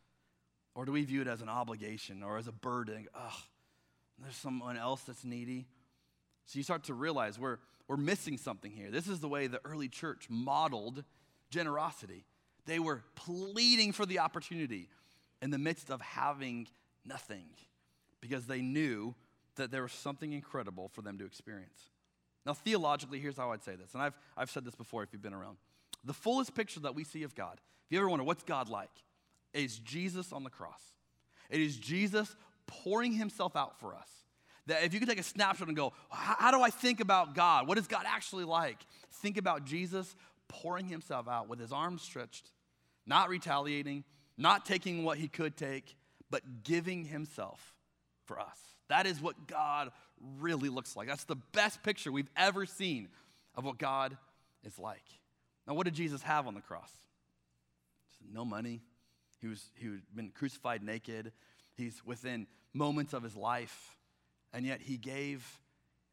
Or 0.76 0.86
do 0.86 0.92
we 0.92 1.04
view 1.04 1.22
it 1.22 1.28
as 1.28 1.42
an 1.42 1.50
obligation 1.50 2.24
or 2.24 2.38
as 2.38 2.48
a 2.48 2.52
burden? 2.52 3.08
Ugh, 3.16 3.34
there's 4.22 4.36
someone 4.36 4.78
else 4.78 5.02
that's 5.02 5.24
needy. 5.24 5.66
So 6.46 6.58
you 6.58 6.64
start 6.64 6.86
to 6.86 6.94
realize 6.94 7.38
we're, 7.40 7.58
we're 7.88 7.98
missing 7.98 8.38
something 8.38 8.72
here. 8.72 8.92
This 8.92 9.08
is 9.08 9.20
the 9.20 9.28
way 9.28 9.48
the 9.48 9.62
early 9.64 9.88
church 9.88 10.28
modeled 10.30 11.04
generosity. 11.50 12.26
They 12.66 12.80
were 12.80 13.04
pleading 13.16 13.94
for 13.94 14.06
the 14.06 14.20
opportunity 14.20 14.90
in 15.42 15.52
the 15.52 15.58
midst 15.58 15.90
of 15.90 16.02
having 16.02 16.68
nothing 17.06 17.46
because 18.20 18.46
they 18.46 18.62
knew 18.62 19.16
that 19.56 19.72
there 19.72 19.84
was 19.84 19.92
something 19.92 20.34
incredible 20.34 20.90
for 20.90 21.02
them 21.02 21.18
to 21.18 21.26
experience. 21.26 21.90
Now, 22.46 22.54
theologically, 22.54 23.20
here's 23.20 23.38
how 23.38 23.52
I'd 23.52 23.64
say 23.64 23.76
this, 23.76 23.94
and 23.94 24.02
I've, 24.02 24.18
I've 24.36 24.50
said 24.50 24.66
this 24.66 24.76
before 24.76 25.04
if 25.04 25.10
you've 25.12 25.22
been 25.22 25.34
around. 25.34 25.58
The 26.04 26.14
fullest 26.14 26.56
picture 26.56 26.80
that 26.82 26.96
we 26.96 27.04
see 27.04 27.24
of 27.24 27.36
God, 27.36 27.60
if 27.86 27.92
you 27.92 28.00
ever 28.00 28.10
wonder 28.10 28.24
what's 28.24 28.44
God 28.44 28.70
like, 28.70 28.90
is 29.54 29.80
Jesus 29.80 30.32
on 30.32 30.44
the 30.44 30.50
cross. 30.50 30.82
It 31.50 31.62
is 31.62 31.78
Jesus 31.78 32.36
pouring 32.68 33.14
himself 33.14 33.56
out 33.56 33.80
for 33.80 33.96
us. 33.96 34.10
That 34.68 34.84
if 34.84 34.94
you 34.94 35.00
could 35.00 35.10
take 35.10 35.20
a 35.20 35.24
snapshot 35.24 35.68
and 35.68 35.76
go, 35.76 35.94
how 36.10 36.52
do 36.52 36.62
I 36.62 36.70
think 36.70 37.00
about 37.00 37.36
God? 37.36 37.68
What 37.68 37.78
is 37.78 37.88
God 37.88 38.04
actually 38.06 38.44
like? 38.44 38.78
Think 39.22 39.38
about 39.38 39.66
Jesus 39.66 40.16
pouring 40.48 40.88
himself 40.88 41.28
out 41.28 41.48
with 41.48 41.60
his 41.60 41.72
arms 41.72 42.02
stretched, 42.02 42.52
not 43.06 43.30
retaliating, 43.30 44.04
not 44.38 44.66
taking 44.66 45.04
what 45.04 45.18
he 45.18 45.28
could 45.28 45.58
take, 45.58 45.96
but 46.30 46.64
giving 46.64 47.06
himself 47.06 47.76
for 48.26 48.40
us. 48.40 48.58
That 48.90 49.06
is 49.06 49.22
what 49.22 49.48
God 49.48 49.92
really 50.40 50.70
looks 50.70 50.96
like. 50.96 51.08
That's 51.08 51.24
the 51.26 51.36
best 51.54 51.84
picture 51.84 52.12
we've 52.12 52.30
ever 52.36 52.66
seen 52.66 53.10
of 53.56 53.66
what 53.66 53.78
God 53.78 54.18
is 54.64 54.78
like. 54.78 55.04
Now, 55.68 55.74
what 55.74 55.86
did 55.86 55.94
Jesus 55.94 56.22
have 56.22 56.48
on 56.48 56.54
the 56.54 56.62
cross? 56.62 56.92
No 58.32 58.46
money. 58.46 58.82
He 59.40 59.48
was 59.48 59.64
he 59.76 59.88
had 59.88 60.02
been 60.16 60.32
crucified 60.32 60.84
naked. 60.84 61.32
He's 61.76 62.02
within 62.06 62.48
moments 62.74 63.14
of 63.14 63.24
his 63.24 63.36
life, 63.36 63.97
and 64.54 64.66
yet 64.66 64.82
he 64.82 64.98
gave 64.98 65.46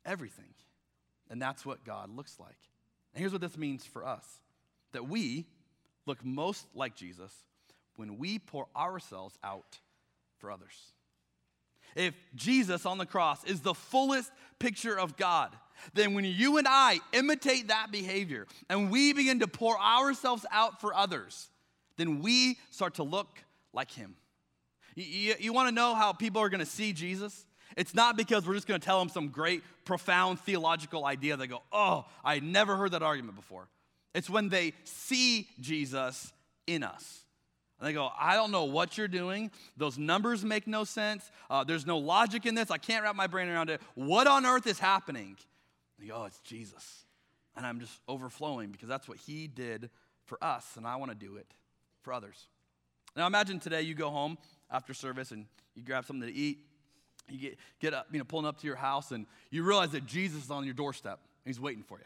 everything. 0.05 0.55
And 1.31 1.41
that's 1.41 1.65
what 1.65 1.85
God 1.85 2.15
looks 2.15 2.39
like. 2.39 2.57
And 3.15 3.21
here's 3.21 3.33
what 3.33 3.41
this 3.41 3.57
means 3.57 3.85
for 3.85 4.05
us 4.07 4.25
that 4.93 5.09
we 5.09 5.47
look 6.07 6.25
most 6.25 6.67
like 6.75 6.95
Jesus 6.95 7.33
when 7.97 8.19
we 8.19 8.39
pour 8.39 8.67
ourselves 8.77 9.37
out 9.43 9.79
for 10.39 10.51
others. 10.51 10.93
If 11.97 12.15
Jesus 12.35 12.87
on 12.87 12.99
the 12.99 13.07
cross 13.07 13.45
is 13.45 13.61
the 13.61 13.75
fullest 13.75 14.31
picture 14.59 14.99
of 14.99 15.17
God, 15.17 15.51
then 15.93 16.15
when 16.15 16.25
you 16.25 16.59
and 16.59 16.67
I 16.69 17.01
imitate 17.13 17.69
that 17.69 17.89
behavior 17.91 18.47
and 18.69 18.91
we 18.91 19.13
begin 19.13 19.41
to 19.41 19.47
pour 19.47 19.79
ourselves 19.81 20.45
out 20.51 20.81
for 20.81 20.95
others, 20.95 21.49
then 21.97 22.21
we 22.21 22.59
start 22.71 22.95
to 22.95 23.03
look 23.03 23.39
like 23.73 23.91
Him. 23.91 24.17
You, 24.95 25.05
you, 25.05 25.35
you 25.39 25.53
want 25.53 25.69
to 25.69 25.75
know 25.75 25.95
how 25.95 26.13
people 26.13 26.41
are 26.43 26.49
going 26.49 26.61
to 26.61 26.67
see 26.67 26.93
Jesus? 26.93 27.47
It's 27.77 27.95
not 27.95 28.17
because 28.17 28.47
we're 28.47 28.55
just 28.55 28.67
going 28.67 28.81
to 28.81 28.85
tell 28.85 28.99
them 28.99 29.09
some 29.09 29.29
great, 29.29 29.63
profound 29.85 30.41
theological 30.41 31.05
idea. 31.05 31.37
They 31.37 31.47
go, 31.47 31.63
oh, 31.73 32.07
I 32.25 32.41
never 32.41 32.77
heard 32.77 32.93
that 32.93 33.03
argument 33.03 33.37
before. 33.37 33.69
It's 34.15 34.31
when 34.31 34.49
they 34.49 34.73
see 34.85 35.49
Jesus 35.61 36.33
in 36.67 36.83
us. 36.83 37.21
And 37.81 37.89
they 37.89 37.93
go, 37.93 38.11
I 38.19 38.37
don't 38.37 38.53
know 38.53 38.65
what 38.65 38.97
you're 38.97 39.09
doing. 39.09 39.51
Those 39.77 39.99
numbers 39.99 40.45
make 40.45 40.67
no 40.67 40.85
sense. 40.85 41.29
Uh, 41.51 41.65
there's 41.65 41.87
no 41.87 41.99
logic 41.99 42.47
in 42.47 42.55
this. 42.55 42.71
I 42.71 42.79
can't 42.79 43.03
wrap 43.03 43.17
my 43.17 43.27
brain 43.27 43.49
around 43.49 43.71
it. 43.71 43.81
What 43.95 44.27
on 44.27 44.47
earth 44.47 44.67
is 44.67 44.79
happening? 44.79 45.37
And 45.99 46.09
go, 46.09 46.15
oh, 46.17 46.25
it's 46.25 46.39
Jesus. 46.41 47.05
And 47.57 47.67
I'm 47.67 47.81
just 47.81 48.01
overflowing 48.09 48.71
because 48.71 48.89
that's 48.89 49.09
what 49.09 49.19
he 49.19 49.49
did 49.49 49.91
for 50.27 50.43
us, 50.43 50.77
and 50.77 50.87
I 50.87 50.97
want 50.97 51.11
to 51.11 51.15
do 51.15 51.37
it 51.37 51.47
for 52.03 52.13
others. 52.13 52.47
Now 53.17 53.27
imagine 53.27 53.61
today 53.61 53.83
you 53.83 53.95
go 53.95 54.11
home 54.11 54.39
after 54.71 54.95
service 54.95 55.31
and 55.31 55.47
you 55.75 55.83
grab 55.83 56.05
something 56.05 56.29
to 56.29 56.35
eat. 56.35 56.59
You 57.29 57.39
get, 57.39 57.59
get 57.81 57.95
up, 57.95 58.07
you 58.13 58.19
know, 58.19 58.25
pulling 58.25 58.47
up 58.47 58.59
to 58.61 58.67
your 58.67 58.77
house, 58.77 59.11
and 59.11 59.27
you 59.51 59.63
realize 59.63 59.91
that 59.91 60.07
Jesus 60.07 60.45
is 60.45 60.51
on 60.51 60.65
your 60.65 60.75
doorstep. 60.75 61.21
He's 61.45 61.61
waiting 61.61 61.83
for 61.83 61.99
you. 61.99 62.05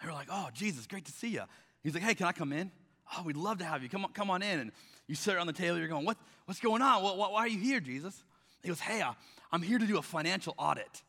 And 0.00 0.08
you're 0.08 0.14
like, 0.14 0.28
oh, 0.30 0.48
Jesus, 0.52 0.86
great 0.86 1.04
to 1.04 1.12
see 1.12 1.28
you. 1.28 1.42
He's 1.82 1.94
like, 1.94 2.02
hey, 2.02 2.14
can 2.14 2.26
I 2.26 2.32
come 2.32 2.52
in? 2.52 2.70
Oh, 3.16 3.22
we'd 3.22 3.36
love 3.36 3.58
to 3.58 3.64
have 3.64 3.82
you. 3.82 3.88
Come 3.88 4.04
on, 4.04 4.12
come 4.12 4.30
on 4.30 4.42
in. 4.42 4.60
And 4.60 4.72
you 5.06 5.14
sit 5.14 5.36
on 5.36 5.46
the 5.46 5.52
table, 5.52 5.78
you're 5.78 5.88
going, 5.88 6.04
what, 6.04 6.16
what's 6.46 6.60
going 6.60 6.82
on? 6.82 7.02
What, 7.02 7.16
what, 7.16 7.32
why 7.32 7.40
are 7.40 7.48
you 7.48 7.58
here, 7.58 7.80
Jesus? 7.80 8.22
He 8.62 8.68
goes, 8.68 8.80
hey, 8.80 9.00
uh, 9.00 9.12
I'm 9.52 9.62
here 9.62 9.78
to 9.78 9.86
do 9.86 9.98
a 9.98 10.02
financial 10.02 10.54
audit. 10.58 11.02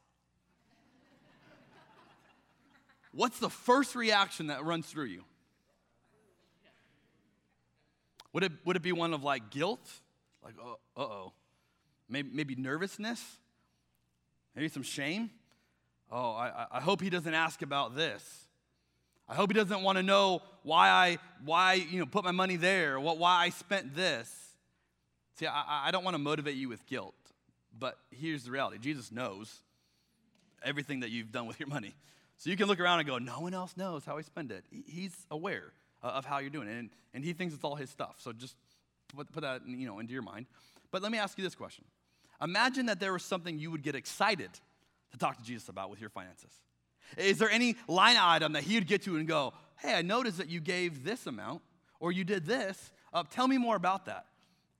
What's 3.11 3.39
the 3.39 3.49
first 3.49 3.93
reaction 3.93 4.47
that 4.47 4.63
runs 4.63 4.87
through 4.87 5.05
you? 5.05 5.23
Would 8.33 8.43
it, 8.43 8.51
would 8.65 8.77
it 8.77 8.81
be 8.81 8.93
one 8.93 9.13
of 9.13 9.23
like 9.23 9.49
guilt? 9.49 9.85
Like, 10.43 10.55
uh 10.63 11.01
oh. 11.01 11.33
Maybe, 12.11 12.29
maybe 12.31 12.55
nervousness? 12.55 13.23
Maybe 14.55 14.67
some 14.67 14.83
shame? 14.83 15.31
Oh, 16.11 16.31
I, 16.31 16.67
I 16.71 16.81
hope 16.81 17.01
he 17.01 17.09
doesn't 17.09 17.33
ask 17.33 17.61
about 17.61 17.95
this. 17.95 18.23
I 19.29 19.33
hope 19.33 19.49
he 19.49 19.53
doesn't 19.53 19.81
want 19.81 19.97
to 19.97 20.03
know 20.03 20.41
why 20.63 20.89
I 20.89 21.17
why 21.45 21.75
you 21.75 21.99
know 21.99 22.05
put 22.05 22.25
my 22.25 22.31
money 22.31 22.57
there, 22.57 22.99
what 22.99 23.17
why 23.17 23.37
I 23.45 23.49
spent 23.49 23.95
this. 23.95 24.29
See, 25.39 25.47
I, 25.47 25.87
I 25.87 25.91
don't 25.91 26.03
want 26.03 26.15
to 26.15 26.19
motivate 26.19 26.55
you 26.55 26.67
with 26.67 26.85
guilt, 26.85 27.15
but 27.79 27.97
here's 28.11 28.43
the 28.43 28.51
reality: 28.51 28.77
Jesus 28.77 29.09
knows 29.09 29.61
everything 30.63 30.99
that 30.99 31.11
you've 31.11 31.31
done 31.31 31.47
with 31.47 31.59
your 31.61 31.69
money. 31.69 31.95
So 32.37 32.49
you 32.49 32.57
can 32.57 32.67
look 32.67 32.79
around 32.79 32.99
and 32.99 33.07
go, 33.07 33.19
no 33.19 33.39
one 33.39 33.53
else 33.53 33.77
knows 33.77 34.03
how 34.03 34.17
I 34.17 34.21
spend 34.21 34.51
it. 34.51 34.65
He's 34.87 35.15
aware 35.29 35.73
of 36.01 36.25
how 36.25 36.39
you're 36.39 36.49
doing 36.49 36.67
it, 36.67 36.77
and, 36.77 36.89
and 37.13 37.23
he 37.23 37.33
thinks 37.33 37.53
it's 37.53 37.63
all 37.63 37.75
his 37.75 37.89
stuff. 37.89 38.15
So 38.17 38.33
just 38.33 38.55
put, 39.15 39.31
put 39.31 39.41
that 39.41 39.61
you 39.67 39.87
know 39.87 39.99
into 39.99 40.11
your 40.11 40.23
mind. 40.23 40.47
But 40.91 41.01
let 41.03 41.11
me 41.11 41.19
ask 41.19 41.37
you 41.37 41.43
this 41.43 41.55
question: 41.55 41.85
Imagine 42.41 42.87
that 42.87 42.99
there 42.99 43.13
was 43.13 43.23
something 43.23 43.59
you 43.59 43.71
would 43.71 43.83
get 43.83 43.95
excited 43.95 44.49
to 45.11 45.17
talk 45.17 45.37
to 45.37 45.43
Jesus 45.43 45.69
about 45.69 45.89
with 45.89 46.01
your 46.01 46.09
finances. 46.09 46.51
Is 47.17 47.37
there 47.37 47.49
any 47.49 47.75
line 47.87 48.17
item 48.17 48.53
that 48.53 48.63
he 48.63 48.75
would 48.75 48.87
get 48.87 49.03
to 49.03 49.17
and 49.17 49.27
go, 49.27 49.53
hey, 49.81 49.93
I 49.93 50.01
noticed 50.01 50.37
that 50.37 50.49
you 50.49 50.59
gave 50.59 51.03
this 51.03 51.27
amount 51.27 51.61
or 51.99 52.11
you 52.11 52.23
did 52.23 52.45
this. 52.45 52.91
Uh, 53.13 53.23
tell 53.29 53.47
me 53.47 53.57
more 53.57 53.75
about 53.75 54.05
that. 54.05 54.25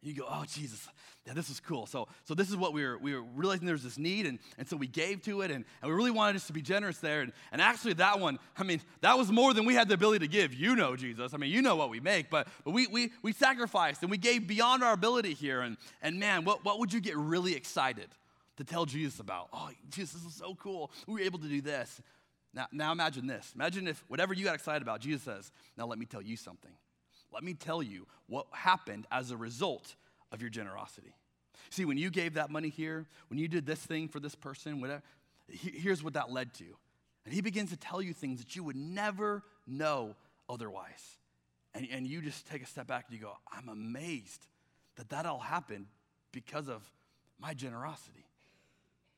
You 0.04 0.16
go, 0.16 0.26
oh, 0.28 0.44
Jesus, 0.48 0.88
yeah, 1.28 1.34
this 1.34 1.52
is 1.52 1.60
cool. 1.60 1.86
So, 1.86 2.08
so 2.24 2.34
this 2.34 2.50
is 2.50 2.58
what 2.58 2.74
we 2.74 2.84
were, 2.84 2.98
we 2.98 3.14
were 3.14 3.22
realizing 3.22 3.68
there's 3.68 3.84
this 3.84 4.00
need, 4.00 4.26
and, 4.26 4.40
and 4.58 4.68
so 4.68 4.76
we 4.76 4.88
gave 4.88 5.22
to 5.24 5.42
it, 5.42 5.52
and, 5.52 5.64
and 5.82 5.92
we 5.92 5.96
really 5.96 6.10
wanted 6.10 6.38
us 6.38 6.48
to 6.48 6.54
be 6.54 6.64
generous 6.64 6.98
there. 6.98 7.22
And, 7.22 7.32
and 7.52 7.62
actually, 7.62 7.94
that 7.94 8.20
one, 8.20 8.40
I 8.58 8.64
mean, 8.64 8.82
that 9.02 9.16
was 9.16 9.32
more 9.32 9.54
than 9.54 9.64
we 9.64 9.76
had 9.76 9.88
the 9.88 9.94
ability 9.94 10.26
to 10.26 10.32
give. 10.32 10.56
You 10.56 10.76
know, 10.76 10.96
Jesus. 10.96 11.36
I 11.36 11.38
mean, 11.38 11.52
you 11.52 11.62
know 11.62 11.76
what 11.76 11.92
we 11.92 12.00
make, 12.00 12.32
but, 12.32 12.48
but 12.66 12.72
we, 12.72 12.88
we, 12.88 13.12
we 13.22 13.32
sacrificed 13.32 14.02
and 14.02 14.10
we 14.10 14.18
gave 14.18 14.48
beyond 14.48 14.84
our 14.84 14.94
ability 14.94 15.36
here. 15.36 15.62
And, 15.62 15.78
and 16.02 16.20
man, 16.20 16.46
what, 16.46 16.66
what 16.66 16.80
would 16.80 16.92
you 16.92 17.00
get 17.00 17.16
really 17.16 17.56
excited 17.56 18.10
to 18.58 18.64
tell 18.64 18.88
Jesus 18.88 19.20
about? 19.20 19.50
Oh, 19.54 19.70
Jesus, 19.92 20.14
this 20.14 20.32
is 20.32 20.36
so 20.36 20.56
cool. 20.56 20.90
We 21.06 21.14
were 21.14 21.20
able 21.20 21.38
to 21.40 21.48
do 21.48 21.62
this. 21.62 22.02
Now, 22.56 22.68
now 22.72 22.92
imagine 22.92 23.28
this. 23.28 23.52
Imagine 23.54 23.88
if 23.88 24.04
whatever 24.08 24.34
you 24.34 24.44
got 24.44 24.56
excited 24.56 24.82
about, 24.82 25.00
Jesus 25.00 25.22
says, 25.22 25.52
Now 25.78 25.86
let 25.86 26.00
me 26.00 26.08
tell 26.08 26.24
you 26.24 26.36
something. 26.36 26.72
Let 27.32 27.44
me 27.44 27.54
tell 27.54 27.82
you 27.82 28.08
what 28.28 28.48
happened 28.52 29.08
as 29.12 29.32
a 29.32 29.38
result 29.38 29.96
of 30.32 30.42
your 30.42 30.50
generosity. 30.50 31.16
See, 31.70 31.86
when 31.86 31.98
you 31.98 32.10
gave 32.10 32.34
that 32.34 32.50
money 32.50 32.70
here, 32.70 33.06
when 33.30 33.40
you 33.40 33.48
did 33.48 33.66
this 33.66 33.80
thing 33.80 34.08
for 34.08 34.20
this 34.20 34.36
person, 34.36 34.82
whatever, 34.82 35.02
here's 35.48 36.04
what 36.04 36.14
that 36.14 36.32
led 36.32 36.54
to. 36.56 36.66
And 37.26 37.34
he 37.34 37.42
begins 37.42 37.70
to 37.70 37.78
tell 37.78 38.02
you 38.02 38.14
things 38.14 38.40
that 38.40 38.56
you 38.56 38.64
would 38.64 38.76
never 38.76 39.44
know 39.68 40.16
otherwise. 40.50 41.18
And, 41.74 41.88
and 41.92 42.08
you 42.08 42.22
just 42.22 42.48
take 42.48 42.62
a 42.62 42.66
step 42.66 42.88
back 42.88 43.06
and 43.08 43.18
you 43.18 43.24
go, 43.24 43.38
I'm 43.52 43.70
amazed 43.70 44.48
that 44.98 45.10
that 45.10 45.26
all 45.26 45.40
happened 45.40 45.88
because 46.32 46.68
of 46.68 46.90
my 47.40 47.54
generosity. 47.54 48.26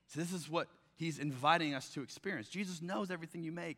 So, 0.08 0.20
this 0.20 0.32
is 0.32 0.50
what 0.50 0.68
he's 0.96 1.18
inviting 1.18 1.74
us 1.74 1.90
to 1.90 2.04
experience. 2.04 2.48
Jesus 2.48 2.82
knows 2.82 3.10
everything 3.10 3.44
you 3.44 3.52
make. 3.52 3.78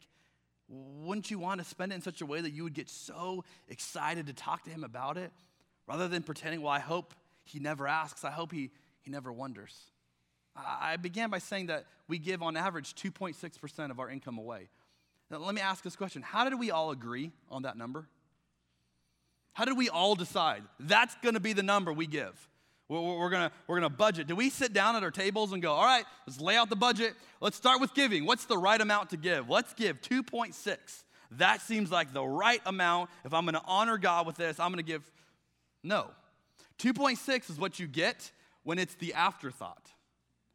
Wouldn't 0.68 1.30
you 1.30 1.40
want 1.40 1.62
to 1.62 1.66
spend 1.66 1.92
it 1.92 1.96
in 1.96 2.02
such 2.02 2.22
a 2.22 2.26
way 2.26 2.42
that 2.42 2.52
you 2.52 2.64
would 2.64 2.74
get 2.74 2.90
so 2.90 3.44
excited 3.68 4.28
to 4.28 4.34
talk 4.34 4.64
to 4.64 4.70
him 4.70 4.84
about 4.84 5.18
it 5.18 5.32
rather 5.88 6.08
than 6.08 6.24
pretending, 6.24 6.62
well, 6.62 6.72
I 6.72 6.80
hope 6.80 7.14
he 7.44 7.60
never 7.60 7.88
asks, 7.88 8.24
I 8.24 8.32
hope 8.32 8.52
he, 8.52 8.72
he 9.02 9.12
never 9.12 9.32
wonders? 9.32 9.92
I 10.56 10.96
began 10.98 11.30
by 11.30 11.40
saying 11.40 11.68
that 11.68 11.86
we 12.08 12.18
give 12.18 12.42
on 12.42 12.56
average 12.56 12.96
2.6% 12.96 13.92
of 13.92 14.00
our 14.00 14.10
income 14.10 14.38
away. 14.38 14.70
Now, 15.30 15.38
let 15.40 15.54
me 15.54 15.62
ask 15.62 15.84
this 15.84 15.96
question 15.96 16.22
How 16.22 16.48
did 16.48 16.58
we 16.60 16.72
all 16.72 16.92
agree 16.92 17.32
on 17.50 17.64
that 17.64 17.78
number? 17.78 18.08
How 19.54 19.66
did 19.66 19.78
we 19.78 19.90
all 19.90 20.16
decide 20.16 20.64
that's 20.80 21.16
going 21.24 21.36
to 21.36 21.40
be 21.40 21.54
the 21.54 21.64
number 21.64 21.92
we 21.94 22.08
give? 22.08 22.50
We're, 22.88 23.30
to 23.32 23.52
we're 23.68 23.78
gonna 23.78 23.90
budget. 23.90 24.28
Do 24.28 24.36
we 24.36 24.50
sit 24.50 24.72
down 24.74 24.96
at 24.96 25.04
our 25.04 25.12
tables 25.12 25.54
and 25.54 25.62
go, 25.62 25.74
all 25.74 25.86
right, 25.86 26.06
let's 26.28 26.40
lay 26.40 26.56
out 26.56 26.70
the 26.70 26.76
budget. 26.76 27.16
Let's 27.42 27.58
start 27.58 27.82
with 27.82 27.94
giving. 27.94 28.26
What's 28.26 28.46
the 28.46 28.58
right 28.58 28.80
amount 28.80 29.10
to 29.10 29.18
give? 29.18 29.50
Let's 29.50 29.74
give 29.74 30.02
2.6. 30.02 30.78
That 31.32 31.62
seems 31.62 31.92
like 31.92 32.14
the 32.14 32.24
right 32.24 32.62
amount. 32.66 33.10
If 33.24 33.34
I'm 33.34 33.46
to 33.48 33.62
honor 33.66 33.98
God 33.98 34.28
with 34.28 34.38
this, 34.38 34.60
I'm 34.60 34.72
to 34.78 34.84
give. 34.84 35.04
No. 35.84 36.12
2.6 36.80 37.50
is 37.50 37.60
what 37.60 37.80
you 37.80 37.88
get 37.88 38.32
when 38.64 38.78
it's 38.78 38.96
the 38.96 39.14
afterthought. 39.14 39.90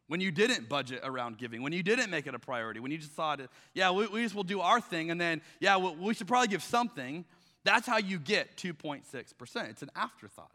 When 0.07 0.19
you 0.19 0.31
didn't 0.31 0.67
budget 0.67 1.01
around 1.03 1.37
giving, 1.37 1.61
when 1.61 1.71
you 1.71 1.83
didn't 1.83 2.09
make 2.09 2.27
it 2.27 2.35
a 2.35 2.39
priority, 2.39 2.81
when 2.81 2.91
you 2.91 2.97
just 2.97 3.13
thought, 3.13 3.39
yeah, 3.73 3.91
we, 3.91 4.07
we 4.07 4.23
just 4.23 4.35
will 4.35 4.43
do 4.43 4.59
our 4.59 4.81
thing, 4.81 5.09
and 5.09 5.21
then, 5.21 5.41
yeah, 5.61 5.77
we, 5.77 5.91
we 5.91 6.13
should 6.13 6.27
probably 6.27 6.49
give 6.49 6.61
something. 6.61 7.23
That's 7.63 7.87
how 7.87 7.97
you 7.97 8.19
get 8.19 8.57
2.6%. 8.57 9.69
It's 9.69 9.81
an 9.81 9.91
afterthought. 9.95 10.51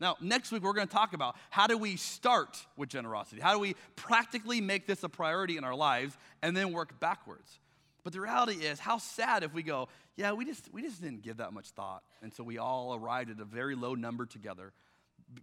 Now, 0.00 0.16
next 0.20 0.52
week, 0.52 0.62
we're 0.62 0.74
going 0.74 0.88
to 0.88 0.92
talk 0.92 1.14
about 1.14 1.36
how 1.50 1.66
do 1.66 1.78
we 1.78 1.96
start 1.96 2.58
with 2.76 2.88
generosity? 2.88 3.40
How 3.40 3.54
do 3.54 3.58
we 3.58 3.74
practically 3.94 4.60
make 4.60 4.86
this 4.86 5.02
a 5.02 5.08
priority 5.08 5.56
in 5.56 5.64
our 5.64 5.74
lives 5.74 6.16
and 6.42 6.56
then 6.56 6.72
work 6.72 7.00
backwards? 7.00 7.58
But 8.04 8.12
the 8.12 8.20
reality 8.20 8.64
is, 8.64 8.78
how 8.78 8.98
sad 8.98 9.42
if 9.42 9.52
we 9.52 9.62
go, 9.62 9.88
yeah, 10.16 10.32
we 10.32 10.44
just, 10.44 10.72
we 10.72 10.82
just 10.82 11.02
didn't 11.02 11.22
give 11.22 11.38
that 11.38 11.52
much 11.52 11.70
thought. 11.70 12.02
And 12.22 12.32
so 12.32 12.44
we 12.44 12.58
all 12.58 12.94
arrived 12.94 13.30
at 13.30 13.40
a 13.40 13.44
very 13.44 13.74
low 13.74 13.94
number 13.94 14.26
together 14.26 14.72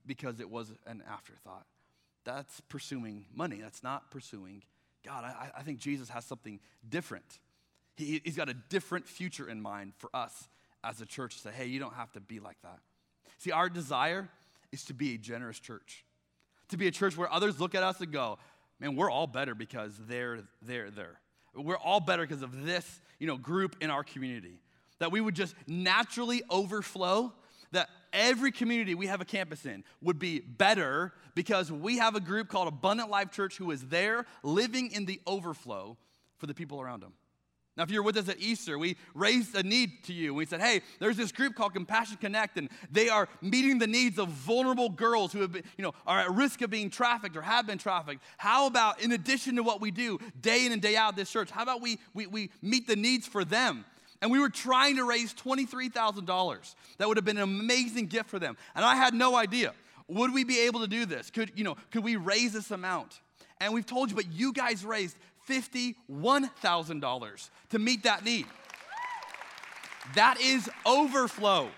because 0.06 0.40
it 0.40 0.50
was 0.50 0.72
an 0.86 1.04
afterthought. 1.10 1.66
That's 2.24 2.62
pursuing 2.62 3.26
money. 3.34 3.60
That's 3.62 3.84
not 3.84 4.12
pursuing 4.12 4.64
God. 5.04 5.26
I, 5.26 5.50
I 5.58 5.64
think 5.64 5.80
Jesus 5.80 6.10
has 6.10 6.26
something 6.26 6.60
different. 6.88 7.40
He, 7.98 8.22
he's 8.24 8.38
got 8.38 8.50
a 8.50 8.54
different 8.54 9.08
future 9.08 9.50
in 9.50 9.62
mind 9.62 9.94
for 9.98 10.10
us 10.14 10.48
as 10.84 11.02
a 11.02 11.06
church 11.06 11.36
to 11.36 11.42
say, 11.42 11.52
hey, 11.52 11.66
you 11.66 11.80
don't 11.80 11.96
have 11.96 12.12
to 12.14 12.22
be 12.22 12.40
like 12.40 12.62
that. 12.64 12.80
See, 13.40 13.52
our 13.52 13.68
desire 13.68 14.30
is 14.74 14.84
to 14.86 14.94
be 14.94 15.14
a 15.14 15.18
generous 15.18 15.60
church, 15.60 16.04
to 16.70 16.78
be 16.78 16.88
a 16.88 16.92
church 16.92 17.16
where 17.16 17.32
others 17.32 17.60
look 17.60 17.76
at 17.76 17.84
us 17.84 18.02
and 18.02 18.12
go, 18.12 18.40
man, 18.80 18.96
we're 18.96 19.12
all 19.12 19.28
better 19.28 19.54
because 19.54 19.96
they're, 20.08 20.40
they're, 20.64 20.90
there. 20.90 21.20
We're 21.56 21.78
all 21.78 22.00
better 22.00 22.24
because 22.24 22.42
of 22.42 22.66
this, 22.66 23.00
you 23.20 23.28
know, 23.28 23.38
group 23.38 23.78
in 23.80 23.92
our 23.92 24.04
community. 24.04 24.60
That 24.98 25.12
we 25.12 25.22
would 25.22 25.36
just 25.36 25.54
naturally 25.68 26.42
overflow 26.50 27.32
that 27.72 27.90
every 28.12 28.52
community 28.52 28.96
we 28.96 29.08
have 29.08 29.22
a 29.22 29.26
campus 29.26 29.66
in 29.66 29.84
would 30.02 30.18
be 30.18 30.40
better 30.40 31.14
because 31.36 31.72
we 31.72 31.98
have 31.98 32.16
a 32.16 32.20
group 32.20 32.48
called 32.48 32.68
Abundant 32.68 33.10
Life 33.10 33.32
Church 33.32 33.58
who 33.58 33.72
is 33.72 33.82
there 33.88 34.26
living 34.42 34.92
in 34.92 35.06
the 35.06 35.22
overflow 35.28 35.98
for 36.38 36.48
the 36.48 36.54
people 36.54 36.82
around 36.82 37.02
them. 37.02 37.14
Now, 37.76 37.84
if 37.84 37.90
you're 37.90 38.04
with 38.04 38.18
us 38.18 38.30
at 38.30 38.40
Easter, 38.40 38.78
we 38.78 38.98
raised 39.16 39.56
a 39.56 39.64
need 39.64 40.04
to 40.04 40.14
you. 40.14 40.34
We 40.36 40.46
said, 40.46 40.62
hey, 40.62 40.82
there's 41.00 41.18
this 41.18 41.32
group 41.32 41.56
called 41.56 41.74
Compassion 41.74 42.18
Connect, 42.22 42.58
and 42.58 42.70
they 42.92 43.10
are 43.10 43.28
meeting 43.42 43.80
the 43.80 43.88
needs 43.88 44.20
of 44.20 44.30
vulnerable 44.30 44.90
girls 44.90 45.34
who 45.34 45.42
have 45.42 45.54
been, 45.54 45.64
you 45.78 45.84
know, 45.84 45.94
are 46.06 46.20
at 46.20 46.32
risk 46.32 46.62
of 46.62 46.70
being 46.70 46.92
trafficked 46.92 47.36
or 47.36 47.42
have 47.42 47.66
been 47.66 47.80
trafficked. 47.80 48.22
How 48.38 48.68
about, 48.68 49.02
in 49.02 49.12
addition 49.12 49.56
to 49.56 49.64
what 49.64 49.82
we 49.82 49.90
do 49.90 50.20
day 50.40 50.68
in 50.68 50.72
and 50.72 50.82
day 50.82 50.96
out 50.96 51.16
this 51.16 51.32
church, 51.32 51.50
how 51.50 51.64
about 51.64 51.82
we, 51.82 51.98
we, 52.14 52.28
we 52.28 52.52
meet 52.62 52.88
the 52.88 52.96
needs 52.96 53.28
for 53.28 53.44
them? 53.44 53.86
and 54.22 54.32
we 54.32 54.40
were 54.40 54.50
trying 54.50 54.96
to 54.96 55.04
raise 55.04 55.34
$23,000. 55.34 56.76
That 56.98 57.10
would 57.10 57.18
have 57.18 57.26
been 57.26 57.36
an 57.36 57.44
amazing 57.44 58.06
gift 58.06 58.30
for 58.30 58.40
them. 58.40 58.56
And 58.74 58.86
I 58.86 58.96
had 58.96 59.14
no 59.14 59.36
idea. 59.36 59.74
Would 60.08 60.34
we 60.34 60.46
be 60.46 60.62
able 60.62 60.80
to 60.80 60.88
do 60.88 61.06
this? 61.06 61.30
Could, 61.30 61.52
you 61.58 61.66
know, 61.66 61.76
could 61.92 62.06
we 62.06 62.16
raise 62.16 62.54
this 62.54 62.72
amount? 62.72 63.20
And 63.60 63.74
we've 63.74 63.86
told 63.86 64.10
you, 64.10 64.16
but 64.16 64.32
you 64.32 64.54
guys 64.54 64.86
raised 64.86 65.18
$51,000 65.50 67.50
to 67.70 67.80
meet 67.80 68.04
that 68.04 68.24
need. 68.24 68.46
That 70.16 70.40
is 70.42 70.70
overflow. 70.86 71.70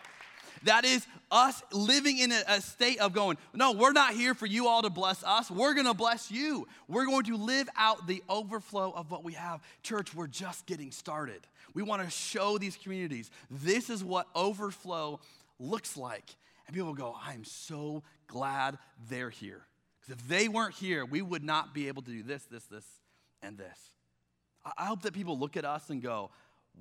That 0.63 0.83
is 0.83 1.05
us 1.31 1.61
living 1.71 2.17
in 2.17 2.31
a, 2.31 2.43
a, 2.47 2.61
state 2.61 2.99
of 2.99 3.13
going, 3.13 3.37
no, 3.53 3.73
we're 3.73 3.91
not 3.91 4.13
here 4.13 4.33
for 4.33 4.45
you 4.45 4.67
all 4.67 4.81
to 4.81 4.89
bless 4.89 5.23
us. 5.23 5.51
We're 5.51 5.73
going 5.73 5.85
to 5.85 5.93
bless 5.93 6.31
you. 6.31 6.67
We're 6.87 7.05
going 7.05 7.25
to 7.25 7.37
live 7.37 7.69
out 7.75 8.07
the 8.07 8.23
overflow 8.29 8.91
of 8.95 9.11
what 9.11 9.23
we 9.23 9.33
have. 9.33 9.61
Church, 9.83 10.15
we're 10.15 10.27
just 10.27 10.65
getting 10.65 10.91
started. 10.91 11.41
We 11.73 11.83
want 11.83 12.03
to 12.03 12.09
show 12.09 12.57
these 12.57 12.77
communities 12.77 13.29
this 13.51 13.89
is 13.89 14.03
what 14.03 14.27
overflow 14.33 15.19
looks 15.59 15.97
like. 15.97 16.35
And 16.67 16.75
people 16.75 16.93
go, 16.93 17.15
I'm 17.23 17.43
so 17.43 18.03
glad 18.27 18.77
they're 19.09 19.29
here. 19.29 19.61
Because 20.01 20.21
if 20.21 20.27
they 20.27 20.47
weren't 20.47 20.75
here, 20.75 21.05
we 21.05 21.21
would 21.21 21.43
not 21.43 21.73
be 21.73 21.87
able 21.87 22.01
to 22.03 22.11
do 22.11 22.23
this, 22.23 22.43
this, 22.45 22.63
this, 22.65 22.85
and 23.45 23.57
this. 23.57 23.77
I 24.77 24.85
hope 24.85 25.03
that 25.03 25.13
people 25.13 25.37
look 25.37 25.57
at 25.57 25.65
us 25.65 25.89
and 25.89 26.01
go, 26.01 26.31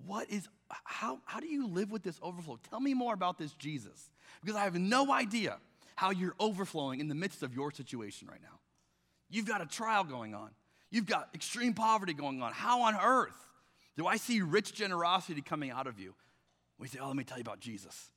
what 0.06 0.28
is, 0.30 0.48
how, 0.84 1.20
how 1.24 1.40
do 1.40 1.46
you 1.46 1.66
live 1.66 1.90
with 1.90 2.02
this 2.02 2.18
overflow? 2.22 2.58
Tell 2.70 2.80
me 2.80 2.94
more 2.94 3.14
about 3.14 3.38
this 3.38 3.52
Jesus. 3.52 4.10
Because 4.40 4.56
I 4.56 4.64
have 4.64 4.74
no 4.74 5.12
idea 5.12 5.58
how 5.94 6.10
you're 6.10 6.34
overflowing 6.40 7.00
in 7.00 7.08
the 7.08 7.14
midst 7.14 7.42
of 7.42 7.54
your 7.54 7.70
situation 7.70 8.26
right 8.28 8.42
now. 8.42 8.58
You've 9.30 9.46
got 9.46 9.60
a 9.60 9.66
trial 9.66 10.04
going 10.04 10.34
on. 10.34 10.50
You've 10.90 11.06
got 11.06 11.28
extreme 11.34 11.74
poverty 11.74 12.14
going 12.14 12.42
on. 12.42 12.52
How 12.52 12.82
on 12.82 12.96
earth 12.96 13.36
do 13.96 14.06
I 14.06 14.16
see 14.16 14.40
rich 14.40 14.74
generosity 14.74 15.40
coming 15.40 15.70
out 15.70 15.86
of 15.86 15.98
you? 15.98 16.14
We 16.78 16.88
say, 16.88 16.98
Oh, 17.00 17.06
let 17.06 17.16
me 17.16 17.24
tell 17.24 17.38
you 17.38 17.42
about 17.42 17.60
Jesus. 17.60 18.10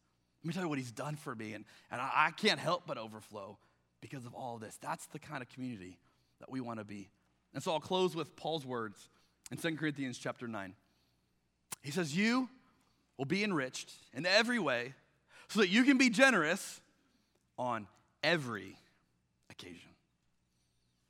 Let 0.43 0.47
me 0.47 0.53
tell 0.53 0.63
you 0.63 0.69
what 0.69 0.77
he's 0.77 0.91
done 0.91 1.15
for 1.15 1.35
me. 1.35 1.53
And, 1.53 1.65
and 1.91 2.01
I, 2.01 2.27
I 2.27 2.31
can't 2.31 2.59
help 2.59 2.83
but 2.85 2.97
overflow 2.97 3.57
because 4.01 4.25
of 4.25 4.33
all 4.33 4.57
this. 4.57 4.77
That's 4.81 5.05
the 5.07 5.19
kind 5.19 5.41
of 5.41 5.49
community 5.49 5.97
that 6.39 6.51
we 6.51 6.61
want 6.61 6.79
to 6.79 6.85
be. 6.85 7.09
And 7.57 7.63
so 7.63 7.71
I'll 7.71 7.79
close 7.79 8.15
with 8.15 8.35
Paul's 8.35 8.67
words 8.67 9.09
in 9.49 9.57
2 9.57 9.77
Corinthians 9.77 10.19
chapter 10.19 10.47
9. 10.47 10.75
He 11.81 11.89
says, 11.89 12.15
You 12.15 12.49
will 13.17 13.25
be 13.25 13.43
enriched 13.43 13.91
in 14.13 14.27
every 14.27 14.59
way 14.59 14.93
so 15.47 15.61
that 15.61 15.69
you 15.69 15.83
can 15.83 15.97
be 15.97 16.11
generous 16.11 16.79
on 17.57 17.87
every 18.23 18.77
occasion. 19.49 19.89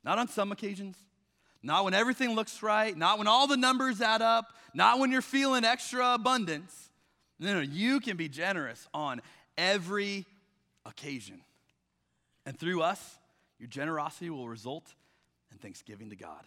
Not 0.02 0.18
on 0.18 0.26
some 0.26 0.50
occasions, 0.50 0.96
not 1.62 1.84
when 1.84 1.92
everything 1.92 2.34
looks 2.34 2.62
right, 2.62 2.96
not 2.96 3.18
when 3.18 3.28
all 3.28 3.46
the 3.46 3.58
numbers 3.58 4.00
add 4.00 4.22
up, 4.22 4.54
not 4.72 4.98
when 4.98 5.12
you're 5.12 5.20
feeling 5.20 5.66
extra 5.66 6.14
abundance. 6.14 6.88
No, 7.38 7.52
no, 7.52 7.60
you 7.60 8.00
can 8.00 8.16
be 8.16 8.30
generous 8.30 8.88
on 8.94 9.20
every 9.58 10.24
occasion. 10.86 11.42
And 12.46 12.58
through 12.58 12.80
us, 12.80 13.18
your 13.58 13.68
generosity 13.68 14.30
will 14.30 14.48
result 14.48 14.94
in 15.52 15.58
thanksgiving 15.58 16.10
to 16.10 16.16
God. 16.16 16.44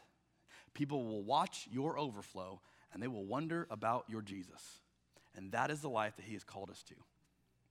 People 0.74 1.06
will 1.06 1.24
watch 1.24 1.68
your 1.72 1.97
overflow 1.97 2.62
and 2.93 3.02
they 3.02 3.08
will 3.08 3.26
wonder 3.26 3.68
about 3.70 4.06
your 4.08 4.22
Jesus. 4.22 4.80
And 5.36 5.52
that 5.52 5.72
is 5.72 5.82
the 5.82 5.89
life 5.89 6.16
that 6.18 6.26
He 6.26 6.34
has 6.34 6.43
called 6.43 6.70
us 6.70 6.84
to. 6.84 6.95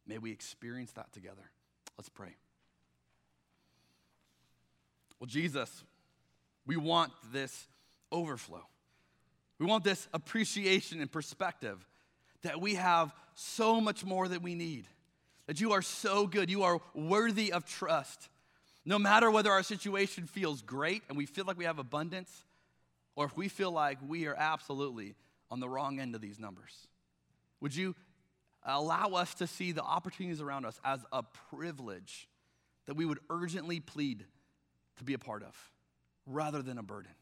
May 0.06 0.18
we 0.18 0.32
experience 0.32 0.92
that 0.92 1.12
together. 1.12 1.50
Let's 1.98 2.08
pray. 2.08 2.34
Well, 5.18 5.26
Jesus, 5.26 5.84
we 6.66 6.76
want 6.76 7.12
this 7.32 7.68
overflow. 8.10 8.66
We 9.58 9.66
want 9.66 9.84
this 9.84 10.08
appreciation 10.14 11.00
and 11.00 11.12
perspective 11.12 11.86
that 12.42 12.60
we 12.60 12.76
have 12.76 13.12
so 13.34 13.80
much 13.80 14.04
more 14.04 14.26
that 14.28 14.40
we 14.40 14.54
need. 14.54 14.86
That 15.46 15.60
you 15.60 15.72
are 15.72 15.82
so 15.82 16.26
good. 16.26 16.50
You 16.50 16.62
are 16.62 16.80
worthy 16.94 17.52
of 17.52 17.66
trust. 17.66 18.28
No 18.84 18.98
matter 18.98 19.30
whether 19.30 19.50
our 19.50 19.62
situation 19.62 20.26
feels 20.26 20.62
great 20.62 21.02
and 21.08 21.16
we 21.16 21.26
feel 21.26 21.44
like 21.44 21.58
we 21.58 21.64
have 21.64 21.78
abundance, 21.78 22.44
or 23.16 23.26
if 23.26 23.36
we 23.36 23.48
feel 23.48 23.70
like 23.70 23.98
we 24.06 24.26
are 24.26 24.34
absolutely 24.34 25.14
on 25.50 25.60
the 25.60 25.68
wrong 25.68 26.00
end 26.00 26.14
of 26.14 26.20
these 26.20 26.38
numbers. 26.38 26.86
Would 27.60 27.74
you 27.74 27.94
allow 28.62 29.08
us 29.08 29.34
to 29.34 29.46
see 29.46 29.72
the 29.72 29.82
opportunities 29.82 30.40
around 30.40 30.64
us 30.64 30.80
as 30.84 31.00
a 31.12 31.22
privilege 31.50 32.28
that 32.86 32.94
we 32.94 33.04
would 33.04 33.18
urgently 33.28 33.80
plead 33.80 34.24
to 34.96 35.04
be 35.04 35.14
a 35.14 35.18
part 35.18 35.42
of? 35.42 35.54
rather 36.30 36.62
than 36.62 36.78
a 36.78 36.82
burden. 36.82 37.12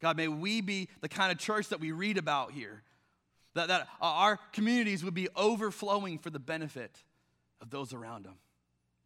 God, 0.00 0.16
may 0.16 0.28
we 0.28 0.60
be 0.60 0.88
the 1.00 1.08
kind 1.08 1.32
of 1.32 1.38
church 1.38 1.68
that 1.68 1.80
we 1.80 1.92
read 1.92 2.18
about 2.18 2.52
here, 2.52 2.82
that, 3.54 3.68
that 3.68 3.88
our 4.00 4.38
communities 4.52 5.04
would 5.04 5.14
be 5.14 5.28
overflowing 5.36 6.18
for 6.18 6.30
the 6.30 6.38
benefit 6.38 7.02
of 7.60 7.70
those 7.70 7.92
around 7.92 8.24
them. 8.24 8.34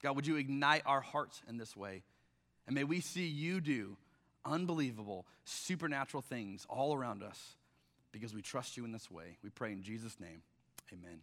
God, 0.02 0.16
would 0.16 0.26
you 0.26 0.36
ignite 0.36 0.82
our 0.86 1.00
hearts 1.00 1.42
in 1.48 1.56
this 1.56 1.76
way? 1.76 2.02
And 2.66 2.74
may 2.74 2.84
we 2.84 3.00
see 3.00 3.26
you 3.26 3.60
do 3.60 3.96
unbelievable, 4.44 5.26
supernatural 5.44 6.22
things 6.22 6.66
all 6.68 6.94
around 6.94 7.22
us 7.22 7.56
because 8.12 8.34
we 8.34 8.42
trust 8.42 8.76
you 8.76 8.84
in 8.84 8.92
this 8.92 9.10
way. 9.10 9.38
We 9.42 9.50
pray 9.50 9.72
in 9.72 9.82
Jesus' 9.82 10.18
name. 10.20 10.42
Amen. 10.92 11.20